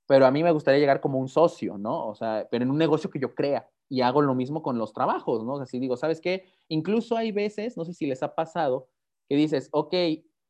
pero 0.07 0.25
a 0.25 0.31
mí 0.31 0.43
me 0.43 0.53
gustaría 0.53 0.81
llegar 0.81 1.03
como 1.03 1.19
un 1.19 1.29
socio, 1.29 1.77
¿no? 1.77 2.07
O 2.07 2.15
sea, 2.15 2.49
pero 2.51 2.65
en 2.65 2.71
un 2.71 2.79
negocio 2.79 3.11
que 3.11 3.21
yo 3.21 3.35
crea 3.35 3.69
y 3.91 4.01
hago 4.01 4.23
lo 4.23 4.35
mismo 4.35 4.63
con 4.63 4.79
los 4.79 4.95
trabajos, 4.95 5.45
¿no? 5.45 5.53
O 5.53 5.57
sea, 5.59 5.67
si 5.67 5.79
digo, 5.79 5.99
¿sabes 5.99 6.23
qué? 6.23 6.47
Incluso 6.69 7.19
hay 7.19 7.33
veces, 7.33 7.77
no 7.77 7.85
sé 7.85 7.93
si 7.93 8.07
les 8.07 8.23
ha 8.23 8.35
pasado, 8.35 8.89
que 9.29 9.37
dices, 9.37 9.69
ok, 9.73 9.95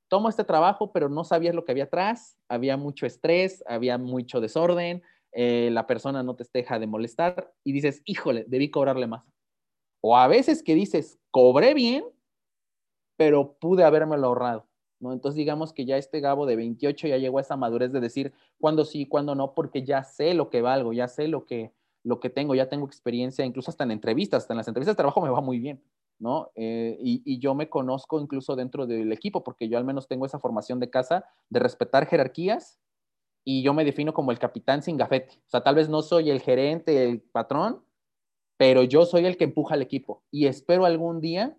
tomo 0.08 0.28
este 0.28 0.44
trabajo, 0.44 0.92
pero 0.92 1.08
no 1.08 1.24
sabías 1.24 1.54
lo 1.54 1.64
que 1.64 1.72
había 1.72 1.84
atrás, 1.84 2.36
había 2.48 2.76
mucho 2.76 3.06
estrés, 3.06 3.62
había 3.66 3.98
mucho 3.98 4.40
desorden, 4.40 5.02
eh, 5.32 5.68
la 5.72 5.86
persona 5.86 6.22
no 6.22 6.34
te 6.34 6.44
deja 6.52 6.78
de 6.78 6.86
molestar 6.86 7.52
y 7.62 7.72
dices, 7.72 8.02
híjole, 8.04 8.44
debí 8.48 8.70
cobrarle 8.70 9.06
más. 9.06 9.24
O 10.00 10.16
a 10.16 10.26
veces 10.28 10.62
que 10.62 10.74
dices, 10.74 11.18
cobré 11.30 11.74
bien, 11.74 12.04
pero 13.16 13.58
pude 13.58 13.84
habérmelo 13.84 14.28
ahorrado. 14.28 14.66
¿no? 15.00 15.12
Entonces 15.12 15.36
digamos 15.36 15.72
que 15.72 15.84
ya 15.84 15.96
este 15.96 16.20
Gabo 16.20 16.46
de 16.46 16.56
28 16.56 17.08
ya 17.08 17.18
llegó 17.18 17.38
a 17.38 17.42
esa 17.42 17.56
madurez 17.56 17.92
de 17.92 18.00
decir 18.00 18.32
cuándo 18.58 18.84
sí, 18.84 19.06
cuándo 19.06 19.34
no, 19.34 19.54
porque 19.54 19.84
ya 19.84 20.04
sé 20.04 20.34
lo 20.34 20.50
que 20.50 20.62
valgo, 20.62 20.92
ya 20.92 21.08
sé 21.08 21.28
lo 21.28 21.44
que, 21.44 21.72
lo 22.02 22.20
que 22.20 22.30
tengo, 22.30 22.54
ya 22.54 22.68
tengo 22.68 22.86
experiencia, 22.86 23.44
incluso 23.44 23.70
hasta 23.70 23.84
en 23.84 23.90
entrevistas, 23.90 24.42
hasta 24.42 24.54
en 24.54 24.58
las 24.58 24.68
entrevistas 24.68 24.94
de 24.94 24.98
trabajo 24.98 25.20
me 25.20 25.30
va 25.30 25.40
muy 25.40 25.58
bien, 25.58 25.82
¿no? 26.18 26.50
Eh, 26.54 26.98
y, 27.00 27.22
y, 27.24 27.38
yo 27.38 27.54
me 27.54 27.68
conozco 27.68 28.20
incluso 28.20 28.56
dentro 28.56 28.86
del 28.86 29.12
equipo, 29.12 29.44
porque 29.44 29.68
yo 29.68 29.78
al 29.78 29.84
menos 29.84 30.08
tengo 30.08 30.26
esa 30.26 30.38
formación 30.38 30.80
de 30.80 30.90
casa 30.90 31.24
de 31.48 31.60
respetar 31.60 32.06
jerarquías 32.06 32.78
y 33.44 33.62
yo 33.62 33.72
me 33.72 33.84
defino 33.84 34.12
como 34.12 34.30
el 34.30 34.38
capitán 34.38 34.82
sin 34.82 34.96
gafete. 34.96 35.40
O 35.46 35.50
sea, 35.50 35.62
tal 35.62 35.76
vez 35.76 35.88
no 35.88 36.02
soy 36.02 36.30
el 36.30 36.40
gerente, 36.40 37.04
el 37.04 37.20
patrón, 37.20 37.82
pero 38.56 38.82
yo 38.82 39.06
soy 39.06 39.24
el 39.26 39.36
que 39.36 39.44
empuja 39.44 39.74
al 39.74 39.82
equipo 39.82 40.22
y 40.30 40.46
espero 40.46 40.84
algún 40.84 41.20
día 41.20 41.56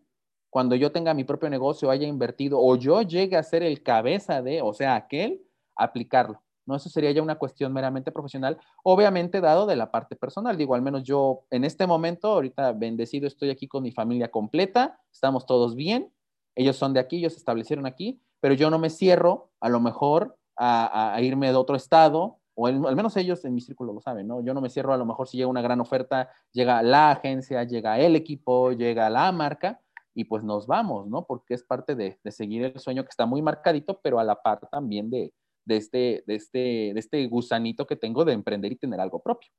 cuando 0.50 0.76
yo 0.76 0.92
tenga 0.92 1.14
mi 1.14 1.24
propio 1.24 1.50
negocio, 1.50 1.90
haya 1.90 2.08
invertido 2.08 2.60
o 2.60 2.76
yo 2.76 3.02
llegue 3.02 3.38
a 3.38 3.44
ser 3.44 3.64
el 3.64 3.84
cabeza 3.84 4.42
de, 4.42 4.62
o 4.62 4.74
sea, 4.74 4.96
aquel, 4.96 5.42
aplicarlo. 5.76 6.42
¿No? 6.70 6.76
Eso 6.76 6.88
sería 6.88 7.12
ya 7.12 7.22
una 7.22 7.36
cuestión 7.36 7.74
meramente 7.74 8.12
profesional, 8.12 8.58
obviamente 8.84 9.42
dado 9.42 9.66
de 9.66 9.76
la 9.76 9.92
parte 9.92 10.16
personal. 10.16 10.58
Digo, 10.58 10.76
al 10.76 10.82
menos 10.82 11.04
yo 11.04 11.42
en 11.50 11.66
este 11.66 11.88
momento, 11.88 12.30
ahorita 12.30 12.72
bendecido, 12.72 13.28
estoy 13.28 13.50
aquí 13.50 13.68
con 13.68 13.84
mi 13.84 13.92
familia 13.92 14.32
completa, 14.32 15.00
estamos 15.12 15.46
todos 15.46 15.76
bien, 15.76 16.14
ellos 16.56 16.78
son 16.78 16.94
de 16.94 17.02
aquí, 17.02 17.18
ellos 17.18 17.34
se 17.34 17.40
establecieron 17.40 17.86
aquí, 17.86 18.22
pero 18.40 18.54
yo 18.54 18.70
no 18.70 18.80
me 18.80 18.90
cierro 18.90 19.50
a 19.60 19.68
lo 19.68 19.82
mejor 19.82 20.38
a, 20.56 21.18
irme 21.22 21.48
de 21.48 21.56
otro 21.56 21.76
estado, 21.76 22.38
o 22.56 22.68
al 22.68 22.96
menos 22.96 23.16
ellos 23.18 23.44
en 23.46 23.56
mi 23.56 23.62
círculo 23.62 23.94
lo 23.94 24.02
saben, 24.02 24.28
¿no? 24.28 24.42
Yo 24.44 24.54
no 24.54 24.62
me 24.62 24.70
cierro 24.70 24.94
a 24.94 24.98
lo 24.98 25.06
mejor 25.06 25.28
si 25.28 25.38
llega 25.38 25.50
una 25.50 25.62
gran 25.62 25.80
oferta, 25.80 26.30
llega 26.52 26.82
la 26.84 27.12
agencia, 27.12 27.64
llega 27.64 28.00
el 28.00 28.16
equipo, 28.16 28.72
llega 28.74 29.10
la 29.10 29.32
marca, 29.32 29.80
y 30.20 30.26
pues 30.26 30.44
nos 30.44 30.68
vamos, 30.68 31.08
¿no? 31.08 31.26
Porque 31.26 31.54
es 31.54 31.64
parte 31.64 31.96
de, 31.96 32.20
seguir 32.30 32.64
el 32.64 32.80
sueño 32.80 33.04
que 33.04 33.10
está 33.10 33.26
muy 33.26 33.42
marcadito, 33.42 34.02
pero 34.02 34.20
a 34.20 34.24
la 34.26 34.42
par 34.42 34.68
también 34.70 35.10
de, 35.10 35.34
de, 35.70 35.78
este, 35.78 36.24
de, 36.28 36.36
este, 36.36 36.58
de 36.58 37.00
este 37.00 37.28
gusanito 37.28 37.88
que 37.88 37.96
tengo 37.96 38.26
de 38.26 38.34
emprender 38.34 38.74
y 38.74 38.76
tener 38.76 39.00
algo 39.00 39.22
propio. 39.22 39.50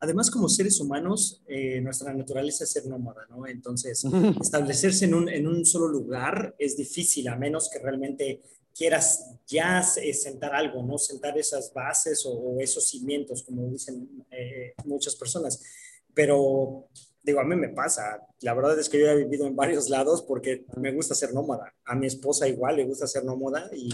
Además, 0.00 0.30
como 0.30 0.48
seres 0.48 0.78
humanos, 0.80 1.42
eh, 1.48 1.80
nuestra 1.80 2.12
naturaleza 2.12 2.64
es 2.64 2.70
ser 2.70 2.86
nómada, 2.86 3.22
¿no? 3.30 3.46
Entonces, 3.46 4.04
establecerse 4.42 5.06
en 5.06 5.14
un, 5.14 5.28
en 5.28 5.46
un 5.46 5.64
solo 5.64 5.88
lugar 5.88 6.54
es 6.58 6.76
difícil, 6.76 7.28
a 7.28 7.36
menos 7.36 7.70
que 7.70 7.78
realmente 7.78 8.42
quieras 8.76 9.38
ya 9.46 9.82
eh, 10.02 10.12
sentar 10.12 10.54
algo, 10.54 10.82
¿no? 10.82 10.98
Sentar 10.98 11.38
esas 11.38 11.72
bases 11.72 12.26
o, 12.26 12.32
o 12.32 12.60
esos 12.60 12.86
cimientos, 12.86 13.42
como 13.42 13.70
dicen 13.70 14.26
eh, 14.30 14.74
muchas 14.84 15.16
personas. 15.16 15.62
Pero 16.12 16.88
digo, 17.22 17.40
a 17.40 17.44
mí 17.44 17.56
me 17.56 17.70
pasa. 17.70 18.20
La 18.40 18.52
verdad 18.52 18.78
es 18.78 18.88
que 18.88 19.00
yo 19.00 19.06
he 19.06 19.24
vivido 19.24 19.46
en 19.46 19.56
varios 19.56 19.88
lados 19.88 20.22
porque 20.22 20.66
me 20.76 20.92
gusta 20.92 21.14
ser 21.14 21.32
nómada. 21.32 21.72
A 21.86 21.94
mi 21.94 22.06
esposa 22.06 22.46
igual 22.48 22.76
le 22.76 22.84
gusta 22.84 23.06
ser 23.06 23.24
nómada 23.24 23.70
y, 23.74 23.88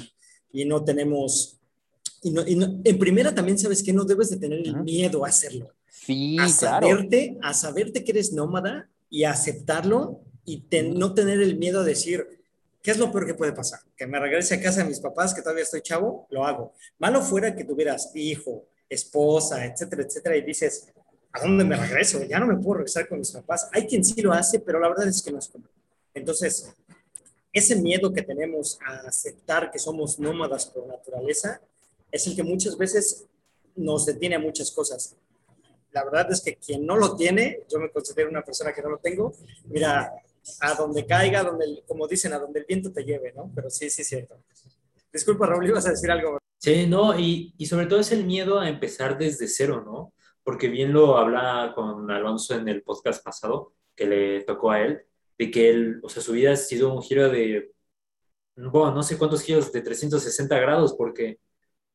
y 0.53 0.65
no 0.65 0.85
tenemos... 0.85 1.59
Y 2.25 2.31
no, 2.31 2.47
y 2.47 2.55
no, 2.55 2.81
en 2.85 2.99
primera 2.99 3.35
también 3.35 3.59
sabes 3.59 3.83
que 3.83 3.93
no 3.93 4.05
debes 4.05 4.31
de 4.31 4.37
tener 4.37 4.61
el 4.61 4.77
miedo 4.83 5.25
a 5.25 5.29
hacerlo. 5.29 5.73
Sí, 5.88 6.37
a 6.38 6.47
claro. 6.47 6.87
saberte, 6.87 7.38
a 7.43 7.53
saberte 7.53 8.05
que 8.05 8.12
eres 8.12 8.33
nómada 8.33 8.88
y 9.11 9.25
a 9.25 9.33
aceptarlo 9.33 10.21
y 10.45 10.62
te, 10.62 10.83
no 10.83 11.15
tener 11.15 11.41
el 11.41 11.59
miedo 11.59 11.81
a 11.81 11.85
decir, 11.85 12.41
¿qué 12.83 12.91
es 12.91 12.99
lo 12.99 13.11
peor 13.11 13.27
que 13.27 13.35
puede 13.35 13.53
pasar? 13.53 13.81
Que 13.97 14.07
me 14.07 14.19
regrese 14.19 14.55
a 14.55 14.61
casa 14.61 14.83
de 14.83 14.88
mis 14.88 15.01
papás, 15.01 15.35
que 15.35 15.43
todavía 15.43 15.65
estoy 15.65 15.83
chavo, 15.83 16.27
lo 16.31 16.45
hago. 16.45 16.75
Malo 16.99 17.23
fuera 17.23 17.55
que 17.55 17.65
tuvieras 17.65 18.11
hijo, 18.15 18.67
esposa, 18.88 19.65
etcétera, 19.65 20.03
etcétera, 20.03 20.37
y 20.37 20.43
dices, 20.43 20.88
¿a 21.33 21.41
dónde 21.41 21.65
me 21.65 21.77
regreso? 21.77 22.23
Ya 22.25 22.38
no 22.38 22.47
me 22.47 22.57
puedo 22.57 22.79
regresar 22.79 23.09
con 23.09 23.19
mis 23.19 23.31
papás. 23.31 23.69
Hay 23.73 23.87
quien 23.87 24.05
sí 24.05 24.21
lo 24.23 24.33
hace, 24.33 24.61
pero 24.61 24.79
la 24.81 24.88
verdad 24.88 25.09
es 25.09 25.23
que 25.23 25.31
no 25.31 25.38
es 25.38 25.49
común. 25.49 25.69
Entonces, 26.15 26.75
ese 27.53 27.77
miedo 27.77 28.12
que 28.12 28.23
tenemos 28.23 28.79
a 28.87 29.09
aceptar 29.09 29.71
que 29.71 29.79
somos 29.79 30.19
nómadas 30.19 30.67
por 30.67 30.87
naturaleza 30.87 31.61
es 32.11 32.27
el 32.27 32.37
que 32.37 32.43
muchas 32.43 32.77
veces 32.77 33.27
nos 33.77 34.07
detiene 34.07 34.37
a 34.37 34.38
muchas 34.38 34.71
cosas. 34.71 35.17
La 35.93 36.05
verdad 36.05 36.31
es 36.31 36.41
que 36.41 36.57
quien 36.57 36.87
no 36.87 36.97
lo 36.97 37.17
tiene, 37.17 37.61
yo 37.71 37.79
me 37.79 37.91
considero 37.91 38.31
una 38.31 38.43
persona 38.43 38.73
que 38.73 38.83
no 38.83 38.91
lo 38.91 38.99
tengo, 38.99 39.35
mira, 39.65 40.12
a 40.61 40.75
donde 40.75 41.07
caiga, 41.07 41.43
donde, 41.43 41.83
como 41.87 42.09
dicen, 42.09 42.33
a 42.33 42.38
donde 42.38 42.61
el 42.61 42.67
viento 42.67 42.91
te 42.91 43.05
lleve, 43.05 43.33
¿no? 43.33 43.51
Pero 43.55 43.71
sí, 43.71 43.91
sí 43.91 44.03
cierto. 44.03 44.37
Disculpa, 45.12 45.47
Raúl, 45.47 45.69
ibas 45.69 45.87
a 45.87 45.91
decir 45.91 46.11
algo. 46.11 46.38
Sí, 46.59 46.87
no, 46.87 47.19
y, 47.19 47.55
y 47.59 47.67
sobre 47.67 47.87
todo 47.87 48.01
es 48.01 48.12
el 48.12 48.25
miedo 48.25 48.59
a 48.59 48.69
empezar 48.69 49.19
desde 49.19 49.47
cero, 49.49 49.83
¿no? 49.85 50.12
porque 50.45 50.69
bien 50.69 50.93
lo 50.93 51.17
habla 51.19 51.73
con 51.75 52.11
Alonso 52.11 52.55
en 52.55 52.69
el 52.69 52.83
podcast 52.83 53.25
pasado, 53.25 53.75
que 53.95 54.07
le 54.07 54.45
tocó 54.45 54.71
a 54.71 54.81
él, 54.81 55.03
de 55.43 55.51
que 55.51 55.71
él, 55.71 56.01
o 56.05 56.09
sea, 56.09 56.23
su 56.23 56.33
vida 56.33 56.53
ha 56.53 56.57
sido 56.57 56.95
un 56.95 57.03
giro 57.03 57.29
de, 57.29 57.73
bueno, 58.57 58.93
no 58.95 59.03
sé 59.03 59.19
cuántos 59.19 59.43
giros 59.43 59.73
de 59.73 59.83
360 59.83 60.57
grados, 60.61 60.95
porque, 60.97 61.41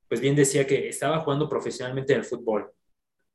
pues 0.10 0.20
bien 0.20 0.36
decía 0.36 0.68
que 0.68 0.90
estaba 0.90 1.22
jugando 1.22 1.48
profesionalmente 1.48 2.14
en 2.14 2.20
el 2.20 2.26
fútbol, 2.26 2.72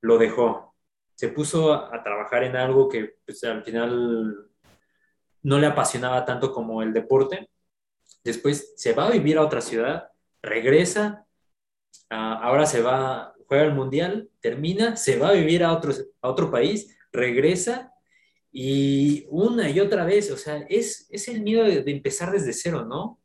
lo 0.02 0.18
dejó, 0.18 0.74
se 1.14 1.28
puso 1.28 1.72
a, 1.72 2.02
trabajar 2.02 2.44
en 2.44 2.56
algo 2.56 2.88
que 2.88 3.14
pues, 3.24 3.42
al 3.44 3.64
final 3.64 4.50
no 5.42 5.58
le 5.58 5.66
apasionaba 5.66 6.26
tanto 6.26 6.52
como 6.52 6.82
el 6.82 6.92
deporte, 6.92 7.48
después 8.22 8.74
se 8.76 8.92
va 8.92 9.06
a 9.06 9.10
vivir 9.10 9.38
a 9.38 9.42
otra 9.42 9.62
ciudad, 9.62 10.10
regresa, 10.42 11.26
ahora 12.10 12.66
se 12.66 12.82
va 12.82 13.34
juega 13.46 13.64
el 13.64 13.74
mundial, 13.74 14.30
termina, 14.40 14.96
se 14.96 15.18
va 15.18 15.28
a 15.28 15.32
vivir 15.32 15.64
a 15.64 15.72
otro, 15.72 15.92
a 16.22 16.28
otro 16.28 16.50
país, 16.50 16.96
regresa 17.12 17.91
y 18.52 19.26
una 19.30 19.70
y 19.70 19.80
otra 19.80 20.04
vez, 20.04 20.30
o 20.30 20.36
sea, 20.36 20.58
es, 20.68 21.06
es 21.10 21.26
el 21.28 21.40
miedo 21.40 21.64
de, 21.64 21.90
empezar 21.90 22.30
desde 22.30 22.52
cero, 22.52 22.84
¿no? 22.84 23.02
O 23.04 23.18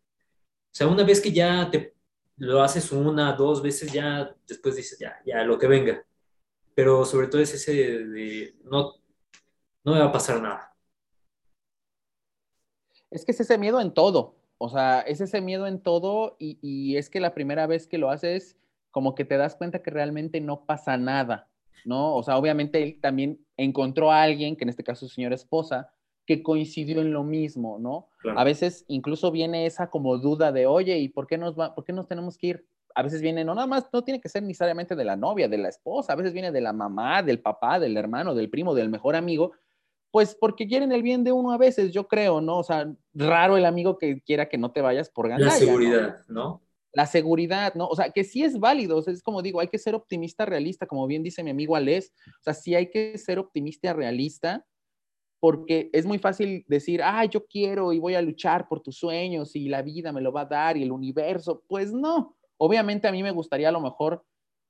sea, 0.71 0.87
una 0.87 1.03
vez 1.03 1.19
que 1.19 1.33
ya 1.33 1.69
te 1.69 1.93
lo 2.37 2.61
haces 2.61 2.91
una, 2.93 3.33
dos 3.33 3.61
veces, 3.61 3.91
ya 3.91 4.33
después 4.47 4.77
dices, 4.77 4.97
ya, 4.97 5.17
ya, 5.25 5.43
lo 5.43 5.57
que 5.57 5.67
venga. 5.67 6.05
Pero 6.73 7.03
sobre 7.03 7.27
todo 7.27 7.41
es 7.41 7.53
ese 7.53 7.73
de 7.73 8.55
no, 8.63 8.93
no 9.83 9.93
me 9.93 9.99
va 9.99 10.05
a 10.05 10.11
pasar 10.11 10.41
nada. 10.41 10.73
Es 13.11 13.25
que 13.25 13.31
es 13.31 13.39
ese 13.39 13.57
miedo 13.57 13.81
en 13.81 13.93
todo, 13.93 14.35
o 14.57 14.69
sea, 14.69 15.01
es 15.01 15.19
ese 15.19 15.41
miedo 15.41 15.67
en 15.67 15.81
todo 15.81 16.37
y, 16.39 16.57
y 16.61 16.97
es 16.97 17.09
que 17.09 17.19
la 17.19 17.33
primera 17.33 17.67
vez 17.67 17.87
que 17.87 17.97
lo 17.97 18.09
haces 18.09 18.57
como 18.91 19.13
que 19.13 19.25
te 19.25 19.37
das 19.37 19.55
cuenta 19.55 19.83
que 19.83 19.91
realmente 19.91 20.39
no 20.39 20.65
pasa 20.65 20.97
nada, 20.97 21.49
¿no? 21.85 22.15
O 22.15 22.23
sea, 22.23 22.37
obviamente 22.37 22.81
él 22.81 22.99
también 23.01 23.39
encontró 23.57 24.11
a 24.11 24.23
alguien, 24.23 24.55
que 24.55 24.63
en 24.63 24.69
este 24.69 24.83
caso 24.83 25.07
su 25.07 25.13
señora 25.13 25.35
esposa, 25.35 25.91
que 26.25 26.43
coincidió 26.43 27.01
en 27.01 27.13
lo 27.13 27.23
mismo, 27.23 27.79
¿no? 27.79 28.09
Claro. 28.19 28.39
A 28.39 28.43
veces 28.43 28.85
incluso 28.87 29.31
viene 29.31 29.65
esa 29.65 29.89
como 29.89 30.17
duda 30.17 30.51
de, 30.51 30.67
oye, 30.67 30.97
¿y 30.97 31.07
por 31.09 31.25
qué 31.25 31.37
nos 31.37 31.57
va, 31.57 31.73
por 31.73 31.85
qué 31.85 31.93
nos 31.93 32.07
tenemos 32.07 32.37
que 32.37 32.47
ir? 32.47 32.67
A 32.93 33.03
veces 33.03 33.21
viene, 33.21 33.45
no 33.45 33.55
nada 33.55 33.67
más, 33.67 33.87
no 33.93 34.03
tiene 34.03 34.19
que 34.19 34.27
ser 34.27 34.43
necesariamente 34.43 34.95
de 34.95 35.05
la 35.05 35.15
novia, 35.15 35.47
de 35.47 35.57
la 35.57 35.69
esposa, 35.69 36.13
a 36.13 36.15
veces 36.15 36.33
viene 36.33 36.51
de 36.51 36.61
la 36.61 36.73
mamá, 36.73 37.23
del 37.23 37.39
papá, 37.39 37.79
del 37.79 37.95
hermano, 37.95 38.35
del 38.35 38.49
primo, 38.49 38.75
del 38.75 38.89
mejor 38.89 39.15
amigo, 39.15 39.53
pues 40.11 40.35
porque 40.35 40.67
quieren 40.67 40.91
el 40.91 41.03
bien 41.03 41.23
de 41.23 41.31
uno 41.31 41.51
a 41.51 41.57
veces, 41.57 41.91
yo 41.91 42.07
creo, 42.07 42.41
¿no? 42.41 42.57
O 42.57 42.63
sea, 42.63 42.91
raro 43.13 43.55
el 43.55 43.65
amigo 43.65 43.97
que 43.97 44.21
quiera 44.21 44.49
que 44.49 44.57
no 44.57 44.71
te 44.71 44.81
vayas 44.81 45.09
por 45.09 45.29
ganar. 45.29 45.45
La 45.45 45.51
seguridad, 45.51 46.17
¿no? 46.27 46.43
¿no? 46.43 46.61
La 46.97 47.05
seguridad, 47.05 47.75
¿no? 47.75 47.85
O 47.85 47.95
sea, 47.95 48.09
que 48.09 48.23
sí 48.23 48.43
es 48.43 48.59
válido, 48.59 48.97
o 48.97 49.01
sea, 49.03 49.13
es 49.13 49.21
como 49.21 49.43
digo, 49.43 49.59
hay 49.59 49.67
que 49.67 49.77
ser 49.77 49.93
optimista, 49.93 50.47
realista, 50.47 50.87
como 50.87 51.05
bien 51.05 51.21
dice 51.21 51.43
mi 51.43 51.51
amigo 51.51 51.75
Alés, 51.75 52.11
o 52.27 52.43
sea, 52.43 52.55
sí 52.55 52.73
hay 52.73 52.89
que 52.89 53.15
ser 53.19 53.37
optimista, 53.37 53.93
realista, 53.93 54.65
porque 55.39 55.91
es 55.93 56.07
muy 56.07 56.17
fácil 56.17 56.65
decir, 56.67 57.03
ah, 57.03 57.23
yo 57.25 57.45
quiero 57.45 57.93
y 57.93 57.99
voy 57.99 58.15
a 58.15 58.21
luchar 58.23 58.67
por 58.67 58.81
tus 58.81 58.97
sueños 58.97 59.55
y 59.55 59.69
la 59.69 59.83
vida 59.83 60.11
me 60.11 60.21
lo 60.21 60.31
va 60.31 60.41
a 60.41 60.45
dar 60.45 60.75
y 60.75 60.81
el 60.81 60.91
universo, 60.91 61.61
pues 61.67 61.93
no, 61.93 62.35
obviamente 62.57 63.07
a 63.07 63.11
mí 63.11 63.21
me 63.21 63.29
gustaría 63.29 63.69
a 63.69 63.71
lo 63.71 63.79
mejor, 63.79 64.25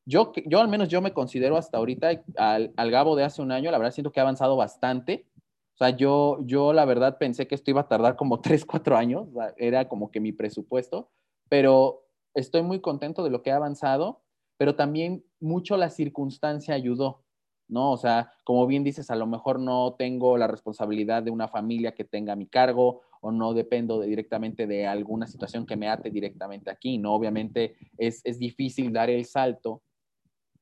yo, 0.05 0.34
yo 0.47 0.59
al 0.59 0.67
menos 0.67 0.89
yo 0.89 1.01
me 1.01 1.13
considero 1.13 1.55
hasta 1.55 1.78
ahorita 1.78 2.25
al, 2.36 2.73
al 2.75 2.91
Gabo 2.91 3.15
de 3.15 3.23
hace 3.23 3.41
un 3.41 3.53
año, 3.53 3.71
la 3.71 3.78
verdad 3.78 3.93
siento 3.93 4.11
que 4.11 4.19
ha 4.19 4.23
avanzado 4.23 4.57
bastante, 4.57 5.30
o 5.75 5.78
sea, 5.78 5.91
yo, 5.91 6.39
yo 6.41 6.73
la 6.73 6.84
verdad 6.84 7.17
pensé 7.17 7.47
que 7.47 7.55
esto 7.55 7.71
iba 7.71 7.80
a 7.80 7.88
tardar 7.88 8.17
como 8.17 8.41
3, 8.41 8.65
4 8.65 8.97
años, 8.97 9.30
era 9.55 9.88
como 9.88 10.11
que 10.11 10.19
mi 10.19 10.34
presupuesto, 10.34 11.09
pero 11.47 12.03
estoy 12.39 12.61
muy 12.63 12.79
contento 12.81 13.23
de 13.23 13.29
lo 13.29 13.43
que 13.43 13.51
ha 13.51 13.57
avanzado, 13.57 14.21
pero 14.57 14.75
también 14.75 15.23
mucho 15.39 15.77
la 15.77 15.89
circunstancia 15.89 16.73
ayudó, 16.73 17.23
¿no? 17.67 17.91
O 17.91 17.97
sea, 17.97 18.31
como 18.43 18.65
bien 18.67 18.83
dices, 18.83 19.11
a 19.11 19.15
lo 19.15 19.27
mejor 19.27 19.59
no 19.59 19.95
tengo 19.97 20.38
la 20.38 20.47
responsabilidad 20.47 21.23
de 21.23 21.31
una 21.31 21.47
familia 21.47 21.93
que 21.93 22.03
tenga 22.03 22.35
mi 22.35 22.47
cargo 22.47 23.01
o 23.21 23.31
no 23.31 23.53
dependo 23.53 23.99
de, 23.99 24.07
directamente 24.07 24.67
de 24.67 24.88
alguna 24.88 25.27
situación 25.27 25.65
que 25.65 25.75
me 25.75 25.89
ate 25.89 26.09
directamente 26.09 26.71
aquí, 26.71 26.97
¿no? 26.97 27.13
Obviamente 27.13 27.75
es, 27.97 28.21
es 28.23 28.39
difícil 28.39 28.93
dar 28.93 29.09
el 29.09 29.25
salto 29.25 29.81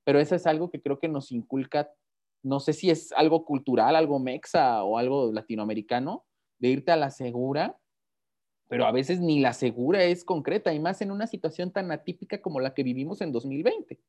pero 0.06 0.20
eso 0.20 0.36
es 0.36 0.48
algo 0.48 0.70
que 0.70 0.82
creo 0.82 1.00
que 1.00 1.10
nos 1.10 1.32
inculca, 1.32 1.92
no 2.44 2.62
sé 2.62 2.72
si 2.72 2.90
es 2.90 3.12
algo 3.12 3.44
cultural, 3.44 3.96
algo 3.96 4.20
mexa 4.20 4.84
o 4.84 4.98
algo 4.98 5.34
latinoamericano, 5.34 6.26
de 6.60 6.70
irte 6.70 6.92
a 6.92 6.96
la 6.96 7.10
segura, 7.10 7.78
pero 8.68 8.86
a 8.86 8.92
veces 8.92 9.20
ni 9.20 9.40
la 9.40 9.54
segura 9.54 10.04
es 10.04 10.24
concreta, 10.24 10.74
y 10.74 10.80
más 10.80 11.02
en 11.02 11.12
una 11.12 11.28
situación 11.28 11.72
tan 11.72 11.92
atípica 11.92 12.42
como 12.42 12.60
la 12.60 12.74
que 12.74 12.84
vivimos 12.84 13.22
en 13.22 13.32
2020. 13.32 14.00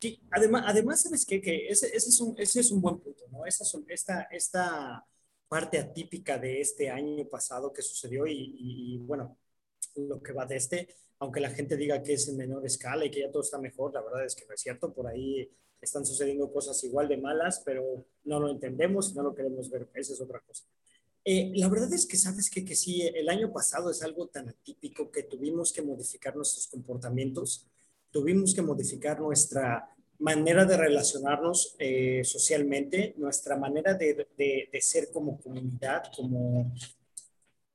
Sí, 0.00 0.20
además, 0.32 0.64
además 0.66 1.02
¿sabes 1.02 1.24
qué? 1.24 1.40
Que 1.40 1.68
ese, 1.68 1.86
ese, 1.94 2.08
es 2.08 2.20
un, 2.20 2.34
ese 2.36 2.60
es 2.60 2.72
un 2.72 2.80
buen 2.80 2.98
punto, 2.98 3.24
¿no? 3.30 3.46
Esta, 3.46 3.64
esta, 3.88 4.22
esta 4.32 5.06
parte 5.46 5.78
atípica 5.78 6.38
de 6.38 6.60
este 6.60 6.90
año 6.90 7.24
pasado 7.28 7.72
que 7.72 7.82
sucedió 7.82 8.26
y, 8.26 8.56
y, 8.58 8.98
bueno, 8.98 9.38
lo 9.96 10.20
que 10.22 10.32
va 10.32 10.46
de 10.46 10.56
este, 10.56 10.88
aunque 11.20 11.40
la 11.40 11.50
gente 11.50 11.76
diga 11.76 12.02
que 12.02 12.14
es 12.14 12.28
en 12.28 12.36
menor 12.36 12.66
escala 12.66 13.04
y 13.04 13.10
que 13.10 13.20
ya 13.20 13.30
todo 13.30 13.42
está 13.42 13.58
mejor, 13.58 13.92
la 13.94 14.02
verdad 14.02 14.24
es 14.24 14.34
que 14.34 14.44
no 14.46 14.54
es 14.54 14.60
cierto, 14.60 14.92
por 14.92 15.06
ahí 15.06 15.48
están 15.80 16.04
sucediendo 16.04 16.52
cosas 16.52 16.82
igual 16.84 17.08
de 17.08 17.18
malas, 17.18 17.62
pero 17.64 18.06
no 18.24 18.40
lo 18.40 18.50
entendemos, 18.50 19.14
no 19.14 19.22
lo 19.22 19.34
queremos 19.34 19.70
ver, 19.70 19.88
esa 19.94 20.14
es 20.14 20.20
otra 20.20 20.40
cosa. 20.40 20.64
Eh, 21.24 21.52
la 21.54 21.68
verdad 21.68 21.92
es 21.92 22.06
que 22.06 22.16
sabes 22.16 22.50
que, 22.50 22.64
que 22.64 22.74
sí, 22.74 23.02
el 23.02 23.28
año 23.28 23.52
pasado 23.52 23.90
es 23.90 24.02
algo 24.02 24.26
tan 24.26 24.48
atípico 24.48 25.10
que 25.10 25.22
tuvimos 25.22 25.72
que 25.72 25.82
modificar 25.82 26.34
nuestros 26.34 26.66
comportamientos 26.66 27.68
tuvimos 28.12 28.54
que 28.54 28.62
modificar 28.62 29.18
nuestra 29.18 29.88
manera 30.18 30.64
de 30.64 30.76
relacionarnos 30.76 31.74
eh, 31.78 32.22
socialmente, 32.22 33.14
nuestra 33.16 33.56
manera 33.56 33.94
de, 33.94 34.28
de, 34.36 34.80
ser 34.80 35.08
como 35.10 35.40
comunidad, 35.40 36.04
como, 36.14 36.72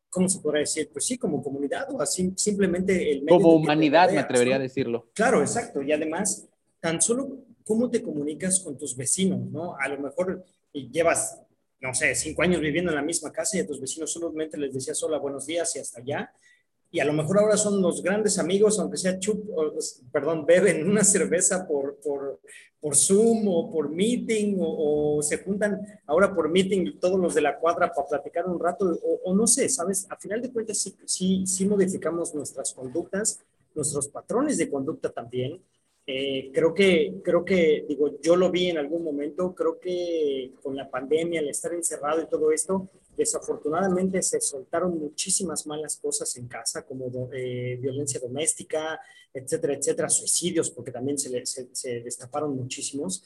¿cómo 0.09 0.29
se 0.29 0.39
podrá 0.39 0.59
decir? 0.59 0.89
Pues 0.93 1.05
sí, 1.05 1.17
como 1.17 1.43
comunidad 1.43 1.93
o 1.93 2.01
así, 2.01 2.31
simplemente 2.37 3.11
el 3.11 3.25
Como 3.25 3.53
humanidad, 3.53 4.11
me 4.11 4.19
atrevería 4.19 4.55
a 4.55 4.59
decirlo. 4.59 5.09
Claro, 5.13 5.41
exacto. 5.41 5.81
Y 5.81 5.91
además, 5.91 6.47
tan 6.79 7.01
solo 7.01 7.43
cómo 7.65 7.89
te 7.89 8.01
comunicas 8.01 8.61
con 8.61 8.77
tus 8.77 8.95
vecinos, 8.95 9.41
¿no? 9.51 9.75
A 9.75 9.89
lo 9.89 9.99
mejor 9.99 10.45
llevas, 10.71 11.41
no 11.79 11.93
sé, 11.93 12.15
cinco 12.15 12.41
años 12.41 12.61
viviendo 12.61 12.91
en 12.91 12.95
la 12.95 13.03
misma 13.03 13.31
casa 13.31 13.57
y 13.57 13.61
a 13.61 13.67
tus 13.67 13.79
vecinos 13.79 14.11
solamente 14.11 14.57
les 14.57 14.73
decías 14.73 15.01
hola, 15.03 15.17
buenos 15.19 15.45
días 15.45 15.75
y 15.75 15.79
hasta 15.79 15.99
allá 15.99 16.31
y 16.89 16.99
a 16.99 17.05
lo 17.05 17.13
mejor 17.13 17.39
ahora 17.39 17.57
son 17.57 17.81
los 17.81 18.01
grandes 18.01 18.39
amigos, 18.39 18.79
aunque 18.79 18.97
sea 18.97 19.19
chup, 19.19 19.45
perdón, 20.11 20.45
beben 20.45 20.89
una 20.89 21.03
cerveza 21.03 21.67
por, 21.67 21.97
por, 21.97 22.39
por 22.79 22.95
Zoom 22.95 23.47
o 23.47 23.69
por 23.71 23.89
meeting 23.89 24.57
o, 24.59 25.21
se 25.21 25.39
juntan 25.39 25.81
ahora 26.05 26.33
por 26.33 26.49
meeting 26.49 26.97
todos 26.99 27.19
los 27.19 27.35
de 27.35 27.41
la 27.41 27.59
cuadra 27.59 27.91
para 27.93 28.07
platicar 28.07 28.47
un 28.47 28.59
rato 28.59 28.97
o, 29.03 29.19
o 29.25 29.35
no 29.35 29.47
sé, 29.47 29.67
¿sabes? 29.67 30.07
A 30.09 30.15
final 30.15 30.41
de 30.41 30.51
cuentas 30.51 30.77
sí, 30.77 30.95
sí, 31.05 31.45
sí 31.45 31.65
modificamos 31.65 32.33
nuestras 32.33 32.73
conductas, 32.73 33.41
nuestros 33.75 34.07
patrones 34.07 34.57
de 34.57 34.69
conducta 34.69 35.11
también 35.11 35.61
eh, 36.09 36.51
creo 36.53 36.73
que, 36.73 37.15
creo 37.21 37.43
que, 37.43 37.85
digo, 37.85 38.17
yo 38.21 38.37
lo 38.37 38.49
vi 38.49 38.69
en 38.69 38.77
algún 38.77 39.03
momento, 39.03 39.53
creo 39.53 39.77
que 39.77 40.53
con 40.63 40.73
la 40.73 40.89
pandemia, 40.89 41.41
al 41.41 41.49
estar 41.49 41.73
encerrado 41.73 42.21
y 42.21 42.29
todo 42.29 42.53
esto, 42.53 42.89
desafortunadamente 43.17 44.21
se 44.21 44.39
soltaron 44.39 44.97
muchísimas 44.97 45.67
malas 45.67 45.97
cosas 45.97 46.33
en 46.37 46.47
casa, 46.47 46.85
como 46.85 47.29
eh, 47.33 47.77
violencia 47.81 48.21
doméstica, 48.21 48.97
etcétera, 49.33 49.73
etcétera, 49.73 50.07
suicidios, 50.07 50.71
porque 50.71 50.91
también 50.91 51.17
se, 51.17 51.45
se, 51.45 51.67
se 51.73 51.99
destaparon 51.99 52.55
muchísimos. 52.55 53.25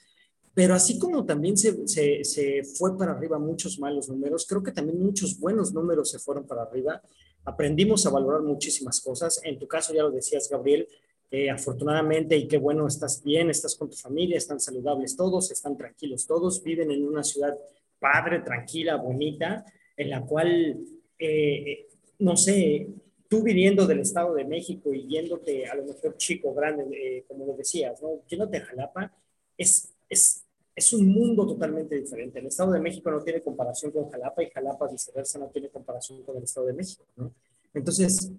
Pero 0.55 0.73
así 0.73 0.97
como 0.97 1.23
también 1.23 1.57
se, 1.57 1.87
se, 1.87 2.23
se, 2.23 2.63
fue 2.63 2.97
para 2.97 3.11
arriba 3.11 3.37
muchos 3.37 3.77
malos 3.77 4.09
números, 4.09 4.47
creo 4.49 4.63
que 4.63 4.71
también 4.71 4.99
muchos 4.99 5.39
buenos 5.39 5.71
números 5.71 6.09
se 6.09 6.17
fueron 6.17 6.47
para 6.47 6.63
arriba. 6.63 6.99
Aprendimos 7.45 8.07
a 8.07 8.09
valorar 8.09 8.41
muchísimas 8.41 8.99
cosas. 9.01 9.39
En 9.43 9.59
tu 9.59 9.67
caso, 9.67 9.93
ya 9.93 10.01
lo 10.01 10.09
decías, 10.09 10.49
Gabriel, 10.49 10.87
eh, 11.31 11.49
afortunadamente, 11.49 12.35
y 12.35 12.45
qué 12.45 12.57
bueno, 12.57 12.85
estás 12.85 13.23
bien, 13.23 13.49
estás 13.49 13.75
con 13.77 13.89
tu 13.89 13.95
familia, 13.95 14.37
están 14.37 14.59
saludables 14.59 15.15
todos, 15.15 15.49
están 15.49 15.77
tranquilos 15.77 16.27
todos, 16.27 16.61
viven 16.61 16.91
en 16.91 17.07
una 17.07 17.23
ciudad 17.23 17.57
padre, 17.99 18.39
tranquila, 18.39 18.97
bonita, 18.97 19.63
en 19.95 20.09
la 20.09 20.25
cual, 20.25 20.77
eh, 21.17 21.87
no 22.19 22.35
sé, 22.35 22.87
tú 23.29 23.43
viniendo 23.43 23.87
del 23.87 24.01
Estado 24.01 24.33
de 24.33 24.43
México 24.43 24.93
y 24.93 25.07
yéndote 25.07 25.65
a 25.67 25.75
lo 25.75 25.85
mejor 25.85 26.17
chico, 26.17 26.53
grande, 26.53 26.83
eh, 26.91 27.23
como 27.29 27.45
lo 27.45 27.53
decías, 27.53 28.01
¿no? 28.01 28.21
Yéndote 28.27 28.57
a 28.57 28.65
Jalapa, 28.65 29.13
es, 29.57 29.93
es, 30.09 30.43
es 30.75 30.91
un 30.91 31.07
mundo 31.07 31.47
totalmente 31.47 31.95
diferente. 31.95 32.39
El 32.39 32.47
Estado 32.47 32.73
de 32.73 32.81
México 32.81 33.09
no 33.09 33.21
tiene 33.21 33.39
comparación 33.39 33.93
con 33.93 34.09
Jalapa 34.09 34.43
y 34.43 34.49
Jalapa 34.49 34.89
viceversa 34.89 35.39
no 35.39 35.47
tiene 35.47 35.69
comparación 35.69 36.23
con 36.23 36.35
el 36.35 36.43
Estado 36.43 36.67
de 36.67 36.73
México, 36.73 37.05
¿no? 37.15 37.33
Entonces, 37.73 38.33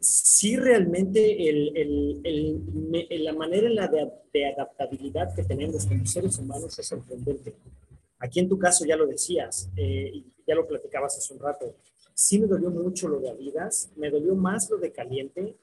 sí 0.00 0.56
realmente 0.56 1.48
el, 1.48 1.72
el, 2.24 3.24
la 3.24 3.32
manera 3.32 3.66
en 3.66 3.74
la 3.74 3.88
de, 3.88 4.46
adaptabilidad 4.46 5.34
que 5.34 5.44
tenemos 5.44 5.86
como 5.86 6.04
seres 6.04 6.38
humanos 6.38 6.78
es 6.78 6.86
sorprendente. 6.86 7.54
Aquí 8.18 8.40
en 8.40 8.48
tu 8.48 8.58
caso 8.58 8.84
ya 8.84 8.96
lo 8.96 9.06
decías, 9.06 9.70
eh, 9.76 10.22
ya 10.46 10.54
lo 10.54 10.66
platicabas 10.66 11.16
hace 11.16 11.32
un 11.34 11.40
rato, 11.40 11.76
sí 12.12 12.38
me 12.38 12.46
dolió 12.46 12.70
mucho 12.70 13.08
lo 13.08 13.20
de 13.20 13.30
Adidas, 13.30 13.90
me 13.96 14.10
dolió 14.10 14.34
más 14.34 14.68
lo 14.70 14.78
de 14.78 14.92
Caliente. 14.92 15.54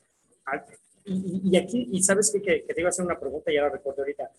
Ah, 0.46 0.66
y, 1.06 1.58
aquí, 1.58 1.90
y 1.92 2.02
sabes 2.02 2.32
que, 2.32 2.42
que, 2.42 2.74
te 2.74 2.80
iba 2.80 2.88
a 2.88 2.92
hacer 2.92 3.06
una 3.06 3.20
pregunta, 3.20 3.52
ya 3.52 3.64
la 3.64 3.70
recuerdo 3.70 4.02
ahorita. 4.04 4.32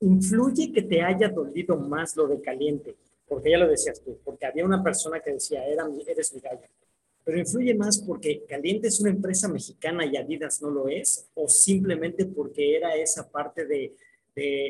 ¿Influye 0.00 0.72
que 0.72 0.82
te 0.82 1.02
haya 1.02 1.28
dolido 1.28 1.76
más 1.76 2.16
lo 2.16 2.26
de 2.28 2.40
Caliente? 2.40 2.96
Porque 3.26 3.50
ya 3.50 3.58
lo 3.58 3.68
decías 3.68 4.00
tú, 4.02 4.18
porque 4.24 4.46
había 4.46 4.64
una 4.64 4.82
persona 4.82 5.20
que 5.20 5.32
decía, 5.32 5.64
Era, 5.66 5.88
eres 6.06 6.34
mi 6.34 6.40
gallo 6.40 6.66
pero 7.24 7.38
influye 7.38 7.74
más 7.74 7.98
porque 7.98 8.44
Caliente 8.48 8.88
es 8.88 9.00
una 9.00 9.10
empresa 9.10 9.48
mexicana 9.48 10.04
y 10.04 10.16
Adidas 10.16 10.60
no 10.62 10.70
lo 10.70 10.88
es, 10.88 11.28
o 11.34 11.48
simplemente 11.48 12.26
porque 12.26 12.76
era 12.76 12.94
esa 12.96 13.30
parte 13.30 13.66
de, 13.66 13.94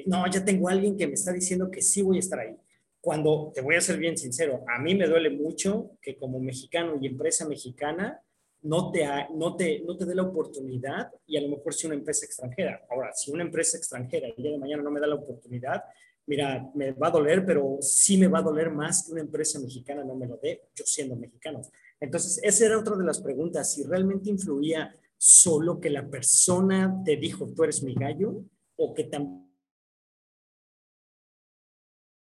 no, 0.07 0.24
ya 0.30 0.44
tengo 0.44 0.68
a 0.68 0.72
alguien 0.72 0.96
que 0.96 1.07
me 1.07 1.14
está 1.14 1.32
diciendo 1.32 1.70
que 1.70 1.82
sí 1.82 2.03
voy 2.03 2.16
a 2.16 2.20
estar 2.20 2.40
ahí. 2.40 2.57
Cuando, 3.01 3.51
te 3.55 3.62
voy 3.62 3.76
a 3.76 3.80
ser 3.80 3.96
bien 3.98 4.16
sincero, 4.16 4.62
a 4.68 4.80
mí 4.80 4.94
me 4.94 5.07
duele 5.07 5.30
mucho 5.30 5.92
que 6.03 6.16
como 6.16 6.38
mexicano 6.38 6.98
y 7.01 7.07
empresa 7.07 7.48
mexicana 7.48 8.20
no 8.62 8.90
te, 8.90 9.07
no 9.34 9.57
te, 9.57 9.80
no 9.80 9.96
te 9.96 10.05
dé 10.05 10.14
la 10.14 10.22
oportunidad 10.22 11.11
y 11.26 11.38
a 11.38 11.40
lo 11.40 11.48
mejor 11.48 11.72
si 11.72 11.86
una 11.86 11.96
empresa 11.96 12.26
extranjera. 12.26 12.84
Ahora, 12.90 13.12
si 13.14 13.30
una 13.30 13.42
empresa 13.42 13.78
extranjera 13.78 14.28
el 14.28 14.34
día 14.36 14.51
de 14.51 14.59
mañana 14.59 14.82
no 14.82 14.90
me 14.90 15.01
da 15.01 15.07
la 15.07 15.14
oportunidad, 15.14 15.82
mira, 16.26 16.70
me 16.74 16.92
va 16.92 17.09
a 17.09 17.11
doler, 17.11 17.44
pero 17.44 17.78
sí 17.80 18.18
me 18.18 18.28
va 18.28 18.40
a 18.40 18.42
doler 18.42 18.70
más 18.70 19.05
que 19.05 19.12
una 19.12 19.22
empresa 19.22 19.59
mexicana 19.59 20.05
no 20.05 20.14
me 20.14 20.26
lo 20.26 20.36
dé, 20.36 20.68
yo 20.74 20.84
siendo 20.84 21.16
mexicano. 21.16 21.62
Entonces, 22.01 22.40
esa 22.42 22.66
era 22.66 22.78
otra 22.78 22.96
de 22.96 23.05
las 23.05 23.20
preguntas, 23.20 23.72
si 23.72 23.84
realmente 23.84 24.30
influía 24.30 24.94
solo 25.18 25.78
que 25.78 25.90
la 25.90 26.09
persona 26.09 27.03
te 27.05 27.16
dijo, 27.16 27.46
tú 27.55 27.62
eres 27.62 27.82
mi 27.82 27.94
gallo, 27.94 28.42
o 28.76 28.94
que 28.94 29.05
también 29.05 29.51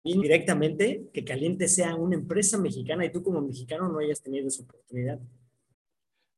directamente 0.04 1.10
que 1.14 1.24
Caliente 1.24 1.68
sea 1.68 1.96
una 1.96 2.16
empresa 2.16 2.58
mexicana 2.58 3.06
y 3.06 3.12
tú 3.12 3.22
como 3.22 3.42
mexicano 3.42 3.88
no 3.88 4.00
hayas 4.00 4.22
tenido 4.22 4.48
esa 4.48 4.64
oportunidad. 4.64 5.20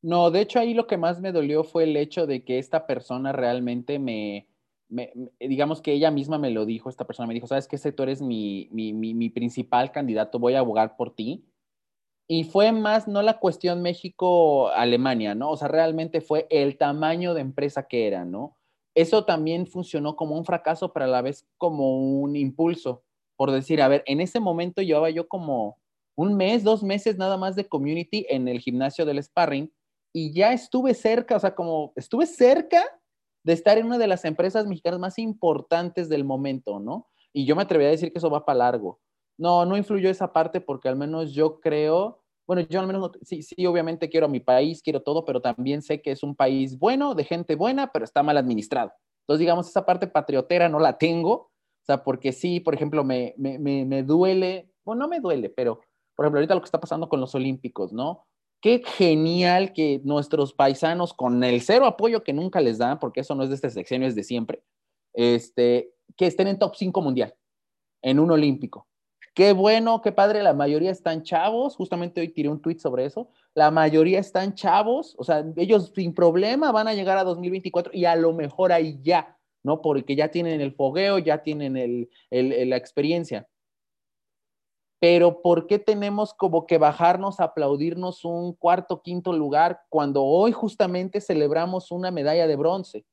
No, 0.02 0.30
de 0.30 0.42
hecho 0.42 0.60
ahí 0.60 0.74
lo 0.74 0.88
que 0.88 0.98
más 0.98 1.22
me 1.22 1.32
dolió 1.32 1.64
fue 1.64 1.84
el 1.84 1.96
hecho 1.96 2.28
de 2.28 2.44
que 2.44 2.60
esta 2.60 2.86
persona 2.86 3.32
realmente 3.32 3.98
me, 4.00 4.50
digamos 5.40 5.82
que 5.82 5.94
ella 5.94 6.12
misma 6.12 6.38
me 6.38 6.50
lo 6.50 6.66
dijo, 6.66 6.90
esta 6.90 7.06
persona 7.06 7.28
me 7.28 7.36
dijo, 7.36 7.48
sabes 7.48 7.68
que 7.68 7.78
tú 7.94 8.04
eres 8.04 8.22
mi, 8.22 8.68
mi, 8.72 8.94
mi 8.94 9.30
principal 9.30 9.92
candidato, 9.92 10.40
voy 10.40 10.56
a 10.56 10.60
abogar 10.60 10.98
por 10.98 11.16
ti 11.16 11.46
y 12.34 12.46
fue 12.46 12.72
más 12.72 13.10
no 13.10 13.22
la 13.22 13.40
cuestión 13.40 13.82
México-Alemania, 13.82 15.36
¿no? 15.36 15.50
O 15.50 15.58
sea, 15.58 15.68
realmente 15.68 16.22
fue 16.22 16.48
el 16.50 16.78
tamaño 16.78 17.34
de 17.34 17.42
empresa 17.42 17.90
que 17.90 18.08
era, 18.08 18.24
¿no? 18.24 18.56
Eso 18.96 19.26
también 19.26 19.68
funcionó 19.68 20.16
como 20.16 20.38
un 20.38 20.46
fracaso, 20.46 20.94
pero 20.94 21.04
a 21.04 21.10
la 21.10 21.22
vez 21.22 21.46
como 21.58 22.22
un 22.22 22.38
impulso, 22.38 23.04
por 23.36 23.52
decir, 23.52 23.82
a 23.82 23.90
ver, 23.90 24.02
en 24.06 24.22
ese 24.22 24.40
momento 24.40 24.82
llevaba 24.82 25.10
yo 25.10 25.28
como 25.28 25.78
un 26.16 26.38
mes, 26.38 26.64
dos 26.64 26.84
meses 26.84 27.18
nada 27.18 27.36
más 27.36 27.58
de 27.58 27.68
community 27.68 28.26
en 28.30 28.48
el 28.48 28.62
gimnasio 28.62 29.04
del 29.06 29.22
sparring 29.22 29.70
y 30.14 30.32
ya 30.32 30.54
estuve 30.54 30.94
cerca, 30.94 31.36
o 31.36 31.40
sea, 31.42 31.54
como 31.54 31.92
estuve 31.98 32.26
cerca 32.28 32.82
de 33.44 33.52
estar 33.52 33.78
en 33.78 33.88
una 33.88 33.98
de 33.98 34.08
las 34.08 34.24
empresas 34.24 34.66
mexicanas 34.68 35.02
más 35.02 35.20
importantes 35.20 36.08
del 36.08 36.24
momento, 36.24 36.80
¿no? 36.80 37.10
Y 37.34 37.44
yo 37.44 37.58
me 37.58 37.64
atrevería 37.64 37.90
a 37.90 37.92
decir 37.92 38.14
que 38.14 38.20
eso 38.20 38.30
va 38.30 38.46
para 38.46 38.60
largo. 38.60 39.02
No, 39.38 39.66
no 39.66 39.76
influyó 39.76 40.10
esa 40.10 40.32
parte 40.32 40.62
porque 40.62 40.88
al 40.88 40.96
menos 40.96 41.34
yo 41.34 41.60
creo 41.60 42.21
bueno, 42.48 42.64
yo 42.70 42.80
al 42.80 42.88
menos, 42.88 43.12
sí, 43.22 43.44
sí, 43.44 43.66
obviamente 43.66 44.10
quiero 44.10 44.26
a 44.26 44.30
mi 44.30 44.40
país, 44.40 44.82
quiero 44.82 45.02
todo, 45.02 45.26
pero 45.26 45.42
también 45.42 45.82
sé 45.82 46.02
que 46.02 46.12
es 46.12 46.24
un 46.24 46.36
país 46.36 46.78
bueno, 46.78 47.16
de 47.16 47.24
gente 47.24 47.56
buena, 47.56 47.92
pero 47.92 48.06
está 48.06 48.24
mal 48.24 48.38
administrado. 48.38 48.92
Entonces, 49.22 49.40
digamos, 49.40 49.70
esa 49.70 49.86
parte 49.86 50.08
patriotera 50.08 50.68
no 50.68 50.80
la 50.80 50.98
tengo, 50.98 51.32
o 51.34 51.86
sea, 51.86 52.04
porque 52.04 52.32
sí, 52.32 52.60
por 52.60 52.74
ejemplo, 52.74 53.04
me, 53.04 53.34
me, 53.38 53.58
me, 53.60 54.04
duele, 54.04 54.72
bueno, 54.84 55.02
no 55.02 55.08
me 55.08 55.20
duele, 55.20 55.50
pero, 55.50 55.80
por 56.16 56.26
ejemplo, 56.26 56.40
ahorita 56.40 56.56
lo 56.56 56.62
que 56.62 56.66
está 56.66 56.80
pasando 56.80 57.08
con 57.08 57.22
los 57.22 57.34
Olímpicos, 57.36 57.94
¿no? 57.94 58.26
Qué 58.62 58.84
genial 58.86 59.74
que 59.74 60.02
nuestros 60.04 60.54
paisanos, 60.54 61.14
con 61.14 61.44
el 61.44 61.62
cero 61.62 61.86
apoyo 61.86 62.24
que 62.24 62.34
nunca 62.34 62.62
les 62.62 62.78
dan, 62.78 63.00
porque 63.00 63.22
eso 63.22 63.34
no 63.34 63.44
es 63.44 63.50
de 63.50 63.56
este 63.56 63.70
sexenio, 63.70 64.08
es 64.08 64.16
de 64.16 64.24
siempre, 64.24 64.64
este, 65.14 65.94
que 66.16 66.28
estén 66.28 66.48
en 66.48 66.60
top 66.60 66.76
5 66.76 67.02
mundial, 67.02 67.34
en 68.02 68.20
un 68.20 68.32
olímpico 68.32 68.88
Qué 69.34 69.54
bueno, 69.54 70.02
qué 70.02 70.12
padre, 70.12 70.44
la 70.44 70.54
mayoría 70.54 70.92
están 70.92 71.24
chavos. 71.24 71.76
Justamente 71.78 72.20
hoy 72.20 72.30
tiré 72.30 72.50
un 72.50 72.62
tweet 72.62 72.80
sobre 72.80 73.06
eso. 73.06 73.30
La 73.54 73.72
mayoría 73.72 74.20
están 74.20 74.56
chavos, 74.56 75.16
o 75.18 75.24
sea, 75.24 75.46
ellos 75.56 75.92
sin 75.96 76.14
problema 76.14 76.72
van 76.72 76.88
a 76.88 76.94
llegar 76.94 77.18
a 77.18 77.24
2024 77.24 77.94
y 77.94 78.06
a 78.06 78.16
lo 78.16 78.34
mejor 78.34 78.74
ahí 78.74 79.00
ya, 79.02 79.38
¿no? 79.64 79.82
Porque 79.82 80.16
ya 80.16 80.30
tienen 80.32 80.60
el 80.60 80.74
fogueo, 80.74 81.18
ya 81.18 81.44
tienen 81.44 81.78
el, 81.78 82.10
la 82.30 82.76
experiencia. 82.76 83.48
Pero 85.00 85.42
¿por 85.42 85.66
qué 85.66 85.80
tenemos 85.80 86.34
como 86.34 86.68
que 86.68 86.78
bajarnos 86.78 87.40
a 87.40 87.46
aplaudirnos 87.46 88.24
un 88.24 88.54
cuarto, 88.54 89.02
quinto 89.02 89.34
lugar 89.34 89.82
cuando 89.90 90.24
hoy 90.24 90.52
justamente 90.52 91.22
celebramos 91.22 91.92
una 91.92 92.12
medalla 92.12 92.48
de 92.48 92.56
bronce? 92.56 93.06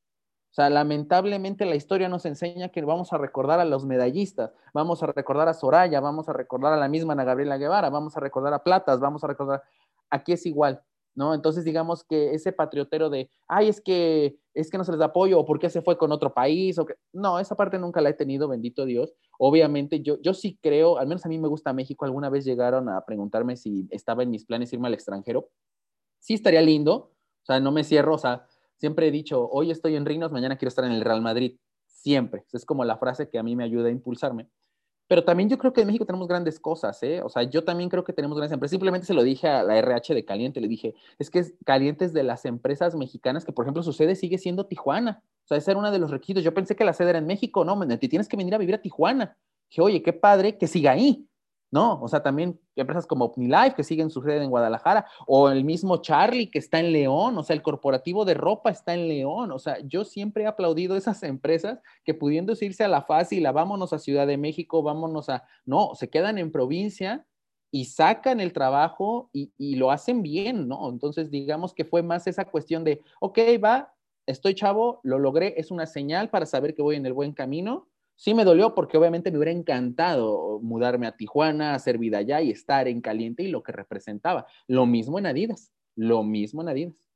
O 0.50 0.54
sea, 0.54 0.70
lamentablemente 0.70 1.66
la 1.66 1.76
historia 1.76 2.08
nos 2.08 2.24
enseña 2.24 2.70
que 2.70 2.82
vamos 2.82 3.12
a 3.12 3.18
recordar 3.18 3.60
a 3.60 3.64
los 3.64 3.84
medallistas, 3.84 4.52
vamos 4.72 5.02
a 5.02 5.06
recordar 5.06 5.48
a 5.48 5.54
Soraya, 5.54 6.00
vamos 6.00 6.28
a 6.28 6.32
recordar 6.32 6.72
a 6.72 6.76
la 6.76 6.88
misma 6.88 7.12
Ana 7.12 7.24
Gabriela 7.24 7.58
Guevara, 7.58 7.90
vamos 7.90 8.16
a 8.16 8.20
recordar 8.20 8.54
a 8.54 8.62
Platas, 8.62 8.98
vamos 8.98 9.22
a 9.22 9.26
recordar, 9.26 9.62
aquí 10.10 10.32
es 10.32 10.46
igual, 10.46 10.82
¿no? 11.14 11.34
Entonces 11.34 11.64
digamos 11.64 12.02
que 12.02 12.32
ese 12.32 12.52
patriotero 12.52 13.10
de, 13.10 13.30
ay, 13.46 13.68
es 13.68 13.80
que, 13.80 14.38
es 14.54 14.70
que 14.70 14.78
no 14.78 14.84
se 14.84 14.92
les 14.92 14.98
da 14.98 15.06
apoyo 15.06 15.38
o 15.38 15.44
por 15.44 15.58
qué 15.58 15.68
se 15.68 15.82
fue 15.82 15.98
con 15.98 16.12
otro 16.12 16.32
país, 16.32 16.78
o 16.78 16.86
que... 16.86 16.94
no, 17.12 17.38
esa 17.38 17.54
parte 17.54 17.78
nunca 17.78 18.00
la 18.00 18.08
he 18.08 18.14
tenido, 18.14 18.48
bendito 18.48 18.86
Dios. 18.86 19.12
Obviamente 19.38 20.00
yo, 20.00 20.18
yo 20.22 20.32
sí 20.32 20.58
creo, 20.62 20.98
al 20.98 21.06
menos 21.06 21.26
a 21.26 21.28
mí 21.28 21.38
me 21.38 21.48
gusta 21.48 21.74
México, 21.74 22.06
alguna 22.06 22.30
vez 22.30 22.46
llegaron 22.46 22.88
a 22.88 23.04
preguntarme 23.04 23.56
si 23.56 23.86
estaba 23.90 24.22
en 24.22 24.30
mis 24.30 24.46
planes 24.46 24.72
irme 24.72 24.88
al 24.88 24.94
extranjero. 24.94 25.50
Sí 26.20 26.34
estaría 26.34 26.62
lindo, 26.62 27.12
o 27.42 27.44
sea, 27.44 27.60
no 27.60 27.70
me 27.70 27.84
cierro, 27.84 28.14
o 28.14 28.18
sea, 28.18 28.46
Siempre 28.78 29.08
he 29.08 29.10
dicho, 29.10 29.48
hoy 29.50 29.70
estoy 29.70 29.96
en 29.96 30.06
Rinos, 30.06 30.32
mañana 30.32 30.56
quiero 30.56 30.68
estar 30.68 30.84
en 30.84 30.92
el 30.92 31.02
Real 31.02 31.20
Madrid. 31.20 31.58
Siempre. 31.86 32.44
Es 32.52 32.64
como 32.64 32.84
la 32.84 32.96
frase 32.96 33.28
que 33.28 33.38
a 33.38 33.42
mí 33.42 33.56
me 33.56 33.64
ayuda 33.64 33.88
a 33.88 33.92
impulsarme. 33.92 34.48
Pero 35.08 35.24
también 35.24 35.48
yo 35.48 35.56
creo 35.56 35.72
que 35.72 35.80
en 35.80 35.86
México 35.86 36.04
tenemos 36.04 36.28
grandes 36.28 36.60
cosas, 36.60 37.02
¿eh? 37.02 37.22
O 37.22 37.30
sea, 37.30 37.42
yo 37.42 37.64
también 37.64 37.88
creo 37.88 38.04
que 38.04 38.12
tenemos 38.12 38.36
grandes 38.36 38.52
empresas. 38.52 38.72
Simplemente 38.72 39.06
se 39.06 39.14
lo 39.14 39.22
dije 39.22 39.48
a 39.48 39.62
la 39.62 39.78
RH 39.78 40.14
de 40.14 40.24
Caliente, 40.24 40.60
le 40.60 40.68
dije, 40.68 40.94
es 41.18 41.30
que 41.30 41.44
Calientes 41.64 42.12
de 42.12 42.22
las 42.22 42.44
empresas 42.44 42.94
mexicanas, 42.94 43.46
que 43.46 43.52
por 43.52 43.64
ejemplo 43.64 43.82
su 43.82 43.94
sede 43.94 44.14
sigue 44.14 44.36
siendo 44.36 44.66
Tijuana. 44.66 45.22
O 45.44 45.48
sea, 45.48 45.56
ese 45.56 45.70
era 45.70 45.80
uno 45.80 45.90
de 45.90 45.98
los 45.98 46.10
requisitos. 46.10 46.44
Yo 46.44 46.52
pensé 46.52 46.76
que 46.76 46.84
la 46.84 46.92
sede 46.92 47.10
era 47.10 47.18
en 47.18 47.26
México, 47.26 47.64
no, 47.64 47.78
te 47.88 48.08
tienes 48.08 48.28
que 48.28 48.36
venir 48.36 48.54
a 48.54 48.58
vivir 48.58 48.74
a 48.74 48.82
Tijuana. 48.82 49.34
Dije, 49.70 49.80
oye, 49.80 50.02
qué 50.02 50.12
padre 50.12 50.58
que 50.58 50.66
siga 50.66 50.92
ahí. 50.92 51.26
¿No? 51.70 52.00
O 52.00 52.08
sea, 52.08 52.22
también 52.22 52.58
empresas 52.76 53.06
como 53.06 53.26
OmniLife 53.26 53.74
que 53.74 53.84
siguen 53.84 54.10
su 54.10 54.22
sede 54.22 54.42
en 54.42 54.50
Guadalajara, 54.50 55.06
o 55.26 55.50
el 55.50 55.64
mismo 55.64 55.98
Charlie 55.98 56.50
que 56.50 56.58
está 56.58 56.80
en 56.80 56.92
León, 56.92 57.36
o 57.36 57.42
sea, 57.42 57.54
el 57.54 57.62
corporativo 57.62 58.24
de 58.24 58.34
ropa 58.34 58.70
está 58.70 58.94
en 58.94 59.08
León, 59.08 59.52
o 59.52 59.58
sea, 59.58 59.78
yo 59.80 60.04
siempre 60.04 60.44
he 60.44 60.46
aplaudido 60.46 60.96
esas 60.96 61.22
empresas 61.22 61.80
que 62.04 62.14
pudiendo 62.14 62.54
irse 62.60 62.84
a 62.84 62.88
la 62.88 63.02
fácil, 63.02 63.44
a 63.46 63.52
vámonos 63.52 63.92
a 63.92 63.98
Ciudad 63.98 64.26
de 64.26 64.38
México, 64.38 64.82
vámonos 64.82 65.28
a, 65.28 65.44
no, 65.66 65.94
se 65.94 66.08
quedan 66.08 66.38
en 66.38 66.50
provincia 66.50 67.26
y 67.70 67.84
sacan 67.84 68.40
el 68.40 68.54
trabajo 68.54 69.28
y, 69.32 69.52
y 69.58 69.76
lo 69.76 69.90
hacen 69.90 70.22
bien, 70.22 70.68
¿no? 70.68 70.88
Entonces, 70.88 71.30
digamos 71.30 71.74
que 71.74 71.84
fue 71.84 72.02
más 72.02 72.26
esa 72.26 72.46
cuestión 72.46 72.82
de, 72.82 73.02
ok, 73.20 73.38
va, 73.62 73.92
estoy 74.26 74.54
chavo, 74.54 75.00
lo 75.02 75.18
logré, 75.18 75.54
es 75.58 75.70
una 75.70 75.86
señal 75.86 76.30
para 76.30 76.46
saber 76.46 76.74
que 76.74 76.82
voy 76.82 76.96
en 76.96 77.04
el 77.04 77.12
buen 77.12 77.32
camino 77.32 77.87
Sí 78.18 78.34
me 78.34 78.44
dolió 78.44 78.74
porque 78.74 78.96
obviamente 78.96 79.30
me 79.30 79.38
hubiera 79.38 79.52
encantado 79.52 80.58
mudarme 80.60 81.06
a 81.06 81.16
Tijuana, 81.16 81.76
hacer 81.76 81.98
vida 81.98 82.18
allá 82.18 82.42
y 82.42 82.50
estar 82.50 82.88
en 82.88 83.00
caliente 83.00 83.44
y 83.44 83.48
lo 83.48 83.62
que 83.62 83.70
representaba. 83.70 84.44
Lo 84.66 84.86
mismo 84.86 85.20
en 85.20 85.26
Adidas, 85.26 85.72
lo 85.94 86.24
mismo 86.24 86.62
en 86.62 86.68
Adidas. 86.68 87.06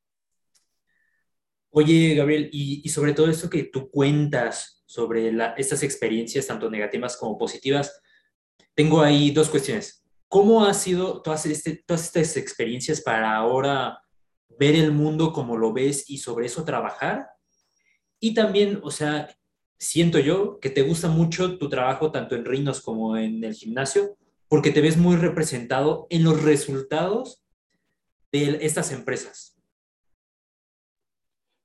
Oye, 1.71 2.15
Gabriel, 2.15 2.49
y, 2.53 2.89
sobre 2.89 3.15
todo 3.15 3.29
esto 3.29 3.51
que 3.51 3.65
tú 3.65 3.91
cuentas 3.91 4.85
sobre 4.87 5.33
estas 5.57 5.83
experiencias, 5.83 6.47
tanto 6.47 6.71
negativas 6.71 7.17
como 7.17 7.37
positivas, 7.37 8.01
tengo 8.73 9.03
ahí 9.03 9.33
dos 9.33 9.51
cuestiones. 9.51 10.07
¿Cómo 10.29 10.65
han 10.65 10.77
sido 10.77 11.21
todas, 11.21 11.47
este, 11.47 11.83
todas 11.85 12.05
estas 12.05 12.37
experiencias 12.37 13.01
para 13.01 13.35
ahora 13.35 13.99
ver 14.57 14.77
el 14.77 14.93
mundo 14.93 15.33
como 15.33 15.57
lo 15.57 15.73
ves 15.73 16.09
y 16.09 16.19
sobre 16.19 16.47
eso 16.47 16.65
trabajar? 16.65 17.27
Y 18.21 18.35
también, 18.35 18.79
o 18.85 18.93
sea, 18.93 19.29
siento 19.83 20.21
yo 20.21 20.61
que 20.61 20.71
te 20.71 20.83
gusta 20.83 21.09
mucho 21.09 21.59
tu 21.59 21.69
trabajo 21.69 22.13
tanto 22.13 22.37
en 22.37 22.45
Rinos 22.45 22.81
como 22.81 23.17
en 23.17 23.43
el 23.43 23.53
gimnasio, 23.53 24.17
porque 24.49 24.71
te 24.71 24.81
ves 24.81 24.97
muy 24.97 25.17
representado 25.17 26.07
en 26.09 26.23
los 26.23 26.43
resultados 26.43 27.43
de 28.31 28.59
estas 28.63 28.93
empresas. 28.93 29.57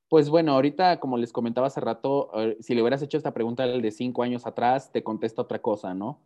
Pues 0.10 0.30
bueno, 0.30 0.54
ahorita, 0.54 1.00
como 1.00 1.18
les 1.18 1.32
comentaba 1.32 1.68
hace 1.68 1.80
rato, 1.80 2.32
eh, 2.34 2.58
si 2.60 2.74
le 2.74 2.82
hubieras 2.82 3.04
hecho 3.04 3.18
esta 3.18 3.34
pregunta 3.36 3.68
de 3.68 3.92
cinco 3.92 4.24
años 4.24 4.48
atrás, 4.48 4.92
te 4.92 5.04
contesto 5.04 5.44
otra 5.44 5.60
cosa, 5.60 5.94
¿no? 5.94 6.20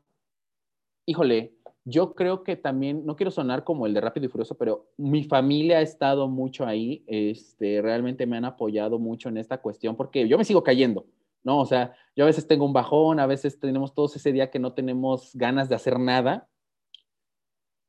Híjole, 1.06 1.56
yo 1.84 2.14
creo 2.14 2.44
que 2.44 2.56
también, 2.56 3.06
no 3.06 3.18
quiero 3.18 3.32
sonar 3.32 3.66
como 3.66 3.86
el 3.86 3.94
de 3.94 4.02
Rápido 4.02 4.28
y 4.28 4.30
Furioso, 4.30 4.56
pero 4.56 4.86
mi 4.98 5.26
familia 5.26 5.80
ha 5.80 5.82
estado 5.82 6.30
mucho 6.30 6.66
ahí, 6.66 7.04
este, 7.08 7.82
realmente 7.82 8.26
me 8.26 8.38
han 8.38 8.46
apoyado 8.46 8.98
mucho 8.98 9.28
en 9.28 9.38
esta 9.38 9.58
cuestión, 9.58 9.98
porque 9.98 10.26
yo 10.28 10.38
me 10.38 10.46
sigo 10.46 10.64
cayendo, 10.64 11.06
¿no? 11.44 11.60
O 11.60 11.66
sea, 11.66 11.96
yo 12.16 12.24
a 12.24 12.28
veces 12.28 12.48
tengo 12.48 12.66
un 12.66 12.74
bajón, 12.74 13.20
a 13.20 13.28
veces 13.28 13.60
tenemos 13.60 13.94
todos 13.94 14.16
ese 14.16 14.32
día 14.32 14.52
que 14.52 14.60
no 14.60 14.74
tenemos 14.74 15.32
ganas 15.36 15.70
de 15.70 15.76
hacer 15.76 16.00
nada. 16.00 16.50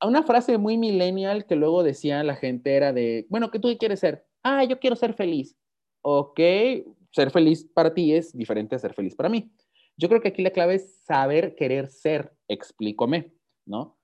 Una 0.00 0.22
frase 0.22 0.58
muy 0.58 0.78
millennial 0.78 1.46
que 1.46 1.56
luego 1.56 1.82
decía 1.82 2.24
la 2.24 2.36
gente 2.36 2.74
era 2.74 2.92
de, 2.92 3.26
bueno, 3.28 3.50
¿qué 3.50 3.58
tú 3.58 3.68
quieres 3.78 4.00
ser? 4.00 4.26
Ah, 4.42 4.64
yo 4.64 4.80
quiero 4.80 4.96
ser 4.96 5.14
feliz. 5.14 5.56
Ok, 6.02 6.40
ser 7.12 7.30
feliz 7.30 7.64
para 7.72 7.94
ti 7.94 8.14
es 8.14 8.36
diferente 8.36 8.74
a 8.74 8.78
ser 8.78 8.94
feliz 8.94 9.14
para 9.14 9.28
mí. 9.28 9.52
Yo 9.96 10.08
creo 10.08 10.20
que 10.20 10.28
aquí 10.28 10.42
la 10.42 10.50
clave 10.50 10.76
es 10.76 11.02
saber 11.04 11.54
querer 11.54 11.88
ser, 11.88 12.32
explícome, 12.48 13.32
¿no? 13.66 13.98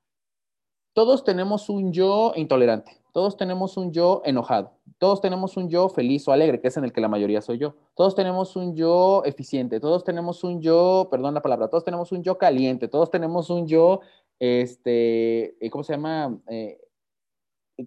Todos 0.94 1.24
tenemos 1.24 1.68
un 1.68 1.92
yo 1.92 2.32
intolerante, 2.36 2.92
todos 3.18 3.36
tenemos 3.36 3.76
un 3.76 3.90
yo 3.90 4.22
enojado, 4.24 4.70
todos 4.98 5.20
tenemos 5.20 5.56
un 5.56 5.68
yo 5.68 5.88
feliz 5.88 6.28
o 6.28 6.30
alegre, 6.30 6.60
que 6.60 6.68
es 6.68 6.76
en 6.76 6.84
el 6.84 6.92
que 6.92 7.00
la 7.00 7.08
mayoría 7.08 7.42
soy 7.42 7.58
yo. 7.58 7.74
Todos 7.96 8.14
tenemos 8.14 8.54
un 8.54 8.76
yo 8.76 9.24
eficiente, 9.24 9.80
todos 9.80 10.04
tenemos 10.04 10.44
un 10.44 10.60
yo, 10.60 11.08
perdón 11.10 11.34
la 11.34 11.42
palabra, 11.42 11.66
todos 11.66 11.82
tenemos 11.82 12.12
un 12.12 12.22
yo 12.22 12.38
caliente, 12.38 12.86
todos 12.86 13.10
tenemos 13.10 13.50
un 13.50 13.66
yo, 13.66 14.02
este, 14.38 15.56
eh, 15.58 15.68
¿cómo 15.68 15.82
se 15.82 15.94
llama? 15.94 16.38
Eh, 16.48 16.80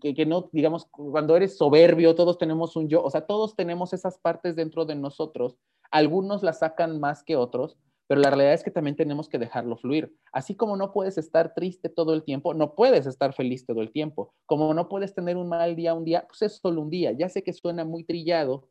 que, 0.01 0.13
que, 0.13 0.25
no, 0.25 0.49
digamos, 0.51 0.87
cuando 0.87 1.37
eres 1.37 1.55
soberbio, 1.55 2.13
todos 2.13 2.37
tenemos 2.37 2.75
un 2.75 2.89
yo, 2.89 3.01
o 3.01 3.09
sea, 3.09 3.25
todos 3.25 3.55
tenemos 3.55 3.93
esas 3.93 4.17
partes 4.17 4.57
dentro 4.57 4.83
de 4.83 4.95
nosotros. 4.95 5.55
Algunos 5.91 6.43
las 6.43 6.59
sacan 6.59 6.99
más 6.99 7.23
que 7.23 7.37
otros, 7.37 7.77
pero 8.11 8.19
la 8.19 8.29
realidad 8.29 8.51
es 8.51 8.61
que 8.61 8.71
también 8.71 8.97
tenemos 8.97 9.29
que 9.29 9.39
dejarlo 9.39 9.77
fluir. 9.77 10.13
Así 10.33 10.53
como 10.53 10.75
no 10.75 10.91
puedes 10.91 11.17
estar 11.17 11.53
triste 11.53 11.87
todo 11.87 12.13
el 12.13 12.23
tiempo, 12.23 12.53
no 12.53 12.75
puedes 12.75 13.05
estar 13.05 13.31
feliz 13.33 13.65
todo 13.65 13.81
el 13.81 13.89
tiempo. 13.89 14.33
Como 14.45 14.73
no 14.73 14.89
puedes 14.89 15.15
tener 15.15 15.37
un 15.37 15.47
mal 15.47 15.77
día 15.77 15.93
un 15.93 16.03
día, 16.03 16.25
pues 16.27 16.41
es 16.41 16.57
solo 16.57 16.81
un 16.81 16.89
día. 16.89 17.13
Ya 17.13 17.29
sé 17.29 17.41
que 17.41 17.53
suena 17.53 17.85
muy 17.85 18.03
trillado, 18.03 18.67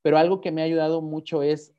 pero 0.00 0.16
algo 0.16 0.40
que 0.40 0.52
me 0.52 0.62
ha 0.62 0.64
ayudado 0.64 1.02
mucho 1.02 1.42
es 1.42 1.74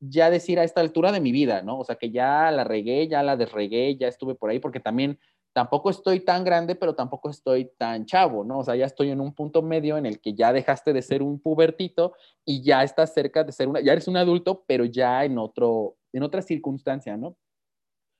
ya 0.00 0.28
decir 0.28 0.58
a 0.58 0.64
esta 0.64 0.82
altura 0.82 1.12
de 1.12 1.20
mi 1.20 1.32
vida, 1.32 1.62
¿no? 1.62 1.78
O 1.78 1.84
sea, 1.84 1.96
que 1.96 2.10
ya 2.10 2.50
la 2.50 2.62
regué, 2.64 3.08
ya 3.08 3.22
la 3.22 3.38
desregué, 3.38 3.96
ya 3.96 4.08
estuve 4.08 4.34
por 4.34 4.50
ahí, 4.50 4.58
porque 4.58 4.80
también 4.80 5.18
tampoco 5.54 5.88
estoy 5.88 6.20
tan 6.20 6.44
grande, 6.44 6.74
pero 6.74 6.94
tampoco 6.94 7.30
estoy 7.30 7.72
tan 7.78 8.06
chavo, 8.06 8.44
¿no? 8.44 8.58
O 8.58 8.64
sea, 8.64 8.76
ya 8.76 8.84
estoy 8.84 9.10
en 9.10 9.20
un 9.20 9.34
punto 9.34 9.62
medio 9.62 9.96
en 9.96 10.06
el 10.06 10.20
que 10.20 10.34
ya 10.34 10.52
dejaste 10.52 10.92
de 10.92 11.02
ser 11.02 11.22
un 11.22 11.40
pubertito 11.40 12.12
y 12.44 12.62
ya 12.62 12.82
estás 12.82 13.14
cerca 13.14 13.44
de 13.44 13.50
ser 13.50 13.66
una, 13.66 13.80
ya 13.80 13.92
eres 13.92 14.08
un 14.08 14.16
adulto, 14.16 14.62
pero 14.66 14.84
ya 14.84 15.24
en 15.24 15.38
otro, 15.38 15.96
en 16.12 16.22
otra 16.22 16.42
circunstancia, 16.42 17.16
¿no? 17.16 17.36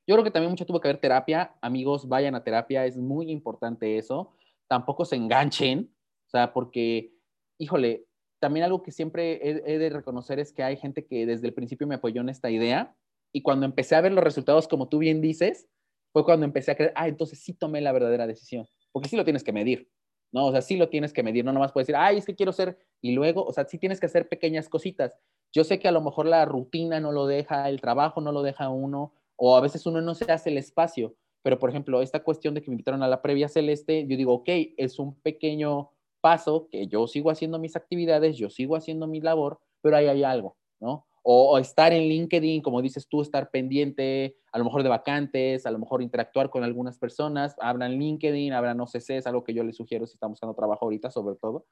Yo 0.07 0.15
creo 0.15 0.25
que 0.25 0.31
también 0.31 0.51
mucho 0.51 0.65
tuvo 0.65 0.81
que 0.81 0.89
ver 0.89 1.01
terapia. 1.01 1.55
Amigos, 1.61 2.09
vayan 2.09 2.35
a 2.35 2.43
terapia, 2.43 2.87
es 2.87 2.97
muy 2.97 3.31
importante 3.31 3.99
eso. 3.99 4.33
Tampoco 4.67 5.05
se 5.05 5.17
enganchen, 5.17 5.95
o 6.27 6.31
sea, 6.31 6.53
porque, 6.53 7.13
híjole, 7.59 8.07
también 8.41 8.65
algo 8.65 8.83
que 8.83 8.93
siempre 8.93 9.41
he, 9.43 9.79
de 9.79 9.91
reconocer 9.91 10.39
es 10.39 10.53
que 10.53 10.63
hay 10.63 10.77
gente 10.77 11.07
que 11.07 11.27
desde 11.27 11.47
el 11.47 11.55
principio 11.55 11.87
me 11.87 11.97
apoyó 11.97 12.21
en 12.21 12.29
esta 12.29 12.51
idea 12.51 12.97
y 13.33 13.43
cuando 13.43 13.67
empecé 13.67 13.97
a 13.97 14.01
ver 14.01 14.13
los 14.13 14.25
resultados, 14.25 14.69
como 14.69 14.89
tú 14.89 14.99
bien 14.99 15.21
dices, 15.21 15.69
fue 16.13 16.25
cuando 16.25 16.47
empecé 16.47 16.71
a 16.71 16.77
creer, 16.77 16.93
ah, 16.95 17.09
entonces 17.09 17.41
sí 17.41 17.53
tomé 17.53 17.81
la 17.81 17.93
verdadera 17.93 18.27
decisión, 18.27 18.67
porque 18.93 19.09
sí 19.09 19.17
lo 19.17 19.25
tienes 19.25 19.45
que 19.45 19.53
medir, 19.53 19.91
¿no? 20.33 20.47
O 20.47 20.53
sea, 20.53 20.63
sí 20.63 20.77
lo 20.77 20.89
tienes 20.89 21.13
que 21.13 21.23
medir, 21.23 21.45
no 21.45 21.53
nomás 21.53 21.73
puedes 21.73 21.87
decir, 21.87 21.97
ay, 21.97 22.19
es 22.19 22.25
que 22.25 22.35
quiero 22.35 22.53
ser, 22.53 22.79
y 23.03 23.13
luego, 23.13 23.45
o 23.45 23.53
sea, 23.53 23.67
sí 23.67 23.79
tienes 23.79 24.01
que 24.01 24.07
hacer 24.07 24.29
pequeñas 24.29 24.69
cositas. 24.69 25.19
Yo 25.53 25.65
sé 25.65 25.79
que 25.79 25.89
a 25.89 25.93
lo 25.93 26.01
mejor 26.01 26.27
la 26.27 26.45
rutina 26.45 27.01
no 27.01 27.13
lo 27.13 27.27
deja, 27.27 27.69
el 27.69 27.81
trabajo 27.81 28.21
no 28.21 28.33
lo 28.33 28.43
deja 28.43 28.69
uno, 28.69 29.13
o 29.37 29.57
a 29.57 29.61
veces 29.61 29.87
uno 29.87 30.01
no 30.01 30.15
se 30.15 30.31
hace 30.31 30.51
el 30.51 30.59
espacio, 30.59 31.15
pero 31.43 31.59
por 31.59 31.71
ejemplo, 31.71 32.03
esta 32.03 32.23
cuestión 32.23 32.55
de 32.55 32.63
que 32.63 32.71
me 32.71 32.75
invitaron 32.75 33.03
a 33.03 33.09
la 33.09 33.23
previa 33.23 33.49
celeste, 33.49 34.07
yo 34.07 34.17
digo, 34.17 34.35
ok, 34.35 34.49
es 34.77 34.99
un 34.99 35.15
pequeño 35.21 35.91
paso 36.21 36.69
que 36.71 36.89
yo 36.89 37.07
sigo 37.07 37.31
haciendo 37.31 37.59
mis 37.59 37.77
actividades, 37.77 38.37
yo 38.37 38.51
sigo 38.51 38.77
haciendo 38.77 39.07
mi 39.07 39.21
labor, 39.21 39.61
pero 39.81 39.97
ahí 39.97 40.07
hay 40.07 40.25
algo, 40.25 40.57
¿no? 40.81 41.07
O, 41.23 41.59
estar 41.59 41.93
en 41.93 42.05
LinkedIn, 42.05 42.63
como 42.63 42.81
dices 42.81 43.07
tú, 43.07 43.21
estar 43.21 43.51
pendiente 43.51 44.37
a 44.51 44.59
lo 44.59 44.65
mejor 44.65 44.83
de 44.83 44.89
vacantes, 44.89 45.67
a 45.67 45.71
lo 45.71 45.79
mejor 45.79 46.01
interactuar 46.03 46.49
con 46.49 46.65
algunas 46.65 46.99
personas, 46.99 47.55
abran 47.61 47.99
LinkedIn, 47.99 48.53
abran 48.53 48.81
OCC, 48.81 49.11
es 49.11 49.27
algo 49.27 49.45
que 49.45 49.53
yo 49.53 49.63
les 49.63 49.77
sugiero 49.77 50.07
si 50.07 50.15
estamos 50.15 50.37
buscando 50.37 50.55
trabajo 50.55 50.87
ahorita, 50.87 51.11
sobre 51.11 51.37
todo, 51.37 51.67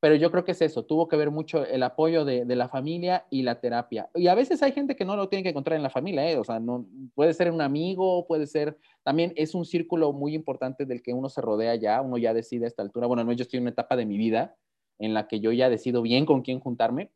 pero 0.00 0.14
yo 0.14 0.30
creo 0.30 0.44
que 0.44 0.52
es 0.52 0.60
eso, 0.60 0.84
tuvo 0.84 1.08
que 1.08 1.16
ver 1.16 1.30
mucho 1.30 1.64
el 1.64 1.82
apoyo 1.82 2.24
de, 2.24 2.44
la 2.44 2.68
familia 2.68 3.26
y 3.30 3.42
la 3.42 3.60
terapia. 3.60 4.10
Y 4.14 4.26
a 4.28 4.34
veces 4.34 4.62
hay 4.62 4.72
gente 4.72 4.94
que 4.94 5.04
no 5.04 5.16
lo 5.16 5.28
tiene 5.28 5.42
que 5.42 5.48
encontrar 5.50 5.76
en 5.76 5.82
la 5.82 5.90
familia, 5.90 6.30
¿eh? 6.30 6.36
o 6.36 6.44
sea, 6.44 6.60
no, 6.60 6.86
puede 7.14 7.32
ser 7.32 7.50
un 7.50 7.62
amigo, 7.62 8.26
puede 8.26 8.46
ser, 8.46 8.76
también 9.02 9.32
es 9.36 9.54
un 9.54 9.64
círculo 9.64 10.12
muy 10.12 10.34
importante 10.34 10.84
del 10.84 11.02
que 11.02 11.14
uno 11.14 11.28
se 11.28 11.40
rodea 11.40 11.74
ya, 11.76 12.02
uno 12.02 12.18
ya 12.18 12.34
decide 12.34 12.66
a 12.66 12.68
esta 12.68 12.82
altura, 12.82 13.06
bueno, 13.06 13.24
no, 13.24 13.32
yo 13.32 13.42
estoy 13.42 13.58
en 13.58 13.64
una 13.64 13.70
etapa 13.70 13.96
de 13.96 14.06
mi 14.06 14.18
vida 14.18 14.56
en 14.98 15.14
la 15.14 15.28
que 15.28 15.40
yo 15.40 15.52
ya 15.52 15.70
decido 15.70 16.02
bien 16.02 16.26
con 16.26 16.42
quién 16.42 16.60
juntarme. 16.60 17.10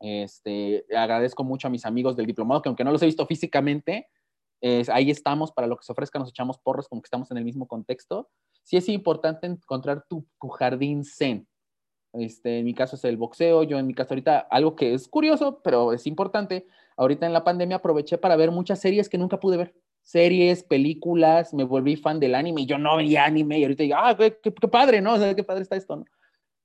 Este, 0.00 0.84
agradezco 0.96 1.44
mucho 1.44 1.68
a 1.68 1.70
mis 1.70 1.86
amigos 1.86 2.16
del 2.16 2.26
diplomado, 2.26 2.62
que 2.62 2.68
aunque 2.68 2.84
no 2.84 2.90
los 2.90 3.02
he 3.02 3.06
visto 3.06 3.26
físicamente, 3.26 4.08
ahí 4.92 5.10
estamos 5.10 5.52
para 5.52 5.66
lo 5.66 5.76
que 5.76 5.84
se 5.84 5.92
ofrezca, 5.92 6.18
nos 6.18 6.30
echamos 6.30 6.58
porros 6.58 6.88
como 6.88 7.02
que 7.02 7.06
estamos 7.06 7.30
en 7.30 7.38
el 7.38 7.44
mismo 7.44 7.66
contexto. 7.66 8.30
Sí 8.64 8.76
es 8.76 8.88
importante 8.88 9.46
encontrar 9.46 10.04
tu, 10.08 10.26
tu 10.40 10.48
jardín 10.48 11.04
zen, 11.04 11.48
este, 12.12 12.58
en 12.58 12.64
mi 12.64 12.74
caso 12.74 12.96
es 12.96 13.04
el 13.04 13.16
boxeo, 13.16 13.62
yo 13.62 13.78
en 13.78 13.86
mi 13.86 13.94
caso 13.94 14.14
ahorita, 14.14 14.38
algo 14.38 14.76
que 14.76 14.94
es 14.94 15.08
curioso, 15.08 15.60
pero 15.62 15.92
es 15.92 16.06
importante, 16.06 16.66
ahorita 16.96 17.26
en 17.26 17.32
la 17.32 17.44
pandemia 17.44 17.76
aproveché 17.76 18.18
para 18.18 18.36
ver 18.36 18.50
muchas 18.50 18.80
series 18.80 19.08
que 19.08 19.18
nunca 19.18 19.40
pude 19.40 19.56
ver. 19.56 19.74
Series, 20.02 20.64
películas, 20.64 21.54
me 21.54 21.64
volví 21.64 21.96
fan 21.96 22.18
del 22.18 22.34
anime, 22.34 22.66
yo 22.66 22.76
no 22.76 22.96
veía 22.96 23.24
anime 23.24 23.58
y 23.58 23.62
ahorita 23.64 23.82
digo, 23.84 23.96
ah, 23.98 24.16
qué, 24.16 24.36
qué, 24.42 24.68
padre, 24.68 25.00
¿no? 25.00 25.14
O 25.14 25.18
sea, 25.18 25.34
qué 25.34 25.44
padre 25.44 25.62
está 25.62 25.76
esto. 25.76 26.04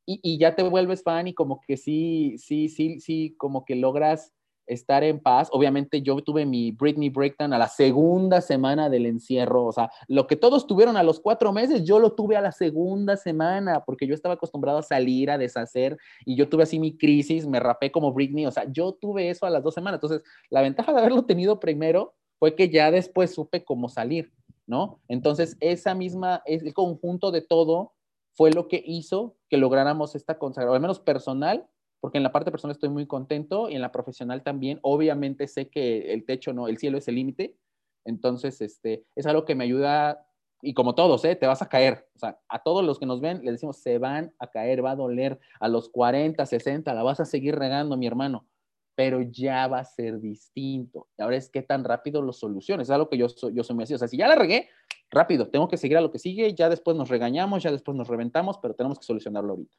Y, 0.05 0.19
y 0.23 0.37
ya 0.37 0.55
te 0.55 0.63
vuelves 0.63 1.03
fan 1.03 1.27
y 1.27 1.33
como 1.33 1.61
que 1.61 1.77
sí, 1.77 2.35
sí, 2.37 2.69
sí, 2.69 2.99
sí, 2.99 3.35
como 3.37 3.63
que 3.63 3.75
logras 3.75 4.33
estar 4.67 5.03
en 5.03 5.19
paz. 5.19 5.49
Obviamente 5.51 6.01
yo 6.01 6.21
tuve 6.21 6.45
mi 6.45 6.71
Britney 6.71 7.09
Breakdown 7.09 7.53
a 7.53 7.57
la 7.57 7.67
segunda 7.67 8.41
semana 8.41 8.89
del 8.89 9.05
encierro, 9.05 9.65
o 9.65 9.71
sea, 9.71 9.89
lo 10.07 10.27
que 10.27 10.35
todos 10.35 10.67
tuvieron 10.67 10.97
a 10.97 11.03
los 11.03 11.19
cuatro 11.19 11.51
meses, 11.51 11.83
yo 11.83 11.99
lo 11.99 12.13
tuve 12.13 12.35
a 12.35 12.41
la 12.41 12.51
segunda 12.51 13.17
semana, 13.17 13.83
porque 13.85 14.05
yo 14.05 14.13
estaba 14.13 14.35
acostumbrado 14.35 14.79
a 14.79 14.83
salir, 14.83 15.31
a 15.31 15.37
deshacer, 15.37 15.97
y 16.25 16.35
yo 16.35 16.49
tuve 16.49 16.63
así 16.63 16.79
mi 16.79 16.97
crisis, 16.97 17.47
me 17.47 17.59
rapé 17.59 17.91
como 17.91 18.13
Britney, 18.13 18.45
o 18.45 18.51
sea, 18.51 18.71
yo 18.71 18.93
tuve 18.93 19.29
eso 19.29 19.45
a 19.45 19.49
las 19.49 19.63
dos 19.63 19.73
semanas. 19.73 19.97
Entonces, 19.97 20.23
la 20.49 20.61
ventaja 20.61 20.91
de 20.91 20.99
haberlo 20.99 21.25
tenido 21.25 21.59
primero 21.59 22.13
fue 22.39 22.55
que 22.55 22.69
ya 22.69 22.91
después 22.91 23.33
supe 23.33 23.63
cómo 23.63 23.89
salir, 23.89 24.31
¿no? 24.65 24.99
Entonces, 25.07 25.57
esa 25.59 25.95
misma, 25.95 26.43
el 26.45 26.73
conjunto 26.73 27.31
de 27.31 27.41
todo 27.41 27.93
fue 28.33 28.51
lo 28.51 28.67
que 28.67 28.83
hizo 28.85 29.35
que 29.49 29.57
lográramos 29.57 30.15
esta 30.15 30.37
consagración, 30.37 30.75
al 30.75 30.81
menos 30.81 30.99
personal, 30.99 31.67
porque 31.99 32.17
en 32.17 32.23
la 32.23 32.31
parte 32.31 32.51
personal 32.51 32.75
estoy 32.75 32.89
muy 32.89 33.07
contento 33.07 33.69
y 33.69 33.75
en 33.75 33.81
la 33.81 33.91
profesional 33.91 34.43
también. 34.43 34.79
Obviamente 34.81 35.47
sé 35.47 35.69
que 35.69 36.13
el 36.13 36.25
techo 36.25 36.53
no, 36.53 36.67
el 36.67 36.77
cielo 36.77 36.97
es 36.97 37.07
el 37.07 37.15
límite. 37.15 37.57
Entonces, 38.05 38.61
este, 38.61 39.05
es 39.15 39.25
algo 39.25 39.45
que 39.45 39.55
me 39.55 39.63
ayuda 39.65 40.27
y 40.61 40.73
como 40.73 40.95
todos, 40.95 41.23
¿eh? 41.25 41.35
te 41.35 41.45
vas 41.45 41.61
a 41.61 41.69
caer. 41.69 42.07
O 42.15 42.19
sea, 42.19 42.39
a 42.49 42.63
todos 42.63 42.83
los 42.83 42.99
que 42.99 43.05
nos 43.05 43.21
ven 43.21 43.41
les 43.43 43.53
decimos, 43.53 43.77
se 43.77 43.97
van 43.99 44.33
a 44.39 44.47
caer, 44.47 44.83
va 44.83 44.91
a 44.91 44.95
doler. 44.95 45.39
A 45.59 45.67
los 45.67 45.89
40, 45.89 46.45
60, 46.45 46.93
la 46.93 47.03
vas 47.03 47.19
a 47.19 47.25
seguir 47.25 47.55
regando, 47.55 47.97
mi 47.97 48.07
hermano. 48.07 48.47
Pero 48.95 49.21
ya 49.21 49.67
va 49.67 49.79
a 49.79 49.85
ser 49.85 50.19
distinto. 50.19 51.07
Ahora 51.19 51.35
es 51.35 51.49
qué 51.49 51.61
tan 51.61 51.83
rápido 51.83 52.21
lo 52.21 52.33
soluciones. 52.33 52.87
Es 52.87 52.91
algo 52.91 53.09
que 53.09 53.17
yo 53.17 53.27
yo 53.53 53.63
soy 53.63 53.75
muy 53.75 53.83
así. 53.83 53.93
O 53.93 53.97
sea, 53.99 54.07
si 54.07 54.17
ya 54.17 54.27
la 54.27 54.35
regué, 54.35 54.69
rápido, 55.11 55.49
tengo 55.49 55.67
que 55.67 55.77
seguir 55.77 55.97
a 55.97 56.01
lo 56.01 56.11
que 56.11 56.17
sigue. 56.17 56.53
Ya 56.55 56.69
después 56.69 56.97
nos 56.97 57.09
regañamos, 57.09 57.61
ya 57.61 57.71
después 57.71 57.95
nos 57.95 58.07
reventamos, 58.07 58.57
pero 58.57 58.73
tenemos 58.73 58.97
que 58.97 59.05
solucionarlo 59.05 59.51
ahorita. 59.51 59.77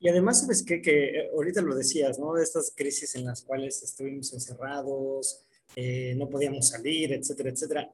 Y 0.00 0.08
además, 0.08 0.42
¿sabes 0.42 0.62
qué? 0.62 0.80
Que 0.80 1.06
eh, 1.06 1.30
ahorita 1.32 1.60
lo 1.60 1.74
decías, 1.74 2.18
¿no? 2.18 2.34
De 2.34 2.44
estas 2.44 2.72
crisis 2.74 3.14
en 3.16 3.24
las 3.24 3.42
cuales 3.42 3.82
estuvimos 3.82 4.32
encerrados, 4.32 5.44
eh, 5.74 6.14
no 6.16 6.28
podíamos 6.28 6.68
salir, 6.68 7.12
etcétera, 7.12 7.50
etcétera. 7.50 7.92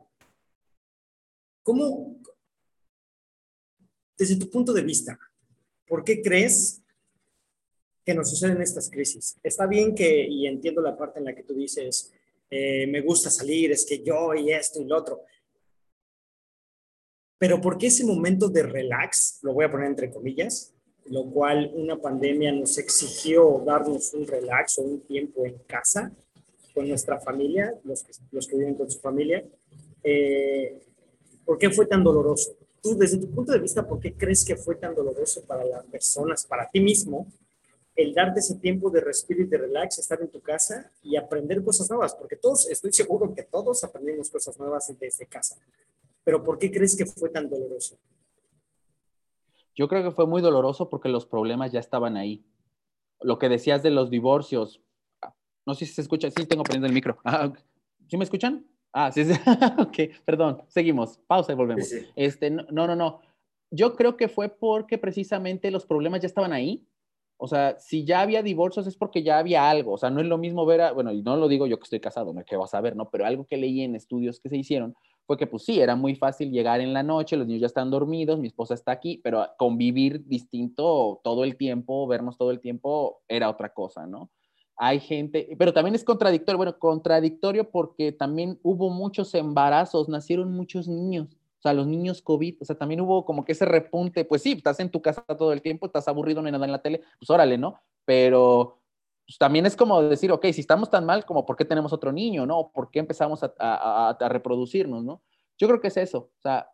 ¿Cómo, 1.62 2.20
desde 4.18 4.36
tu 4.36 4.50
punto 4.50 4.72
de 4.74 4.82
vista, 4.82 5.18
por 5.86 6.05
qué 6.05 6.20
crees 6.20 6.82
que 8.05 8.12
nos 8.12 8.28
suceden 8.28 8.61
estas 8.61 8.90
crisis? 8.90 9.36
Está 9.42 9.66
bien 9.66 9.94
que, 9.94 10.26
y 10.28 10.46
entiendo 10.46 10.82
la 10.82 10.96
parte 10.96 11.20
en 11.20 11.24
la 11.24 11.34
que 11.34 11.42
tú 11.42 11.55
dices, 11.55 12.12
eh, 12.50 12.86
me 12.86 13.00
gusta 13.00 13.30
salir, 13.30 13.72
es 13.72 13.86
que 13.86 14.02
yo 14.02 14.34
y 14.34 14.52
esto 14.52 14.82
y 14.82 14.84
lo 14.84 14.98
otro, 14.98 15.22
pero 17.38 17.61
¿por 17.61 17.78
qué 17.78 17.86
ese 17.86 18.05
momento 18.05 18.48
de 18.48 18.62
relax, 18.62 19.38
lo 19.42 19.55
voy 19.55 19.64
a 19.64 19.70
poner 19.70 19.88
entre 19.88 20.11
comillas, 20.11 20.73
lo 21.07 21.24
cual 21.30 21.70
una 21.74 21.96
pandemia 21.96 22.52
nos 22.52 22.78
exigió 22.78 23.62
darnos 23.64 24.14
un 24.14 24.26
relax 24.26 24.78
o 24.78 24.82
un 24.82 25.00
tiempo 25.00 25.44
en 25.44 25.59
casa 25.66 26.12
con 26.74 26.88
nuestra 26.88 27.20
familia, 27.20 27.74
los 27.84 28.02
que, 28.02 28.12
los 28.32 28.46
que 28.46 28.57
viven 28.57 28.74
con 28.74 28.90
su 28.90 28.98
familia. 29.00 29.44
Eh, 30.02 30.82
¿Por 31.44 31.59
qué 31.59 31.70
fue 31.70 31.86
tan 31.86 32.02
doloroso? 32.02 32.57
Tú, 32.82 32.96
desde 32.96 33.18
tu 33.18 33.30
punto 33.30 33.52
de 33.52 33.61
vista, 33.61 33.86
¿por 33.86 34.00
qué 34.00 34.14
crees 34.14 34.44
que 34.44 34.57
fue 34.57 34.76
tan 34.76 34.94
doloroso 34.94 35.44
para 35.44 35.64
las 35.64 35.84
personas, 35.84 36.44
para 36.44 36.68
ti 36.68 36.80
mismo, 36.80 37.26
el 37.94 38.12
darte 38.12 38.40
ese 38.40 38.57
tiempo 38.57 38.90
de 38.90 39.00
respiro 39.00 39.42
y 39.42 39.46
de 39.46 39.57
relax, 39.57 39.98
estar 39.98 40.20
en 40.20 40.28
tu 40.28 40.40
casa 40.40 40.90
y 41.02 41.16
aprender 41.16 41.62
cosas 41.62 41.88
nuevas? 41.88 42.14
Porque 42.14 42.36
todos, 42.36 42.68
estoy 42.68 42.92
seguro 42.92 43.32
que 43.34 43.44
todos 43.44 43.84
aprendimos 43.84 44.30
cosas 44.30 44.59
nuevas 44.59 44.92
desde 44.98 45.26
casa. 45.26 45.57
Pero 46.24 46.42
¿por 46.42 46.59
qué 46.59 46.70
crees 46.70 46.96
que 46.96 47.07
fue 47.07 47.28
tan 47.28 47.48
doloroso? 47.48 47.96
Yo 49.74 49.88
creo 49.88 50.02
que 50.02 50.10
fue 50.10 50.26
muy 50.26 50.40
doloroso 50.40 50.88
porque 50.88 51.08
los 51.08 51.26
problemas 51.26 51.72
ya 51.72 51.80
estaban 51.80 52.16
ahí. 52.16 52.44
Lo 53.20 53.38
que 53.38 53.48
decías 53.48 53.82
de 53.82 53.90
los 53.90 54.10
divorcios, 54.10 54.82
no 55.66 55.74
sé 55.74 55.86
si 55.86 55.94
se 55.94 56.02
escucha, 56.02 56.30
sí 56.30 56.46
tengo 56.46 56.62
prendido 56.62 56.86
el 56.86 56.92
micro. 56.92 57.18
Ah, 57.24 57.52
¿Sí 58.06 58.18
me 58.18 58.24
escuchan? 58.24 58.66
Ah, 58.92 59.10
sí, 59.10 59.24
sí. 59.24 59.32
ok, 59.78 60.22
perdón, 60.24 60.62
seguimos, 60.68 61.18
pausa 61.26 61.52
y 61.52 61.56
volvemos. 61.56 61.90
Este, 62.14 62.50
no, 62.50 62.64
no, 62.70 62.94
no. 62.94 63.20
Yo 63.70 63.96
creo 63.96 64.16
que 64.16 64.28
fue 64.28 64.50
porque 64.50 64.98
precisamente 64.98 65.70
los 65.70 65.86
problemas 65.86 66.20
ya 66.20 66.26
estaban 66.26 66.52
ahí. 66.52 66.86
O 67.36 67.48
sea, 67.48 67.76
si 67.78 68.04
ya 68.04 68.20
había 68.20 68.42
divorcios 68.42 68.86
es 68.86 68.96
porque 68.96 69.22
ya 69.22 69.38
había 69.38 69.68
algo. 69.68 69.92
O 69.92 69.98
sea, 69.98 70.10
no 70.10 70.20
es 70.20 70.26
lo 70.26 70.38
mismo 70.38 70.64
ver 70.66 70.82
a, 70.82 70.92
bueno, 70.92 71.12
y 71.12 71.22
no 71.22 71.36
lo 71.36 71.48
digo 71.48 71.66
yo 71.66 71.78
que 71.78 71.84
estoy 71.84 71.98
casado, 71.98 72.32
no 72.32 72.44
que 72.44 72.56
vas 72.56 72.74
a 72.74 72.80
ver, 72.80 72.94
¿no? 72.94 73.10
Pero 73.10 73.26
algo 73.26 73.46
que 73.46 73.56
leí 73.56 73.80
en 73.80 73.96
estudios 73.96 74.38
que 74.38 74.48
se 74.48 74.58
hicieron 74.58 74.94
fue 75.26 75.36
que 75.36 75.46
pues 75.46 75.64
sí, 75.64 75.80
era 75.80 75.96
muy 75.96 76.14
fácil 76.14 76.50
llegar 76.50 76.80
en 76.80 76.92
la 76.92 77.02
noche, 77.02 77.36
los 77.36 77.46
niños 77.46 77.62
ya 77.62 77.66
están 77.66 77.90
dormidos, 77.90 78.38
mi 78.38 78.46
esposa 78.46 78.74
está 78.74 78.92
aquí, 78.92 79.20
pero 79.22 79.46
convivir 79.58 80.26
distinto 80.26 81.20
todo 81.24 81.44
el 81.44 81.56
tiempo, 81.56 82.06
vernos 82.06 82.36
todo 82.36 82.50
el 82.50 82.60
tiempo, 82.60 83.22
era 83.28 83.48
otra 83.48 83.72
cosa, 83.72 84.06
¿no? 84.06 84.30
Hay 84.76 85.00
gente, 85.00 85.54
pero 85.58 85.72
también 85.72 85.94
es 85.94 86.04
contradictorio, 86.04 86.56
bueno, 86.58 86.78
contradictorio 86.78 87.70
porque 87.70 88.12
también 88.12 88.58
hubo 88.62 88.90
muchos 88.90 89.34
embarazos, 89.34 90.08
nacieron 90.08 90.52
muchos 90.52 90.88
niños, 90.88 91.28
o 91.58 91.62
sea, 91.62 91.72
los 91.72 91.86
niños 91.86 92.20
COVID, 92.20 92.56
o 92.60 92.64
sea, 92.64 92.76
también 92.76 93.00
hubo 93.00 93.24
como 93.24 93.44
que 93.44 93.52
ese 93.52 93.64
repunte, 93.64 94.24
pues 94.24 94.42
sí, 94.42 94.52
estás 94.52 94.80
en 94.80 94.90
tu 94.90 95.00
casa 95.00 95.22
todo 95.22 95.52
el 95.52 95.62
tiempo, 95.62 95.86
estás 95.86 96.08
aburrido, 96.08 96.42
no 96.42 96.46
hay 96.46 96.52
nada 96.52 96.66
en 96.66 96.72
la 96.72 96.82
tele, 96.82 97.00
pues 97.18 97.30
órale, 97.30 97.56
¿no? 97.56 97.80
Pero 98.04 98.80
pues 99.26 99.38
también 99.38 99.64
es 99.66 99.74
como 99.74 100.02
decir, 100.02 100.30
ok, 100.32 100.46
si 100.52 100.60
estamos 100.60 100.90
tan 100.90 101.06
mal, 101.06 101.24
como 101.24 101.46
por 101.46 101.56
qué 101.56 101.64
tenemos 101.64 101.92
otro 101.92 102.12
niño, 102.12 102.44
¿no? 102.44 102.70
¿Por 102.74 102.90
qué 102.90 102.98
empezamos 102.98 103.40
a, 103.42 104.16
reproducirnos, 104.28 105.02
¿no? 105.02 105.22
Yo 105.58 105.66
creo 105.66 105.80
que 105.80 105.88
es 105.88 105.96
eso. 105.96 106.30
O 106.36 106.40
sea, 106.40 106.70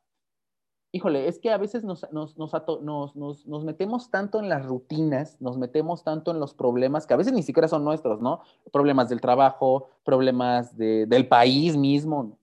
híjole, 0.90 1.28
es 1.28 1.38
que 1.38 1.52
a 1.52 1.58
veces 1.58 1.84
nos, 1.84 2.04
nos, 2.10 2.36
nos, 2.36 3.64
metemos 3.64 4.10
tanto 4.10 4.40
en 4.40 4.48
las 4.48 4.66
rutinas, 4.66 5.40
nos 5.40 5.58
metemos 5.58 6.02
tanto 6.02 6.32
en 6.32 6.40
los 6.40 6.52
problemas 6.54 7.06
que 7.06 7.14
a 7.14 7.18
veces 7.18 7.32
ni 7.32 7.44
siquiera 7.44 7.68
son 7.68 7.84
nuestros, 7.84 8.20
¿no? 8.20 8.40
Problemas 8.72 9.08
del 9.08 9.20
trabajo, 9.20 9.86
problemas 10.04 10.76
del 10.76 11.28
país 11.28 11.76
mismo, 11.76 12.36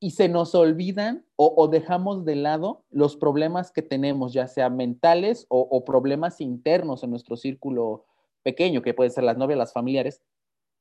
Y 0.00 0.12
se 0.12 0.28
nos 0.28 0.54
olvidan 0.54 1.26
o, 1.36 1.68
dejamos 1.68 2.24
de 2.24 2.36
lado 2.36 2.84
los 2.90 3.16
problemas 3.16 3.72
que 3.72 3.82
tenemos, 3.82 4.32
ya 4.32 4.46
sea 4.46 4.70
mentales 4.70 5.44
o 5.50 5.84
problemas 5.84 6.40
internos 6.40 7.02
en 7.02 7.10
nuestro 7.10 7.36
círculo 7.36 8.06
pequeño, 8.42 8.82
que 8.82 8.94
puede 8.94 9.10
ser 9.10 9.24
las 9.24 9.36
novias, 9.36 9.58
las 9.58 9.72
familiares. 9.72 10.22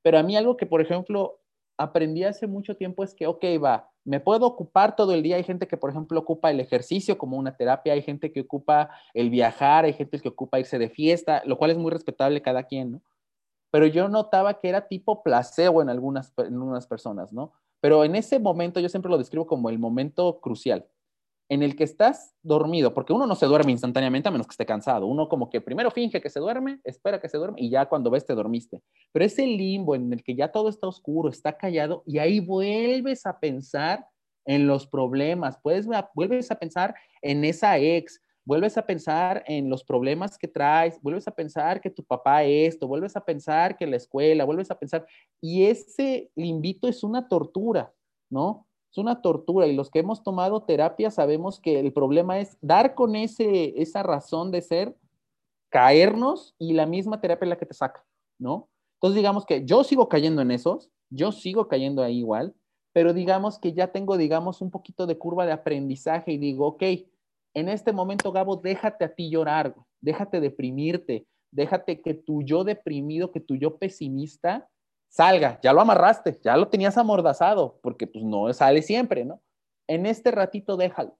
Pero 0.03 0.17
a 0.17 0.23
mí 0.23 0.35
algo 0.35 0.57
que, 0.57 0.65
por 0.65 0.81
ejemplo, 0.81 1.39
aprendí 1.77 2.23
hace 2.23 2.47
mucho 2.47 2.75
tiempo 2.75 3.03
es 3.03 3.13
que, 3.13 3.27
ok, 3.27 3.43
va, 3.63 3.89
me 4.03 4.19
puedo 4.19 4.45
ocupar 4.45 4.95
todo 4.95 5.13
el 5.13 5.23
día. 5.23 5.35
Hay 5.35 5.43
gente 5.43 5.67
que, 5.67 5.77
por 5.77 5.89
ejemplo, 5.89 6.19
ocupa 6.19 6.49
el 6.49 6.59
ejercicio 6.59 7.17
como 7.17 7.37
una 7.37 7.55
terapia, 7.55 7.93
hay 7.93 8.01
gente 8.01 8.31
que 8.31 8.41
ocupa 8.41 8.89
el 9.13 9.29
viajar, 9.29 9.85
hay 9.85 9.93
gente 9.93 10.19
que 10.19 10.29
ocupa 10.29 10.59
irse 10.59 10.79
de 10.79 10.89
fiesta, 10.89 11.43
lo 11.45 11.57
cual 11.57 11.71
es 11.71 11.77
muy 11.77 11.91
respetable 11.91 12.41
cada 12.41 12.63
quien, 12.63 12.93
¿no? 12.93 13.01
Pero 13.69 13.85
yo 13.85 14.07
notaba 14.07 14.59
que 14.59 14.69
era 14.69 14.87
tipo 14.87 15.23
placebo 15.23 15.81
en 15.81 15.89
algunas, 15.89 16.33
en 16.37 16.53
algunas 16.53 16.87
personas, 16.87 17.33
¿no? 17.33 17.51
Pero 17.81 18.03
en 18.03 18.15
ese 18.15 18.39
momento 18.39 18.79
yo 18.79 18.89
siempre 18.89 19.11
lo 19.11 19.17
describo 19.17 19.45
como 19.45 19.69
el 19.69 19.77
momento 19.77 20.39
crucial 20.39 20.87
en 21.49 21.63
el 21.63 21.75
que 21.75 21.83
estás 21.83 22.35
dormido, 22.43 22.93
porque 22.93 23.13
uno 23.13 23.25
no 23.25 23.35
se 23.35 23.45
duerme 23.45 23.71
instantáneamente 23.71 24.27
a 24.27 24.31
menos 24.31 24.47
que 24.47 24.51
esté 24.51 24.65
cansado. 24.65 25.07
Uno 25.07 25.29
como 25.29 25.49
que 25.49 25.61
primero 25.61 25.91
finge 25.91 26.21
que 26.21 26.29
se 26.29 26.39
duerme, 26.39 26.81
espera 26.83 27.21
que 27.21 27.29
se 27.29 27.37
duerme 27.37 27.61
y 27.61 27.69
ya 27.69 27.87
cuando 27.87 28.09
ves 28.09 28.25
te 28.25 28.35
dormiste. 28.35 28.81
Pero 29.13 29.25
ese 29.25 29.47
limbo 29.47 29.95
en 29.95 30.11
el 30.11 30.23
que 30.23 30.35
ya 30.35 30.51
todo 30.51 30.69
está 30.69 30.87
oscuro, 30.87 31.29
está 31.29 31.57
callado 31.57 32.03
y 32.05 32.19
ahí 32.19 32.39
vuelves 32.39 33.25
a 33.25 33.39
pensar 33.39 34.05
en 34.45 34.67
los 34.67 34.87
problemas, 34.87 35.57
puedes, 35.61 35.87
vuelves 36.13 36.51
a 36.51 36.55
pensar 36.55 36.95
en 37.21 37.43
esa 37.43 37.77
ex, 37.77 38.21
vuelves 38.45 38.77
a 38.77 38.85
pensar 38.85 39.43
en 39.45 39.69
los 39.69 39.83
problemas 39.83 40.37
que 40.37 40.47
traes, 40.47 41.01
vuelves 41.01 41.27
a 41.27 41.35
pensar 41.35 41.81
que 41.81 41.89
tu 41.89 42.03
papá 42.03 42.43
esto, 42.43 42.87
vuelves 42.87 43.15
a 43.15 43.23
pensar 43.23 43.77
que 43.77 43.87
la 43.87 43.97
escuela, 43.97 44.45
vuelves 44.45 44.71
a 44.71 44.79
pensar 44.79 45.05
y 45.41 45.65
ese 45.65 46.31
limbito 46.35 46.87
es 46.87 47.03
una 47.03 47.27
tortura, 47.27 47.93
¿no? 48.29 48.66
Es 48.91 48.97
una 48.97 49.21
tortura 49.21 49.67
y 49.67 49.75
los 49.75 49.89
que 49.89 49.99
hemos 49.99 50.23
tomado 50.23 50.63
terapia 50.63 51.11
sabemos 51.11 51.59
que 51.59 51.79
el 51.79 51.91
problema 51.93 52.39
es 52.39 52.57
dar 52.61 52.95
con 52.95 53.15
ese, 53.15 53.81
esa 53.81 54.03
razón 54.03 54.51
de 54.51 54.61
ser, 54.61 54.95
caernos 55.69 56.55
y 56.57 56.73
la 56.73 56.85
misma 56.85 57.19
terapia 57.19 57.45
es 57.45 57.49
la 57.49 57.57
que 57.57 57.65
te 57.65 57.73
saca, 57.73 58.05
¿no? 58.39 58.69
Entonces 58.95 59.17
digamos 59.17 59.45
que 59.45 59.65
yo 59.65 59.83
sigo 59.83 60.09
cayendo 60.09 60.41
en 60.41 60.51
esos, 60.51 60.89
yo 61.09 61.31
sigo 61.31 61.67
cayendo 61.67 62.01
ahí 62.01 62.19
igual, 62.19 62.55
pero 62.93 63.13
digamos 63.13 63.59
que 63.59 63.73
ya 63.73 63.91
tengo, 63.91 64.17
digamos, 64.17 64.61
un 64.61 64.71
poquito 64.71 65.05
de 65.05 65.17
curva 65.17 65.45
de 65.45 65.51
aprendizaje 65.51 66.31
y 66.31 66.37
digo, 66.37 66.65
ok, 66.67 66.83
en 67.53 67.69
este 67.69 67.91
momento, 67.91 68.31
Gabo, 68.31 68.55
déjate 68.55 69.05
a 69.05 69.13
ti 69.13 69.29
llorar, 69.29 69.75
déjate 70.01 70.39
deprimirte, 70.39 71.27
déjate 71.51 72.01
que 72.01 72.13
tu 72.13 72.41
yo 72.41 72.63
deprimido, 72.63 73.31
que 73.31 73.39
tu 73.39 73.55
yo 73.55 73.77
pesimista 73.77 74.67
salga, 75.17 75.59
ya 75.63 75.73
lo 75.73 75.81
amarraste, 75.81 76.39
ya 76.43 76.55
lo 76.55 76.67
tenías 76.67 76.95
amordazado, 76.95 77.79
porque 77.81 78.05
pues 78.05 78.23
no 78.23 78.53
sale 78.53 78.83
siempre, 78.83 79.25
¿no? 79.25 79.41
En 79.87 80.05
este 80.05 80.29
ratito 80.29 80.77
déjalo. 80.77 81.17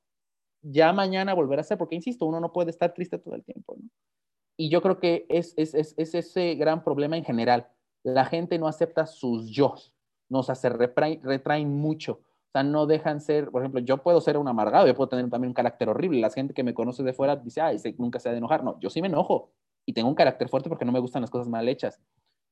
Ya 0.62 0.94
mañana 0.94 1.34
volverá 1.34 1.62
a 1.62 1.64
ser, 1.64 1.80
porque 1.80 1.96
insisto, 1.96 2.28
uno 2.28 2.40
no 2.40 2.54
puede 2.54 2.70
estar 2.70 2.94
triste 2.94 3.18
todo 3.18 3.34
el 3.34 3.44
tiempo. 3.44 3.76
Y 4.56 4.70
yo 4.70 4.84
creo 4.84 5.00
que 5.00 5.26
es, 5.30 5.56
es, 5.58 5.74
es, 5.74 5.96
es 5.98 6.14
ese 6.14 6.54
gran 6.54 6.84
problema 6.84 7.18
en 7.18 7.24
general. 7.24 7.68
La 8.04 8.26
gente 8.26 8.60
no 8.60 8.68
acepta 8.68 9.08
sus 9.08 9.50
yo, 9.50 9.74
no, 10.30 10.40
o 10.40 10.44
sea, 10.44 10.54
se 10.54 10.70
retraen, 10.70 11.74
mucho. 11.74 12.22
O 12.22 12.52
sea, 12.54 12.62
no 12.62 12.86
dejan 12.86 13.20
ser, 13.20 13.50
por 13.50 13.64
ejemplo, 13.64 13.80
yo 13.80 13.98
puedo 14.04 14.22
ser 14.22 14.38
un 14.38 14.48
amargado, 14.48 14.86
yo 14.86 14.96
puedo 14.96 15.10
tener 15.10 15.28
también 15.32 15.50
un 15.50 15.56
carácter 15.56 15.90
horrible. 15.90 16.20
La 16.20 16.30
gente 16.30 16.54
que 16.54 16.64
me 16.64 16.76
conoce 16.76 17.02
de 17.02 17.14
fuera 17.14 17.36
dice, 17.36 17.62
ay, 17.62 17.78
nunca 17.98 18.20
se 18.20 18.30
ha 18.30 18.32
de 18.32 18.38
enojar. 18.38 18.64
No, 18.64 18.80
yo 18.80 18.92
sí 18.92 19.02
me 19.02 19.08
enojo 19.08 19.54
y 19.88 19.94
tengo 19.94 20.08
un 20.08 20.16
carácter 20.16 20.50
fuerte 20.50 20.70
porque 20.70 20.86
no 20.86 20.92
me 20.92 21.00
gustan 21.00 21.22
las 21.22 21.32
cosas 21.32 21.48
mal 21.48 21.68
hechas. 21.68 22.00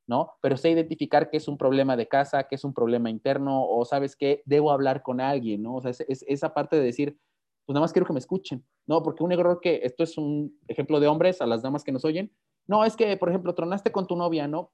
¿No? 0.06 0.34
Pero 0.40 0.56
sé 0.56 0.70
identificar 0.70 1.30
que 1.30 1.36
es 1.36 1.48
un 1.48 1.58
problema 1.58 1.96
de 1.96 2.08
casa, 2.08 2.44
que 2.44 2.54
es 2.54 2.64
un 2.64 2.72
problema 2.72 3.10
interno, 3.10 3.66
o 3.66 3.84
sabes 3.84 4.16
que 4.16 4.42
debo 4.44 4.70
hablar 4.70 5.02
con 5.02 5.20
alguien, 5.20 5.62
¿no? 5.62 5.76
O 5.76 5.82
sea, 5.82 5.90
es, 5.90 6.24
esa 6.28 6.54
parte 6.54 6.76
de 6.76 6.82
decir, 6.82 7.18
pues 7.64 7.74
nada 7.74 7.82
más 7.82 7.92
quiero 7.92 8.06
que 8.06 8.12
me 8.12 8.20
escuchen, 8.20 8.64
¿no? 8.86 9.02
Porque 9.02 9.24
un 9.24 9.32
error 9.32 9.60
que, 9.60 9.80
esto 9.82 10.04
es 10.04 10.16
un 10.16 10.56
ejemplo 10.68 11.00
de 11.00 11.08
hombres, 11.08 11.40
a 11.40 11.46
las 11.46 11.62
damas 11.62 11.82
que 11.82 11.92
nos 11.92 12.04
oyen, 12.04 12.32
no, 12.66 12.84
es 12.84 12.96
que, 12.96 13.16
por 13.16 13.28
ejemplo, 13.28 13.54
tronaste 13.54 13.92
con 13.92 14.06
tu 14.06 14.16
novia, 14.16 14.46
¿no? 14.46 14.72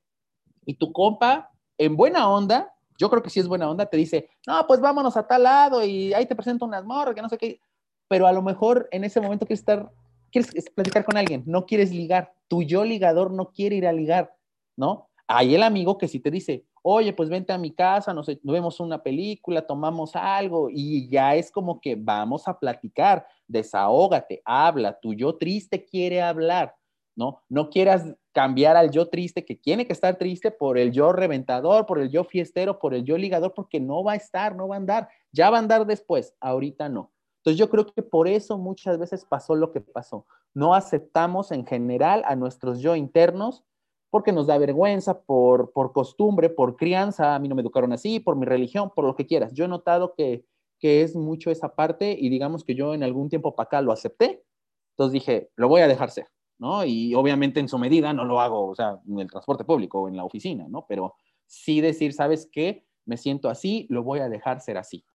Y 0.64 0.74
tu 0.74 0.92
compa, 0.92 1.50
en 1.78 1.96
buena 1.96 2.28
onda, 2.28 2.74
yo 2.98 3.08
creo 3.10 3.22
que 3.22 3.30
sí 3.30 3.40
es 3.40 3.48
buena 3.48 3.70
onda, 3.70 3.86
te 3.86 3.96
dice, 3.96 4.28
no, 4.46 4.66
pues 4.66 4.80
vámonos 4.80 5.16
a 5.16 5.26
tal 5.26 5.44
lado 5.44 5.84
y 5.84 6.12
ahí 6.12 6.26
te 6.26 6.36
presento 6.36 6.64
unas 6.64 6.84
morras, 6.84 7.14
que 7.14 7.22
no 7.22 7.28
sé 7.28 7.38
qué, 7.38 7.60
pero 8.08 8.26
a 8.26 8.32
lo 8.32 8.42
mejor 8.42 8.88
en 8.92 9.04
ese 9.04 9.20
momento 9.20 9.46
quieres 9.46 9.60
estar, 9.60 9.90
quieres 10.30 10.52
platicar 10.74 11.04
con 11.04 11.16
alguien, 11.16 11.42
no 11.46 11.64
quieres 11.64 11.90
ligar, 11.90 12.34
tu 12.48 12.62
yo 12.62 12.84
ligador 12.84 13.32
no 13.32 13.50
quiere 13.50 13.76
ir 13.76 13.86
a 13.86 13.92
ligar, 13.92 14.34
¿no? 14.76 15.08
Hay 15.26 15.54
el 15.54 15.62
amigo 15.62 15.98
que 15.98 16.08
sí 16.08 16.20
te 16.20 16.30
dice, 16.30 16.64
oye, 16.82 17.12
pues 17.12 17.28
vente 17.28 17.52
a 17.52 17.58
mi 17.58 17.70
casa, 17.70 18.12
nos, 18.12 18.26
vemos 18.42 18.80
una 18.80 19.02
película, 19.02 19.66
tomamos 19.66 20.16
algo 20.16 20.68
y 20.70 21.08
ya 21.08 21.34
es 21.34 21.50
como 21.50 21.80
que 21.80 21.94
vamos 21.94 22.48
a 22.48 22.58
platicar, 22.58 23.26
desahógate, 23.46 24.42
habla, 24.44 24.98
tu 25.00 25.14
yo 25.14 25.36
triste 25.36 25.84
quiere 25.84 26.20
hablar, 26.20 26.74
¿no? 27.14 27.42
No 27.48 27.70
quieras 27.70 28.04
cambiar 28.32 28.76
al 28.76 28.90
yo 28.90 29.08
triste 29.08 29.44
que 29.44 29.54
tiene 29.54 29.86
que 29.86 29.92
estar 29.92 30.16
triste 30.16 30.50
por 30.50 30.78
el 30.78 30.90
yo 30.90 31.12
reventador, 31.12 31.86
por 31.86 32.00
el 32.00 32.10
yo 32.10 32.24
fiestero, 32.24 32.78
por 32.78 32.94
el 32.94 33.04
yo 33.04 33.16
ligador, 33.16 33.54
porque 33.54 33.78
no 33.78 34.02
va 34.02 34.12
a 34.12 34.16
estar, 34.16 34.56
no 34.56 34.68
va 34.68 34.74
a 34.74 34.78
andar, 34.78 35.08
ya 35.30 35.50
va 35.50 35.58
a 35.58 35.60
andar 35.60 35.86
después, 35.86 36.34
ahorita 36.40 36.88
no. 36.88 37.12
Entonces 37.38 37.58
yo 37.58 37.68
creo 37.70 37.86
que 37.86 38.02
por 38.02 38.28
eso 38.28 38.56
muchas 38.56 38.98
veces 38.98 39.24
pasó 39.24 39.56
lo 39.56 39.72
que 39.72 39.80
pasó. 39.80 40.26
No 40.54 40.74
aceptamos 40.74 41.50
en 41.50 41.66
general 41.66 42.22
a 42.24 42.36
nuestros 42.36 42.80
yo 42.80 42.94
internos 42.94 43.64
porque 44.12 44.30
nos 44.30 44.46
da 44.46 44.58
vergüenza, 44.58 45.22
por, 45.22 45.72
por 45.72 45.92
costumbre, 45.94 46.50
por 46.50 46.76
crianza, 46.76 47.34
a 47.34 47.38
mí 47.38 47.48
no 47.48 47.54
me 47.54 47.62
educaron 47.62 47.94
así, 47.94 48.20
por 48.20 48.36
mi 48.36 48.44
religión, 48.44 48.90
por 48.94 49.06
lo 49.06 49.16
que 49.16 49.24
quieras. 49.24 49.54
Yo 49.54 49.64
he 49.64 49.68
notado 49.68 50.12
que, 50.14 50.44
que 50.78 51.00
es 51.00 51.16
mucho 51.16 51.50
esa 51.50 51.74
parte 51.74 52.14
y 52.20 52.28
digamos 52.28 52.62
que 52.62 52.74
yo 52.74 52.92
en 52.92 53.02
algún 53.02 53.30
tiempo 53.30 53.56
para 53.56 53.68
acá 53.68 53.80
lo 53.80 53.90
acepté, 53.90 54.44
entonces 54.90 55.14
dije, 55.14 55.50
lo 55.56 55.66
voy 55.68 55.80
a 55.80 55.88
dejar 55.88 56.10
ser, 56.10 56.26
¿no? 56.58 56.84
Y 56.84 57.14
obviamente 57.14 57.58
en 57.58 57.70
su 57.70 57.78
medida 57.78 58.12
no 58.12 58.26
lo 58.26 58.38
hago, 58.42 58.68
o 58.68 58.74
sea, 58.74 59.00
en 59.08 59.18
el 59.18 59.30
transporte 59.30 59.64
público 59.64 60.02
o 60.02 60.08
en 60.08 60.18
la 60.18 60.24
oficina, 60.24 60.66
¿no? 60.68 60.84
Pero 60.86 61.14
sí 61.46 61.80
decir, 61.80 62.12
¿sabes 62.12 62.50
qué? 62.52 62.84
Me 63.06 63.16
siento 63.16 63.48
así, 63.48 63.86
lo 63.88 64.02
voy 64.02 64.20
a 64.20 64.28
dejar 64.28 64.60
ser 64.60 64.76
así. 64.76 65.06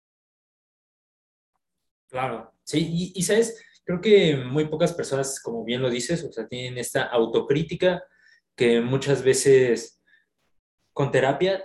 Claro, 2.08 2.50
sí, 2.64 3.12
y, 3.14 3.20
y 3.20 3.22
sabes, 3.22 3.64
creo 3.84 4.00
que 4.00 4.36
muy 4.38 4.64
pocas 4.64 4.92
personas, 4.92 5.40
como 5.40 5.62
bien 5.62 5.82
lo 5.82 5.88
dices, 5.88 6.24
o 6.24 6.32
sea, 6.32 6.48
tienen 6.48 6.78
esta 6.78 7.04
autocrítica 7.04 8.02
que 8.58 8.80
muchas 8.80 9.22
veces 9.22 10.02
con 10.92 11.12
terapia 11.12 11.64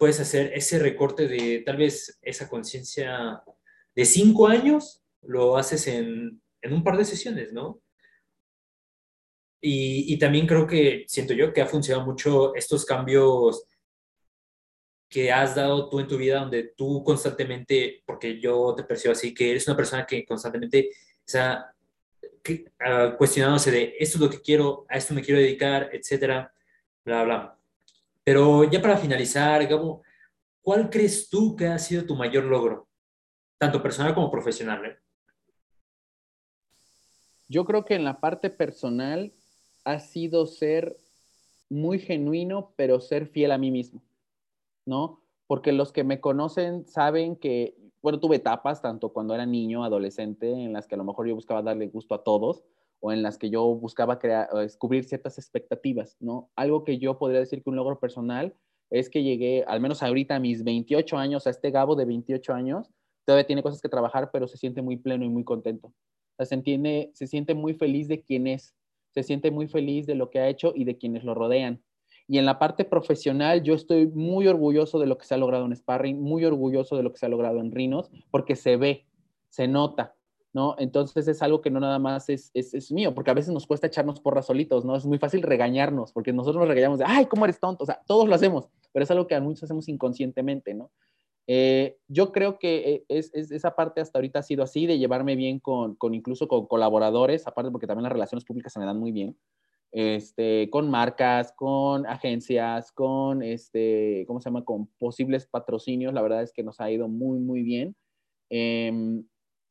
puedes 0.00 0.18
hacer 0.18 0.52
ese 0.52 0.80
recorte 0.80 1.28
de 1.28 1.62
tal 1.64 1.76
vez 1.76 2.18
esa 2.22 2.48
conciencia 2.48 3.40
de 3.94 4.04
cinco 4.04 4.48
años, 4.48 5.04
lo 5.22 5.56
haces 5.56 5.86
en, 5.86 6.42
en, 6.60 6.72
un 6.72 6.82
par 6.82 6.96
de 6.96 7.04
sesiones, 7.04 7.52
¿no? 7.52 7.80
Y, 9.60 10.12
y, 10.12 10.18
también 10.18 10.48
creo 10.48 10.66
que, 10.66 11.04
siento 11.06 11.34
yo, 11.34 11.52
que 11.52 11.62
ha 11.62 11.66
funcionado 11.66 12.04
mucho 12.04 12.52
estos 12.56 12.84
cambios 12.84 13.64
que 15.08 15.30
has 15.30 15.54
dado 15.54 15.88
tú 15.88 16.00
en 16.00 16.08
tu 16.08 16.16
vida, 16.16 16.40
donde 16.40 16.72
tú 16.76 17.04
constantemente, 17.04 18.02
porque 18.04 18.40
yo 18.40 18.74
te 18.74 18.82
percibo 18.82 19.12
así, 19.12 19.32
que 19.32 19.52
eres 19.52 19.68
una 19.68 19.76
persona 19.76 20.04
que 20.04 20.24
constantemente, 20.24 20.90
o 20.90 21.22
sea, 21.24 21.72
uh, 22.48 23.16
cuestionándose 23.16 23.70
de 23.70 23.94
esto 23.98 24.18
es 24.18 24.20
lo 24.20 24.30
que 24.30 24.40
quiero, 24.40 24.86
a 24.88 24.96
esto 24.96 25.14
me 25.14 25.22
quiero 25.22 25.40
dedicar, 25.40 25.90
etcétera, 25.92 26.52
bla, 27.04 27.24
bla. 27.24 27.58
Pero 28.24 28.64
ya 28.70 28.80
para 28.80 28.96
finalizar, 28.96 29.66
Gabo, 29.66 30.02
¿cuál 30.60 30.88
crees 30.90 31.28
tú 31.28 31.56
que 31.56 31.66
ha 31.66 31.78
sido 31.78 32.04
tu 32.04 32.14
mayor 32.14 32.44
logro, 32.44 32.88
tanto 33.58 33.82
personal 33.82 34.14
como 34.14 34.30
profesional? 34.30 34.84
Eh? 34.86 34.98
Yo 37.48 37.64
creo 37.64 37.84
que 37.84 37.94
en 37.94 38.04
la 38.04 38.20
parte 38.20 38.50
personal 38.50 39.32
ha 39.84 39.98
sido 39.98 40.46
ser 40.46 40.96
muy 41.68 41.98
genuino, 41.98 42.72
pero 42.76 43.00
ser 43.00 43.26
fiel 43.26 43.50
a 43.50 43.58
mí 43.58 43.70
mismo, 43.70 44.02
¿no? 44.86 45.20
Porque 45.46 45.72
los 45.72 45.92
que 45.92 46.04
me 46.04 46.20
conocen 46.20 46.86
saben 46.86 47.36
que 47.36 47.76
bueno, 48.02 48.18
tuve 48.18 48.36
etapas, 48.36 48.82
tanto 48.82 49.12
cuando 49.12 49.34
era 49.34 49.46
niño, 49.46 49.84
adolescente, 49.84 50.50
en 50.50 50.72
las 50.72 50.86
que 50.86 50.96
a 50.96 50.98
lo 50.98 51.04
mejor 51.04 51.28
yo 51.28 51.34
buscaba 51.34 51.62
darle 51.62 51.86
gusto 51.86 52.14
a 52.14 52.24
todos, 52.24 52.64
o 53.00 53.12
en 53.12 53.22
las 53.22 53.38
que 53.38 53.50
yo 53.50 53.64
buscaba 53.74 54.18
crear, 54.18 54.48
descubrir 54.52 55.04
ciertas 55.04 55.38
expectativas, 55.38 56.16
¿no? 56.20 56.50
Algo 56.56 56.84
que 56.84 56.98
yo 56.98 57.18
podría 57.18 57.40
decir 57.40 57.62
que 57.62 57.70
un 57.70 57.76
logro 57.76 57.98
personal 57.98 58.54
es 58.90 59.08
que 59.08 59.22
llegué, 59.22 59.64
al 59.66 59.80
menos 59.80 60.02
ahorita 60.02 60.36
a 60.36 60.40
mis 60.40 60.64
28 60.64 61.16
años, 61.16 61.46
a 61.46 61.50
este 61.50 61.70
Gabo 61.70 61.96
de 61.96 62.04
28 62.04 62.52
años, 62.52 62.90
todavía 63.24 63.46
tiene 63.46 63.62
cosas 63.62 63.80
que 63.80 63.88
trabajar, 63.88 64.30
pero 64.32 64.46
se 64.46 64.58
siente 64.58 64.82
muy 64.82 64.96
pleno 64.96 65.24
y 65.24 65.28
muy 65.28 65.44
contento. 65.44 65.92
Se, 66.38 66.54
entiende, 66.54 67.10
se 67.14 67.26
siente 67.26 67.54
muy 67.54 67.74
feliz 67.74 68.08
de 68.08 68.22
quién 68.22 68.46
es, 68.46 68.74
se 69.14 69.22
siente 69.22 69.50
muy 69.50 69.68
feliz 69.68 70.06
de 70.06 70.14
lo 70.14 70.30
que 70.30 70.40
ha 70.40 70.48
hecho 70.48 70.72
y 70.74 70.84
de 70.84 70.98
quienes 70.98 71.24
lo 71.24 71.34
rodean. 71.34 71.82
Y 72.28 72.38
en 72.38 72.46
la 72.46 72.58
parte 72.58 72.84
profesional, 72.84 73.62
yo 73.62 73.74
estoy 73.74 74.06
muy 74.06 74.46
orgulloso 74.46 74.98
de 74.98 75.06
lo 75.06 75.18
que 75.18 75.26
se 75.26 75.34
ha 75.34 75.38
logrado 75.38 75.66
en 75.66 75.74
Sparring, 75.74 76.20
muy 76.20 76.44
orgulloso 76.44 76.96
de 76.96 77.02
lo 77.02 77.12
que 77.12 77.18
se 77.18 77.26
ha 77.26 77.28
logrado 77.28 77.60
en 77.60 77.72
Rinos, 77.72 78.10
porque 78.30 78.56
se 78.56 78.76
ve, 78.76 79.06
se 79.48 79.68
nota, 79.68 80.14
¿no? 80.52 80.76
Entonces 80.78 81.26
es 81.28 81.42
algo 81.42 81.60
que 81.60 81.70
no 81.70 81.80
nada 81.80 81.98
más 81.98 82.28
es, 82.28 82.50
es, 82.54 82.92
mío, 82.92 83.14
porque 83.14 83.30
a 83.30 83.34
veces 83.34 83.52
nos 83.52 83.66
cuesta 83.66 83.86
echarnos 83.86 84.20
porras 84.20 84.46
solitos, 84.46 84.84
¿no? 84.84 84.96
Es 84.96 85.04
muy 85.04 85.18
fácil 85.18 85.42
regañarnos, 85.42 86.12
porque 86.12 86.32
nosotros 86.32 86.60
nos 86.60 86.68
regañamos 86.68 86.98
de, 86.98 87.04
ay, 87.06 87.26
¿cómo 87.26 87.44
eres 87.44 87.58
tonto? 87.58 87.84
O 87.84 87.86
sea, 87.86 88.00
todos 88.06 88.28
lo 88.28 88.34
hacemos, 88.34 88.68
pero 88.92 89.02
es 89.02 89.10
algo 89.10 89.26
que 89.26 89.34
a 89.34 89.40
muchos 89.40 89.64
hacemos 89.64 89.88
inconscientemente, 89.88 90.74
¿no? 90.74 90.90
Eh, 91.48 91.98
yo 92.06 92.30
creo 92.30 92.58
que 92.58 92.76
eh, 92.76 93.04
es, 93.08 93.34
esa 93.34 93.74
parte 93.74 94.00
hasta 94.00 94.18
ahorita 94.18 94.38
ha 94.38 94.42
sido 94.44 94.62
así, 94.62 94.86
de 94.86 94.98
llevarme 94.98 95.34
bien 95.34 95.58
con, 95.58 95.96
con 95.96 96.14
incluso 96.14 96.46
con 96.46 96.66
colaboradores, 96.66 97.46
aparte 97.48 97.72
porque 97.72 97.88
también 97.88 98.04
las 98.04 98.12
relaciones 98.12 98.44
públicas 98.44 98.72
se 98.72 98.78
me 98.78 98.86
dan 98.86 98.98
muy 98.98 99.10
bien 99.10 99.36
este, 99.92 100.70
con 100.70 100.90
marcas, 100.90 101.52
con 101.52 102.06
agencias, 102.06 102.90
con, 102.92 103.42
este, 103.42 104.24
¿cómo 104.26 104.40
se 104.40 104.48
llama? 104.48 104.64
Con 104.64 104.86
posibles 104.98 105.46
patrocinios. 105.46 106.14
La 106.14 106.22
verdad 106.22 106.42
es 106.42 106.52
que 106.52 106.62
nos 106.62 106.80
ha 106.80 106.90
ido 106.90 107.08
muy, 107.08 107.38
muy 107.38 107.62
bien. 107.62 107.94
Em, 108.48 109.24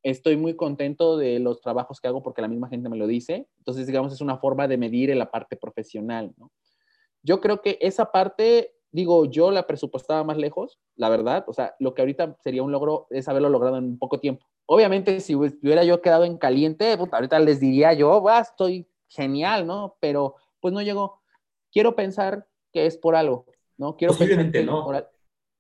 estoy 0.03 0.37
muy 0.37 0.55
contento 0.55 1.17
de 1.17 1.39
los 1.39 1.61
trabajos 1.61 1.99
que 1.99 2.07
hago 2.07 2.21
porque 2.21 2.41
la 2.41 2.47
misma 2.47 2.69
gente 2.69 2.87
me 2.87 2.97
lo 2.97 3.07
dice. 3.07 3.47
Entonces, 3.57 3.87
digamos, 3.87 4.13
es 4.13 4.21
una 4.21 4.37
forma 4.37 4.67
de 4.67 4.77
medir 4.77 5.09
en 5.09 5.17
la 5.17 5.31
parte 5.31 5.57
profesional. 5.57 6.33
Yo 7.23 7.41
creo 7.41 7.61
que 7.63 7.79
esa 7.81 8.11
parte, 8.11 8.75
digo, 8.91 9.25
yo 9.25 9.49
la 9.49 9.65
presupuestaba 9.65 10.23
más 10.23 10.37
lejos, 10.37 10.79
la 10.95 11.09
verdad. 11.09 11.45
O 11.47 11.53
sea, 11.53 11.75
lo 11.79 11.95
que 11.95 12.03
ahorita 12.03 12.37
sería 12.43 12.61
un 12.61 12.71
logro 12.71 13.07
es 13.09 13.27
haberlo 13.27 13.49
logrado 13.49 13.77
en 13.77 13.97
poco 13.97 14.19
tiempo. 14.19 14.45
Obviamente, 14.67 15.19
si 15.19 15.33
hubiera 15.35 15.83
yo 15.83 15.99
quedado 16.01 16.25
en 16.25 16.37
caliente, 16.37 16.95
ahorita 17.11 17.39
les 17.39 17.59
diría 17.59 17.93
yo, 17.93 18.21
va, 18.21 18.39
estoy 18.39 18.87
genial, 19.11 19.67
¿no? 19.67 19.97
Pero 19.99 20.35
pues 20.59 20.73
no 20.73 20.81
llegó. 20.81 21.21
Quiero 21.71 21.95
pensar 21.95 22.47
que 22.71 22.85
es 22.85 22.97
por 22.97 23.15
algo, 23.15 23.45
¿no? 23.77 23.95
Quiero 23.97 24.15
pensar 24.15 24.51
que 24.51 24.63
no. 24.63 24.87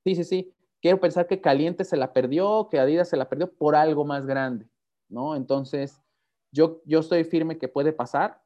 Sí, 0.03 0.15
sí, 0.15 0.23
sí. 0.23 0.53
Quiero 0.81 0.99
pensar 0.99 1.27
que 1.27 1.41
Caliente 1.41 1.83
se 1.83 1.97
la 1.97 2.11
perdió, 2.11 2.67
que 2.69 2.79
Adidas 2.79 3.09
se 3.09 3.17
la 3.17 3.29
perdió 3.29 3.53
por 3.53 3.75
algo 3.75 4.03
más 4.03 4.25
grande, 4.25 4.67
¿no? 5.09 5.35
Entonces, 5.35 6.01
yo, 6.51 6.81
yo 6.85 6.99
estoy 6.99 7.23
firme 7.23 7.59
que 7.59 7.67
puede 7.67 7.93
pasar 7.93 8.41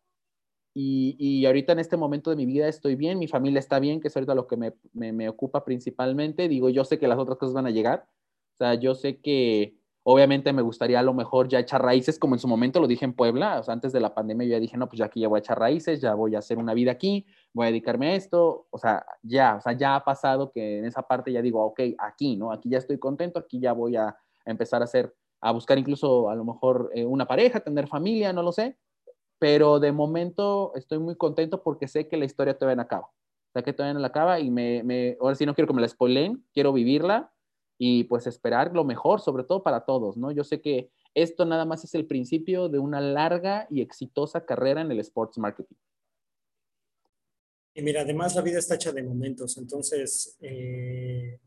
y, 0.74 1.16
y, 1.18 1.46
ahorita 1.46 1.72
en 1.72 1.80
este 1.80 1.96
momento 1.96 2.30
de 2.30 2.36
mi 2.36 2.46
vida 2.46 2.68
estoy 2.68 2.96
bien, 2.96 3.18
mi 3.18 3.28
familia 3.28 3.60
está 3.60 3.80
bien, 3.80 4.02
que 4.02 4.10
es 4.10 4.18
ahorita 4.18 4.36
lo 4.36 4.46
que 4.46 4.58
me, 4.58 4.74
me, 4.92 5.14
me, 5.14 5.30
ocupa 5.30 5.64
principalmente. 5.64 6.50
Digo, 6.50 6.70
yo 6.70 6.84
sé 6.84 7.00
que 7.00 7.08
las 7.08 7.18
otras 7.18 7.38
cosas 7.38 7.54
van 7.54 7.68
a 7.68 7.72
llegar, 7.72 8.10
O 8.56 8.58
sea, 8.58 8.74
yo 8.74 8.94
sé 8.94 9.22
que 9.22 9.78
obviamente 10.08 10.54
me 10.54 10.62
gustaría 10.62 11.00
a 11.00 11.04
lo 11.04 11.16
mejor 11.16 11.48
ya 11.48 11.58
echar 11.58 11.82
raíces, 11.82 12.20
como 12.20 12.36
en 12.36 12.40
su 12.40 12.48
momento 12.48 12.80
lo 12.80 12.88
dije 12.88 13.06
en 13.06 13.14
Puebla, 13.14 13.60
o 13.60 13.64
sea, 13.64 13.74
antes 13.74 13.92
de 13.92 14.00
la 14.00 14.14
pandemia 14.14 14.46
yo 14.46 14.52
ya 14.52 14.60
dije, 14.60 14.78
no, 14.78 14.88
pues 14.88 15.00
ya 15.00 15.06
aquí 15.06 15.22
ya 15.22 15.28
voy 15.28 15.38
a 15.38 15.40
echar 15.40 15.58
raíces, 15.58 16.00
ya 16.00 16.14
voy 16.14 16.36
a 16.36 16.40
hacer 16.40 16.60
una 16.60 16.76
vida 16.76 16.92
aquí, 16.92 17.26
voy 17.54 17.66
a 17.66 17.70
dedicarme 17.70 18.12
a 18.12 18.16
esto, 18.16 18.68
o 18.70 18.78
sea, 18.78 19.04
ya, 19.24 19.56
o 19.56 19.62
sea, 19.62 19.74
ya 19.74 19.96
ha 19.96 20.06
pasado 20.06 20.52
que 20.52 20.78
en 20.78 20.86
esa 20.86 21.02
parte 21.02 21.32
ya 21.32 21.42
digo, 21.42 21.66
ok, 21.66 21.80
aquí, 21.98 22.36
¿no? 22.36 22.52
Aquí 22.52 22.70
ya 22.70 22.78
estoy 22.78 23.00
contento, 23.00 23.40
aquí 23.40 23.60
ya 23.60 23.74
voy 23.74 23.96
a, 23.96 24.16
empezar 24.46 24.82
a 24.82 24.86
hacer, 24.86 25.16
a 25.42 25.52
buscar 25.52 25.80
incluso 25.80 26.30
a 26.30 26.36
lo 26.36 26.46
mejor 26.46 26.92
eh, 26.94 27.04
una 27.04 27.26
pareja, 27.26 27.62
tener 27.62 27.88
familia, 27.88 28.32
no 28.32 28.44
lo 28.44 28.52
sé, 28.52 28.78
pero 29.40 29.80
de 29.80 29.92
momento 29.92 30.72
estoy 30.76 31.00
muy 31.00 31.16
contento 31.16 31.64
porque 31.64 31.88
sé 31.88 32.08
que 32.08 32.18
la 32.18 32.26
historia 32.26 32.56
todavía 32.56 32.76
no 32.76 32.84
acaba, 32.84 33.08
o 33.08 33.52
sea, 33.54 33.64
que 33.64 33.74
todavía 33.74 33.96
no 33.96 34.02
la 34.02 34.08
acaba 34.10 34.40
y 34.40 34.52
me, 34.52 34.84
me 34.84 35.18
ahora 35.20 35.34
sí 35.34 35.48
no 35.48 35.56
quiero 35.56 35.68
que 35.68 35.74
me 35.74 35.82
la 35.82 35.88
spoileen, 35.88 36.46
quiero 36.54 36.72
vivirla 36.74 37.32
y 37.78 38.06
pues 38.06 38.28
esperar 38.28 38.74
lo 38.74 38.84
mejor, 38.84 39.22
sobre 39.22 39.44
todo 39.44 39.64
para 39.64 39.86
todos, 39.86 40.18
¿no? 40.18 40.32
Yo 40.32 40.44
sé 40.44 40.62
que 40.62 40.90
esto 41.14 41.46
nada 41.46 41.66
más 41.66 41.84
es 41.84 41.96
el 41.96 42.06
principio 42.06 42.70
de 42.70 42.80
una 42.80 43.02
larga 43.02 43.68
y 43.70 43.82
exitosa 43.82 44.46
carrera 44.46 44.82
en 44.82 44.92
el 44.92 45.00
sports 45.00 45.38
marketing. 45.38 45.76
Y 47.74 47.82
mira, 47.82 48.02
además 48.02 48.36
la 48.36 48.42
vida 48.42 48.60
está 48.60 48.76
hecha 48.76 48.92
de 48.92 49.04
momentos, 49.04 49.58
entonces, 49.58 50.38
eh, 50.42 51.40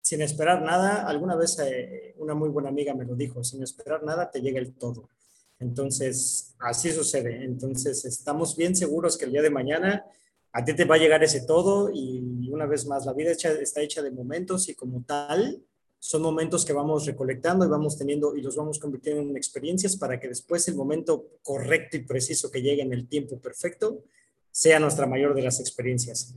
sin 0.00 0.22
esperar 0.22 0.62
nada, 0.62 1.06
alguna 1.06 1.36
vez 1.36 1.58
eh, 1.58 2.14
una 2.16 2.34
muy 2.34 2.48
buena 2.48 2.70
amiga 2.70 2.94
me 2.94 3.04
lo 3.04 3.14
dijo, 3.14 3.44
sin 3.44 3.62
esperar 3.62 4.02
nada 4.02 4.30
te 4.30 4.40
llega 4.40 4.58
el 4.58 4.72
todo. 4.74 5.10
Entonces, 5.58 6.56
así 6.58 6.90
sucede. 6.90 7.44
Entonces, 7.44 8.04
estamos 8.04 8.56
bien 8.56 8.74
seguros 8.74 9.16
que 9.16 9.26
el 9.26 9.32
día 9.32 9.42
de 9.42 9.50
mañana 9.50 10.04
a 10.52 10.64
ti 10.64 10.74
te 10.74 10.84
va 10.84 10.96
a 10.96 10.98
llegar 10.98 11.24
ese 11.24 11.46
todo 11.46 11.90
y 11.92 12.50
una 12.50 12.66
vez 12.66 12.86
más, 12.86 13.06
la 13.06 13.14
vida 13.14 13.32
está 13.32 13.80
hecha 13.80 14.02
de 14.02 14.10
momentos 14.10 14.68
y 14.68 14.74
como 14.74 15.02
tal, 15.02 15.62
son 15.98 16.20
momentos 16.20 16.64
que 16.64 16.72
vamos 16.72 17.06
recolectando 17.06 17.64
y 17.64 17.68
vamos 17.68 17.96
teniendo 17.96 18.36
y 18.36 18.42
los 18.42 18.56
vamos 18.56 18.78
convirtiendo 18.78 19.22
en 19.22 19.36
experiencias 19.36 19.96
para 19.96 20.18
que 20.20 20.28
después 20.28 20.66
el 20.68 20.74
momento 20.74 21.28
correcto 21.42 21.96
y 21.96 22.00
preciso 22.00 22.50
que 22.50 22.60
llegue 22.60 22.82
en 22.82 22.92
el 22.92 23.08
tiempo 23.08 23.38
perfecto 23.38 24.02
sea 24.50 24.78
nuestra 24.78 25.06
mayor 25.06 25.34
de 25.34 25.42
las 25.42 25.60
experiencias. 25.60 26.34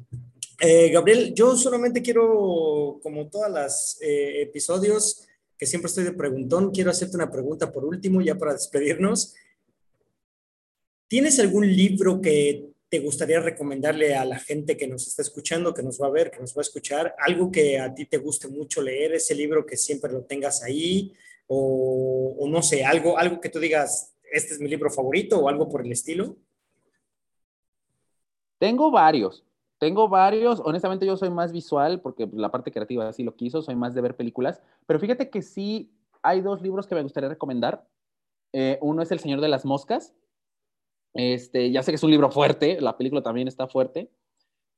Eh, 0.61 0.89
Gabriel, 0.89 1.33
yo 1.33 1.57
solamente 1.57 2.01
quiero, 2.01 2.99
como 3.03 3.27
todas 3.27 3.51
las 3.51 3.97
eh, 4.01 4.43
episodios, 4.43 5.23
que 5.57 5.65
siempre 5.65 5.87
estoy 5.87 6.05
de 6.05 6.13
preguntón, 6.13 6.71
quiero 6.71 6.91
hacerte 6.91 7.17
una 7.17 7.31
pregunta 7.31 7.71
por 7.71 7.83
último, 7.83 8.21
ya 8.21 8.37
para 8.37 8.53
despedirnos. 8.53 9.33
¿Tienes 11.07 11.39
algún 11.39 11.67
libro 11.67 12.21
que 12.21 12.74
te 12.95 13.01
gustaría 13.01 13.41
recomendarle 13.41 14.15
a 14.15 14.23
la 14.23 14.39
gente 14.39 14.77
que 14.77 14.87
nos 14.87 15.05
está 15.05 15.21
escuchando, 15.21 15.73
que 15.73 15.83
nos 15.83 16.01
va 16.01 16.07
a 16.07 16.11
ver, 16.11 16.31
que 16.31 16.39
nos 16.39 16.55
va 16.55 16.61
a 16.61 16.61
escuchar? 16.61 17.13
Algo 17.19 17.51
que 17.51 17.77
a 17.77 17.93
ti 17.93 18.05
te 18.05 18.19
guste 18.19 18.47
mucho 18.47 18.81
leer, 18.81 19.15
ese 19.15 19.35
libro 19.35 19.65
que 19.65 19.75
siempre 19.75 20.13
lo 20.13 20.23
tengas 20.23 20.63
ahí, 20.63 21.11
o, 21.45 22.47
no 22.49 22.61
sé, 22.61 22.85
algo, 22.85 23.17
algo 23.17 23.41
que 23.41 23.49
tú 23.49 23.59
digas, 23.59 24.15
este 24.31 24.53
es 24.53 24.61
mi 24.61 24.69
libro 24.69 24.89
favorito 24.89 25.39
o 25.39 25.49
algo 25.49 25.67
por 25.67 25.85
el 25.85 25.91
estilo. 25.91 26.37
Tengo 28.59 28.89
varios, 28.91 29.43
tengo 29.77 30.07
varios, 30.07 30.61
honestamente 30.63 31.05
yo 31.05 31.17
soy 31.17 31.29
más 31.29 31.51
visual 31.51 31.99
porque 31.99 32.29
la 32.31 32.49
parte 32.49 32.71
creativa 32.71 33.09
así 33.09 33.23
lo 33.23 33.35
quiso, 33.35 33.61
soy 33.61 33.75
más 33.75 33.93
de 33.93 33.99
ver 33.99 34.15
películas, 34.15 34.61
pero 34.87 35.01
fíjate 35.01 35.29
que 35.29 35.41
sí 35.41 35.91
hay 36.23 36.39
dos 36.39 36.61
libros 36.61 36.87
que 36.87 36.95
me 36.95 37.03
gustaría 37.03 37.27
recomendar. 37.27 37.85
Eh, 38.53 38.79
uno 38.81 39.01
es 39.01 39.11
El 39.11 39.19
Señor 39.19 39.41
de 39.41 39.49
las 39.49 39.65
Moscas. 39.65 40.13
Este, 41.15 41.71
ya 41.71 41.81
sé 41.81 41.91
que 41.91 41.95
es 41.95 42.03
un 42.03 42.11
libro 42.11 42.29
fuerte, 42.29 42.79
la 42.81 42.97
película 42.97 43.23
también 43.23 43.47
está 43.47 43.67
fuerte, 43.67 44.11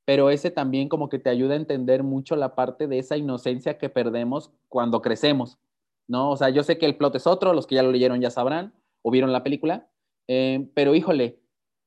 pero 0.04 0.30
ese 0.30 0.52
también 0.52 0.88
como 0.88 1.08
que 1.08 1.18
te 1.18 1.30
ayuda 1.30 1.54
a 1.54 1.56
entender 1.56 2.04
mucho 2.04 2.36
la 2.36 2.54
parte 2.54 2.86
de 2.86 3.00
esa 3.00 3.16
inocencia 3.16 3.76
que 3.76 3.90
perdemos 3.90 4.52
cuando 4.68 5.02
crecemos, 5.02 5.58
¿no? 6.06 6.30
O 6.30 6.36
sea, 6.36 6.48
yo 6.48 6.62
sé 6.62 6.78
que 6.78 6.86
el 6.86 6.96
plot 6.96 7.16
es 7.16 7.26
otro, 7.26 7.52
los 7.52 7.66
que 7.66 7.74
ya 7.74 7.82
lo 7.82 7.90
leyeron 7.90 8.20
ya 8.20 8.30
sabrán 8.30 8.72
o 9.02 9.10
vieron 9.10 9.32
la 9.32 9.42
película, 9.42 9.90
eh, 10.28 10.70
pero 10.74 10.94
híjole, 10.94 11.40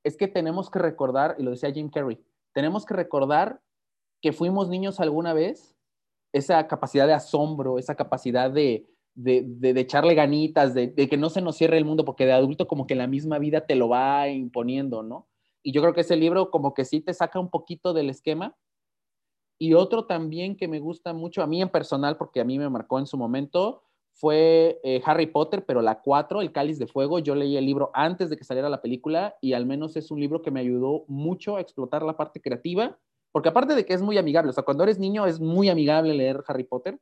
es 0.03 0.17
que 0.17 0.27
tenemos 0.27 0.69
que 0.69 0.79
recordar, 0.79 1.35
y 1.39 1.43
lo 1.43 1.51
decía 1.51 1.71
Jim 1.71 1.89
Carrey, 1.89 2.19
tenemos 2.53 2.85
que 2.85 2.93
recordar 2.93 3.61
que 4.21 4.33
fuimos 4.33 4.67
niños 4.67 4.99
alguna 4.99 5.33
vez, 5.33 5.77
esa 6.33 6.67
capacidad 6.67 7.07
de 7.07 7.13
asombro, 7.13 7.79
esa 7.79 7.95
capacidad 7.95 8.51
de, 8.51 8.85
echarle 9.23 10.15
ganitas, 10.15 10.73
de, 10.73 10.93
que 10.93 11.17
no 11.17 11.29
se 11.29 11.41
nos 11.41 11.57
cierre 11.57 11.77
el 11.77 11.85
mundo, 11.85 12.05
porque 12.05 12.25
de 12.25 12.33
adulto 12.33 12.67
como 12.67 12.87
que 12.87 12.95
la 12.95 13.07
misma 13.07 13.39
vida 13.39 13.65
te 13.65 13.75
lo 13.75 13.89
va 13.89 14.27
imponiendo, 14.29 15.03
¿no? 15.03 15.27
Y 15.63 15.73
yo 15.73 15.81
creo 15.81 15.93
que 15.93 16.01
ese 16.01 16.15
libro 16.15 16.49
como 16.49 16.73
que 16.73 16.85
sí 16.85 17.01
te 17.01 17.13
saca 17.13 17.39
un 17.39 17.49
poquito 17.49 17.93
del 17.93 18.09
esquema. 18.09 18.55
Y 19.59 19.75
otro 19.75 20.05
también 20.05 20.55
que 20.55 20.67
me 20.67 20.79
gusta 20.79 21.13
mucho, 21.13 21.43
a 21.43 21.47
mí 21.47 21.61
en 21.61 21.69
personal, 21.69 22.17
porque 22.17 22.41
a 22.41 22.45
mí 22.45 22.57
me 22.57 22.69
marcó 22.69 22.97
en 22.97 23.05
su 23.05 23.15
momento, 23.15 23.83
fue 24.13 24.79
eh, 24.83 25.01
Harry 25.05 25.27
Potter, 25.27 25.65
pero 25.65 25.81
la 25.81 26.01
4, 26.01 26.41
El 26.41 26.51
Cáliz 26.51 26.79
de 26.79 26.87
Fuego. 26.87 27.19
Yo 27.19 27.35
leí 27.35 27.57
el 27.57 27.65
libro 27.65 27.91
antes 27.93 28.29
de 28.29 28.37
que 28.37 28.43
saliera 28.43 28.69
la 28.69 28.81
película 28.81 29.35
y 29.41 29.53
al 29.53 29.65
menos 29.65 29.95
es 29.95 30.11
un 30.11 30.19
libro 30.19 30.41
que 30.41 30.51
me 30.51 30.59
ayudó 30.59 31.05
mucho 31.07 31.57
a 31.57 31.61
explotar 31.61 32.03
la 32.03 32.17
parte 32.17 32.41
creativa, 32.41 32.97
porque 33.31 33.49
aparte 33.49 33.75
de 33.75 33.85
que 33.85 33.93
es 33.93 34.01
muy 34.01 34.17
amigable, 34.17 34.49
o 34.49 34.53
sea, 34.53 34.63
cuando 34.63 34.83
eres 34.83 34.99
niño 34.99 35.25
es 35.25 35.39
muy 35.39 35.69
amigable 35.69 36.13
leer 36.13 36.43
Harry 36.47 36.63
Potter, 36.65 36.99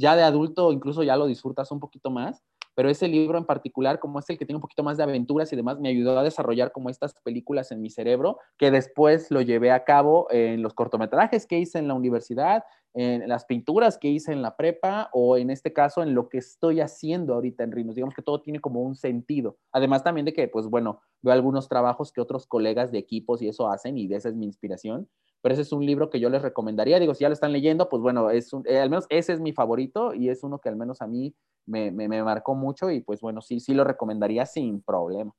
ya 0.00 0.16
de 0.16 0.22
adulto 0.22 0.72
incluso 0.72 1.02
ya 1.02 1.16
lo 1.16 1.26
disfrutas 1.26 1.70
un 1.70 1.78
poquito 1.78 2.10
más, 2.10 2.42
pero 2.74 2.88
ese 2.88 3.08
libro 3.08 3.36
en 3.36 3.44
particular, 3.44 3.98
como 3.98 4.18
es 4.20 4.30
el 4.30 4.38
que 4.38 4.46
tiene 4.46 4.56
un 4.56 4.62
poquito 4.62 4.82
más 4.82 4.96
de 4.96 5.02
aventuras 5.02 5.52
y 5.52 5.56
demás, 5.56 5.78
me 5.78 5.90
ayudó 5.90 6.18
a 6.18 6.22
desarrollar 6.22 6.72
como 6.72 6.88
estas 6.88 7.12
películas 7.20 7.72
en 7.72 7.82
mi 7.82 7.90
cerebro, 7.90 8.38
que 8.56 8.70
después 8.70 9.30
lo 9.30 9.42
llevé 9.42 9.70
a 9.70 9.84
cabo 9.84 10.28
en 10.30 10.62
los 10.62 10.72
cortometrajes 10.72 11.46
que 11.46 11.58
hice 11.58 11.78
en 11.78 11.88
la 11.88 11.94
universidad, 11.94 12.64
en 12.94 13.28
las 13.28 13.44
pinturas 13.44 13.98
que 13.98 14.08
hice 14.08 14.32
en 14.32 14.40
la 14.40 14.56
prepa 14.56 15.10
o 15.12 15.36
en 15.36 15.50
este 15.50 15.72
caso 15.72 16.02
en 16.02 16.14
lo 16.14 16.28
que 16.28 16.38
estoy 16.38 16.80
haciendo 16.80 17.34
ahorita 17.34 17.64
en 17.64 17.72
Rinos. 17.72 17.94
Digamos 17.96 18.14
que 18.14 18.22
todo 18.22 18.40
tiene 18.40 18.60
como 18.60 18.80
un 18.80 18.96
sentido. 18.96 19.58
Además 19.72 20.02
también 20.02 20.24
de 20.24 20.32
que, 20.32 20.48
pues 20.48 20.66
bueno, 20.66 21.00
veo 21.22 21.34
algunos 21.34 21.68
trabajos 21.68 22.12
que 22.12 22.20
otros 22.20 22.46
colegas 22.46 22.90
de 22.90 22.98
equipos 22.98 23.42
y 23.42 23.48
eso 23.48 23.68
hacen 23.68 23.98
y 23.98 24.08
de 24.08 24.16
esa 24.16 24.30
es 24.30 24.34
mi 24.36 24.46
inspiración. 24.46 25.08
Pero 25.42 25.52
ese 25.54 25.62
es 25.62 25.72
un 25.72 25.84
libro 25.84 26.10
que 26.10 26.20
yo 26.20 26.28
les 26.28 26.42
recomendaría. 26.42 26.98
Digo, 27.00 27.14
si 27.14 27.22
ya 27.22 27.28
lo 27.28 27.32
están 27.32 27.52
leyendo, 27.52 27.88
pues 27.88 28.02
bueno, 28.02 28.30
es 28.30 28.52
un, 28.52 28.62
eh, 28.66 28.78
al 28.78 28.90
menos 28.90 29.06
ese 29.08 29.32
es 29.32 29.40
mi 29.40 29.52
favorito 29.52 30.14
y 30.14 30.28
es 30.28 30.42
uno 30.42 30.58
que 30.58 30.68
al 30.68 30.76
menos 30.76 31.00
a 31.00 31.06
mí 31.06 31.34
me, 31.66 31.90
me, 31.90 32.22
marcó 32.22 32.54
mucho 32.54 32.90
y 32.90 33.00
pues 33.00 33.20
bueno, 33.20 33.40
sí, 33.40 33.60
sí 33.60 33.74
lo 33.74 33.84
recomendaría 33.84 34.44
sin 34.46 34.82
problema. 34.82 35.34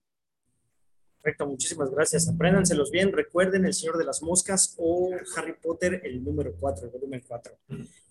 Perfecto, 1.22 1.45
muchísimas 1.45 1.91
gracias. 1.91 2.28
Apréndanselos 2.28 2.89
bien. 2.89 3.12
Recuerden 3.12 3.66
El 3.66 3.76
Señor 3.76 3.99
de 3.99 4.06
las 4.06 4.24
Moscas 4.24 4.76
o 4.80 5.12
Harry 5.36 5.54
Potter, 5.62 6.02
el 6.04 6.24
número 6.24 6.56
4, 6.60 6.86
el 6.86 6.91
volumen 6.91 7.22
4. 7.28 7.54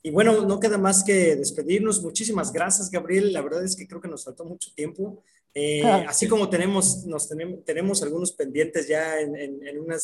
Y 0.03 0.11
bueno, 0.13 0.47
no 0.47 0.61
queda 0.61 0.79
más 0.79 1.03
que 1.03 1.35
despedirnos. 1.35 2.03
Muchísimas 2.03 2.53
gracias, 2.53 2.89
Gabriel. 2.89 3.33
La 3.33 3.43
verdad 3.43 3.65
es 3.65 3.75
que 3.75 3.89
creo 3.89 4.01
que 4.01 4.07
nos 4.07 4.25
faltó 4.25 4.45
mucho 4.45 4.71
tiempo. 4.77 5.25
Eh, 5.55 5.83
ah, 5.85 6.05
así 6.09 6.29
como 6.29 6.49
tenemos, 6.49 7.05
nos 7.07 7.29
tenemos, 7.29 7.65
tenemos 7.65 8.03
algunos 8.03 8.33
pendientes 8.33 8.87
ya 8.87 9.19
en, 9.21 9.35
en, 9.37 9.81
una, 9.81 9.97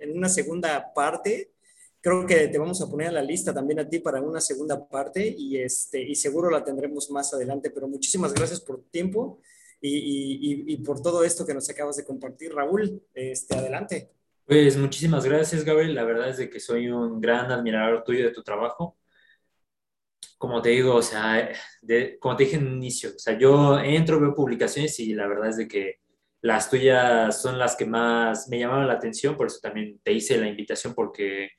en 0.00 0.16
una 0.16 0.28
segunda 0.28 0.92
parte, 0.94 1.50
creo 2.04 2.26
que 2.26 2.48
te 2.48 2.58
vamos 2.58 2.82
a 2.82 2.86
poner 2.86 3.08
a 3.08 3.12
la 3.12 3.22
lista 3.22 3.54
también 3.54 3.80
a 3.80 3.88
ti 3.88 3.98
para 3.98 4.20
una 4.20 4.38
segunda 4.38 4.86
parte 4.86 5.26
y, 5.26 5.56
este, 5.56 6.02
y 6.02 6.14
seguro 6.14 6.50
la 6.50 6.62
tendremos 6.62 7.10
más 7.10 7.32
adelante. 7.32 7.70
Pero 7.70 7.88
muchísimas 7.88 8.34
gracias 8.34 8.60
por 8.60 8.76
tu 8.76 8.90
tiempo 8.90 9.40
y, 9.80 10.76
por 10.84 11.00
todo 11.00 11.24
esto 11.24 11.46
que 11.46 11.54
nos 11.54 11.68
acabas 11.70 11.96
de 11.96 12.04
compartir. 12.04 12.54
Raúl, 12.54 13.02
este, 13.14 13.56
adelante. 13.56 14.10
Pues 14.44 14.76
muchísimas 14.76 15.24
gracias, 15.24 15.64
Gabriel. 15.64 15.94
La 15.94 16.04
verdad 16.04 16.28
es 16.28 16.36
de 16.36 16.50
que 16.50 16.60
soy 16.60 16.88
un 16.88 17.22
gran 17.22 17.50
admirador 17.50 18.04
tuyo 18.04 18.26
de 18.26 18.32
tu 18.32 18.42
trabajo. 18.42 18.98
Como 20.38 20.60
te 20.60 20.70
digo, 20.70 20.96
o 20.96 21.02
sea, 21.02 21.50
como 22.20 22.36
te 22.36 22.44
dije 22.44 22.56
en 22.56 22.66
un 22.66 22.74
inicio, 22.74 23.10
o 23.10 23.18
sea, 23.18 23.38
yo 23.38 23.78
entro, 23.78 24.20
veo 24.20 24.34
publicaciones 24.34 24.98
y 25.00 25.14
la 25.14 25.26
verdad 25.26 25.50
es 25.50 25.56
de 25.56 25.68
que 25.68 25.96
las 26.42 26.68
tuyas 26.68 27.40
son 27.40 27.58
las 27.58 27.76
que 27.76 27.86
más 27.86 28.48
me 28.48 28.58
llamaron 28.58 28.86
la 28.86 28.94
atención, 28.94 29.36
por 29.36 29.46
eso 29.46 29.60
también 29.62 29.98
te 30.02 30.12
hice 30.12 30.36
la 30.36 30.48
invitación 30.48 30.94
porque 30.94 31.50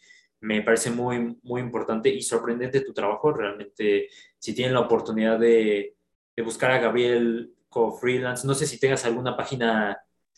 me 0.42 0.62
parece 0.62 0.92
muy, 0.92 1.38
muy 1.42 1.62
importante 1.62 2.10
y 2.10 2.22
sorprendente 2.22 2.82
tu 2.82 2.94
trabajo. 2.94 3.34
Realmente, 3.34 4.10
si 4.38 4.54
tienen 4.54 4.76
la 4.76 4.82
oportunidad 4.82 5.40
de, 5.40 5.96
de 6.36 6.44
buscar 6.44 6.70
a 6.70 6.80
Gabriel 6.80 7.56
freelance. 8.00 8.48
No 8.48 8.54
sé 8.54 8.66
si 8.66 8.80
tengas 8.80 9.06
alguna 9.06 9.36
página 9.36 9.98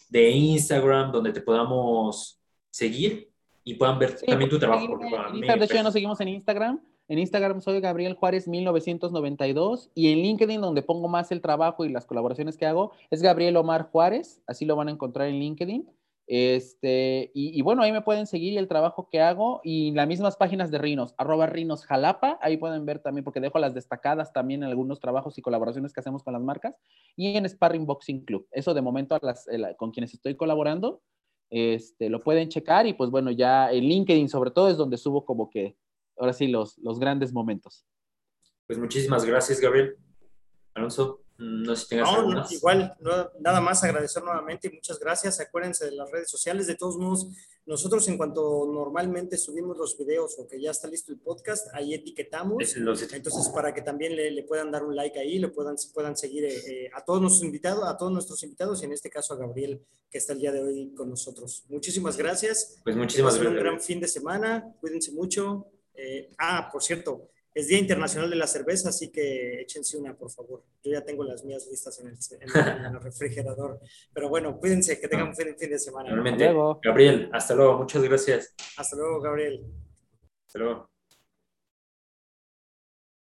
de 0.10 0.30
Instagram 0.30 1.12
donde 1.12 1.32
te 1.32 1.42
podamos 1.42 2.40
seguir 2.70 3.30
y 3.64 3.76
puedan 3.76 4.00
ver 4.00 4.20
también 4.22 4.50
tu 4.50 4.58
trabajo. 4.58 4.98
de 4.98 5.66
hecho, 5.66 5.74
ya 5.74 5.84
nos 5.84 5.94
seguimos 5.94 6.20
en 6.22 6.30
Instagram. 6.30 6.82
En 7.10 7.20
Instagram 7.20 7.62
soy 7.62 7.80
Gabriel 7.80 8.16
Juárez 8.16 8.48
1992 8.50 9.92
y 9.96 10.12
en 10.12 10.20
LinkedIn, 10.20 10.60
donde 10.60 10.82
pongo 10.82 11.08
más 11.08 11.32
el 11.32 11.42
trabajo 11.42 11.86
y 11.86 11.90
las 11.90 12.06
colaboraciones 12.06 12.58
que 12.58 12.66
hago, 12.66 12.92
es 13.10 13.22
Gabriel 13.22 13.56
Omar 13.56 13.90
Juárez. 13.92 14.42
Así 14.46 14.66
lo 14.66 14.76
van 14.76 14.90
a 14.90 14.92
encontrar 14.92 15.28
en 15.28 15.40
LinkedIn. 15.40 15.90
Este, 16.30 17.32
y, 17.34 17.62
bueno, 17.62 17.82
ahí 17.84 17.94
me 17.94 18.02
pueden 18.02 18.28
seguir 18.28 18.58
el 18.58 18.68
trabajo 18.68 19.08
que 19.10 19.22
hago 19.22 19.62
y 19.64 19.92
las 19.92 20.10
mismas 20.10 20.36
páginas 20.36 20.70
de 20.70 20.78
Rinos, 20.78 21.16
arroba 21.18 21.46
Rinos 21.46 21.86
Jalapa, 21.86 22.38
ahí 22.42 22.58
pueden 22.58 22.86
ver 22.86 23.00
también, 23.00 23.24
porque 23.24 23.40
dejo 23.40 23.60
las 23.60 23.74
destacadas 23.74 24.34
también 24.34 24.62
en 24.62 24.70
algunos 24.70 25.00
trabajos 25.00 25.38
y 25.38 25.42
colaboraciones 25.42 25.94
que 25.94 26.02
hacemos 26.02 26.24
con 26.24 26.34
las 26.34 26.42
marcas, 26.42 26.76
y 27.16 27.38
en 27.38 27.48
Sparring 27.48 27.86
Boxing 27.86 28.26
Club. 28.26 28.46
Eso 28.52 28.74
de 28.74 28.82
momento 28.82 29.16
a 29.16 29.20
las, 29.22 29.48
con 29.78 29.92
quienes 29.92 30.14
estoy 30.14 30.36
colaborando, 30.36 31.02
este, 31.50 32.10
lo 32.10 32.22
pueden 32.22 32.50
checar 32.50 32.88
y 32.88 32.94
pues 32.94 33.10
bueno, 33.10 33.32
ya 33.32 33.72
en 33.72 33.86
LinkedIn 33.86 34.28
sobre 34.28 34.52
todo 34.52 34.68
es 34.68 34.76
donde 34.76 34.98
subo 34.98 35.24
como 35.24 35.50
que, 35.50 35.78
ahora 36.18 36.34
sí, 36.34 36.48
los, 36.48 36.78
los 36.80 37.00
grandes 37.00 37.34
momentos. 37.34 37.86
Pues 38.66 38.78
muchísimas 38.78 39.24
gracias, 39.26 39.60
Gabriel. 39.60 39.98
Alonso. 40.74 41.24
No 41.40 41.76
sé 41.76 41.84
si 41.84 41.90
tengas 41.90 42.12
no, 42.12 42.46
igual, 42.50 42.98
nada 43.40 43.62
más 43.62 43.84
agradecer 43.84 44.24
nuevamente 44.24 44.70
y 44.70 44.74
muchas 44.74 45.00
gracias. 45.00 45.40
Acuérdense 45.40 45.86
de 45.86 45.92
las 45.92 46.10
redes 46.10 46.32
sociales. 46.32 46.66
De 46.66 46.74
todos 46.74 46.98
modos, 46.98 47.28
nosotros 47.68 48.08
en 48.08 48.18
cuanto 48.18 48.66
normalmente 48.66 49.38
subimos 49.38 49.78
los 49.78 49.96
videos 50.00 50.36
o 50.40 50.48
que 50.48 50.60
ya 50.60 50.72
está 50.72 50.88
listo 50.88 51.12
el 51.12 51.20
podcast, 51.20 51.68
ahí 51.74 51.94
etiquetamos. 51.94 52.76
Entonces, 52.76 53.50
para 53.54 53.72
que 53.72 53.84
también 53.84 54.16
le, 54.16 54.44
puedan 54.44 54.72
dar 54.72 54.84
un 54.84 54.96
like 54.96 55.20
ahí, 55.20 55.38
le 55.38 55.50
puedan, 55.50 55.76
puedan 55.94 56.18
seguir 56.18 56.46
eh, 56.46 56.56
eh, 56.68 56.90
a 56.96 57.06
todos 57.06 57.22
nuestros 57.22 57.44
invitados, 57.44 57.88
a 57.88 57.96
todos 57.98 58.12
nuestros 58.12 58.42
invitados 58.42 58.82
y 58.82 58.86
en 58.86 58.94
este 58.94 59.12
caso 59.12 59.36
a 59.36 59.38
Gabriel, 59.38 59.86
que 60.10 60.18
está 60.18 60.34
el 60.34 60.40
día 60.40 60.52
de 60.52 60.64
hoy 60.64 60.94
con 60.96 61.08
nosotros. 61.08 61.66
Muchísimas 61.70 62.18
gracias. 62.18 62.82
Pues 62.84 62.96
muchísimas 62.96 63.36
gracias. 63.36 63.54
Un 63.54 63.60
gran 63.60 63.80
fin 63.80 64.00
de 64.00 64.08
semana. 64.08 64.74
Cuídense 64.80 65.12
mucho. 65.12 65.68
Eh, 65.98 66.30
ah, 66.38 66.70
por 66.72 66.82
cierto, 66.84 67.32
es 67.54 67.68
Día 67.68 67.80
Internacional 67.80 68.30
de 68.30 68.36
la 68.36 68.46
Cerveza, 68.46 68.90
así 68.90 69.12
que 69.12 69.62
échense 69.62 69.98
una, 69.98 70.16
por 70.16 70.30
favor. 70.30 70.64
Yo 70.84 70.92
ya 70.92 71.04
tengo 71.04 71.24
las 71.24 71.44
mías 71.44 71.68
listas 71.70 72.00
en 72.00 72.08
el, 72.08 73.02
refrigerador. 73.02 73.80
Pero 74.14 74.30
bueno, 74.30 74.60
cuídense, 74.60 75.00
que 75.00 75.08
tengan 75.08 75.30
un 75.30 75.36
fin, 75.36 75.56
fin 75.58 75.72
de 75.72 75.80
semana. 75.80 76.12
Realmente. 76.12 76.54
Gabriel, 76.84 77.30
hasta 77.34 77.56
luego. 77.56 77.80
Muchas 77.80 78.04
gracias. 78.04 78.54
Hasta 78.78 78.96
luego, 78.96 79.22
Gabriel. 79.22 79.66
Hasta 80.46 80.60
luego. 80.60 80.97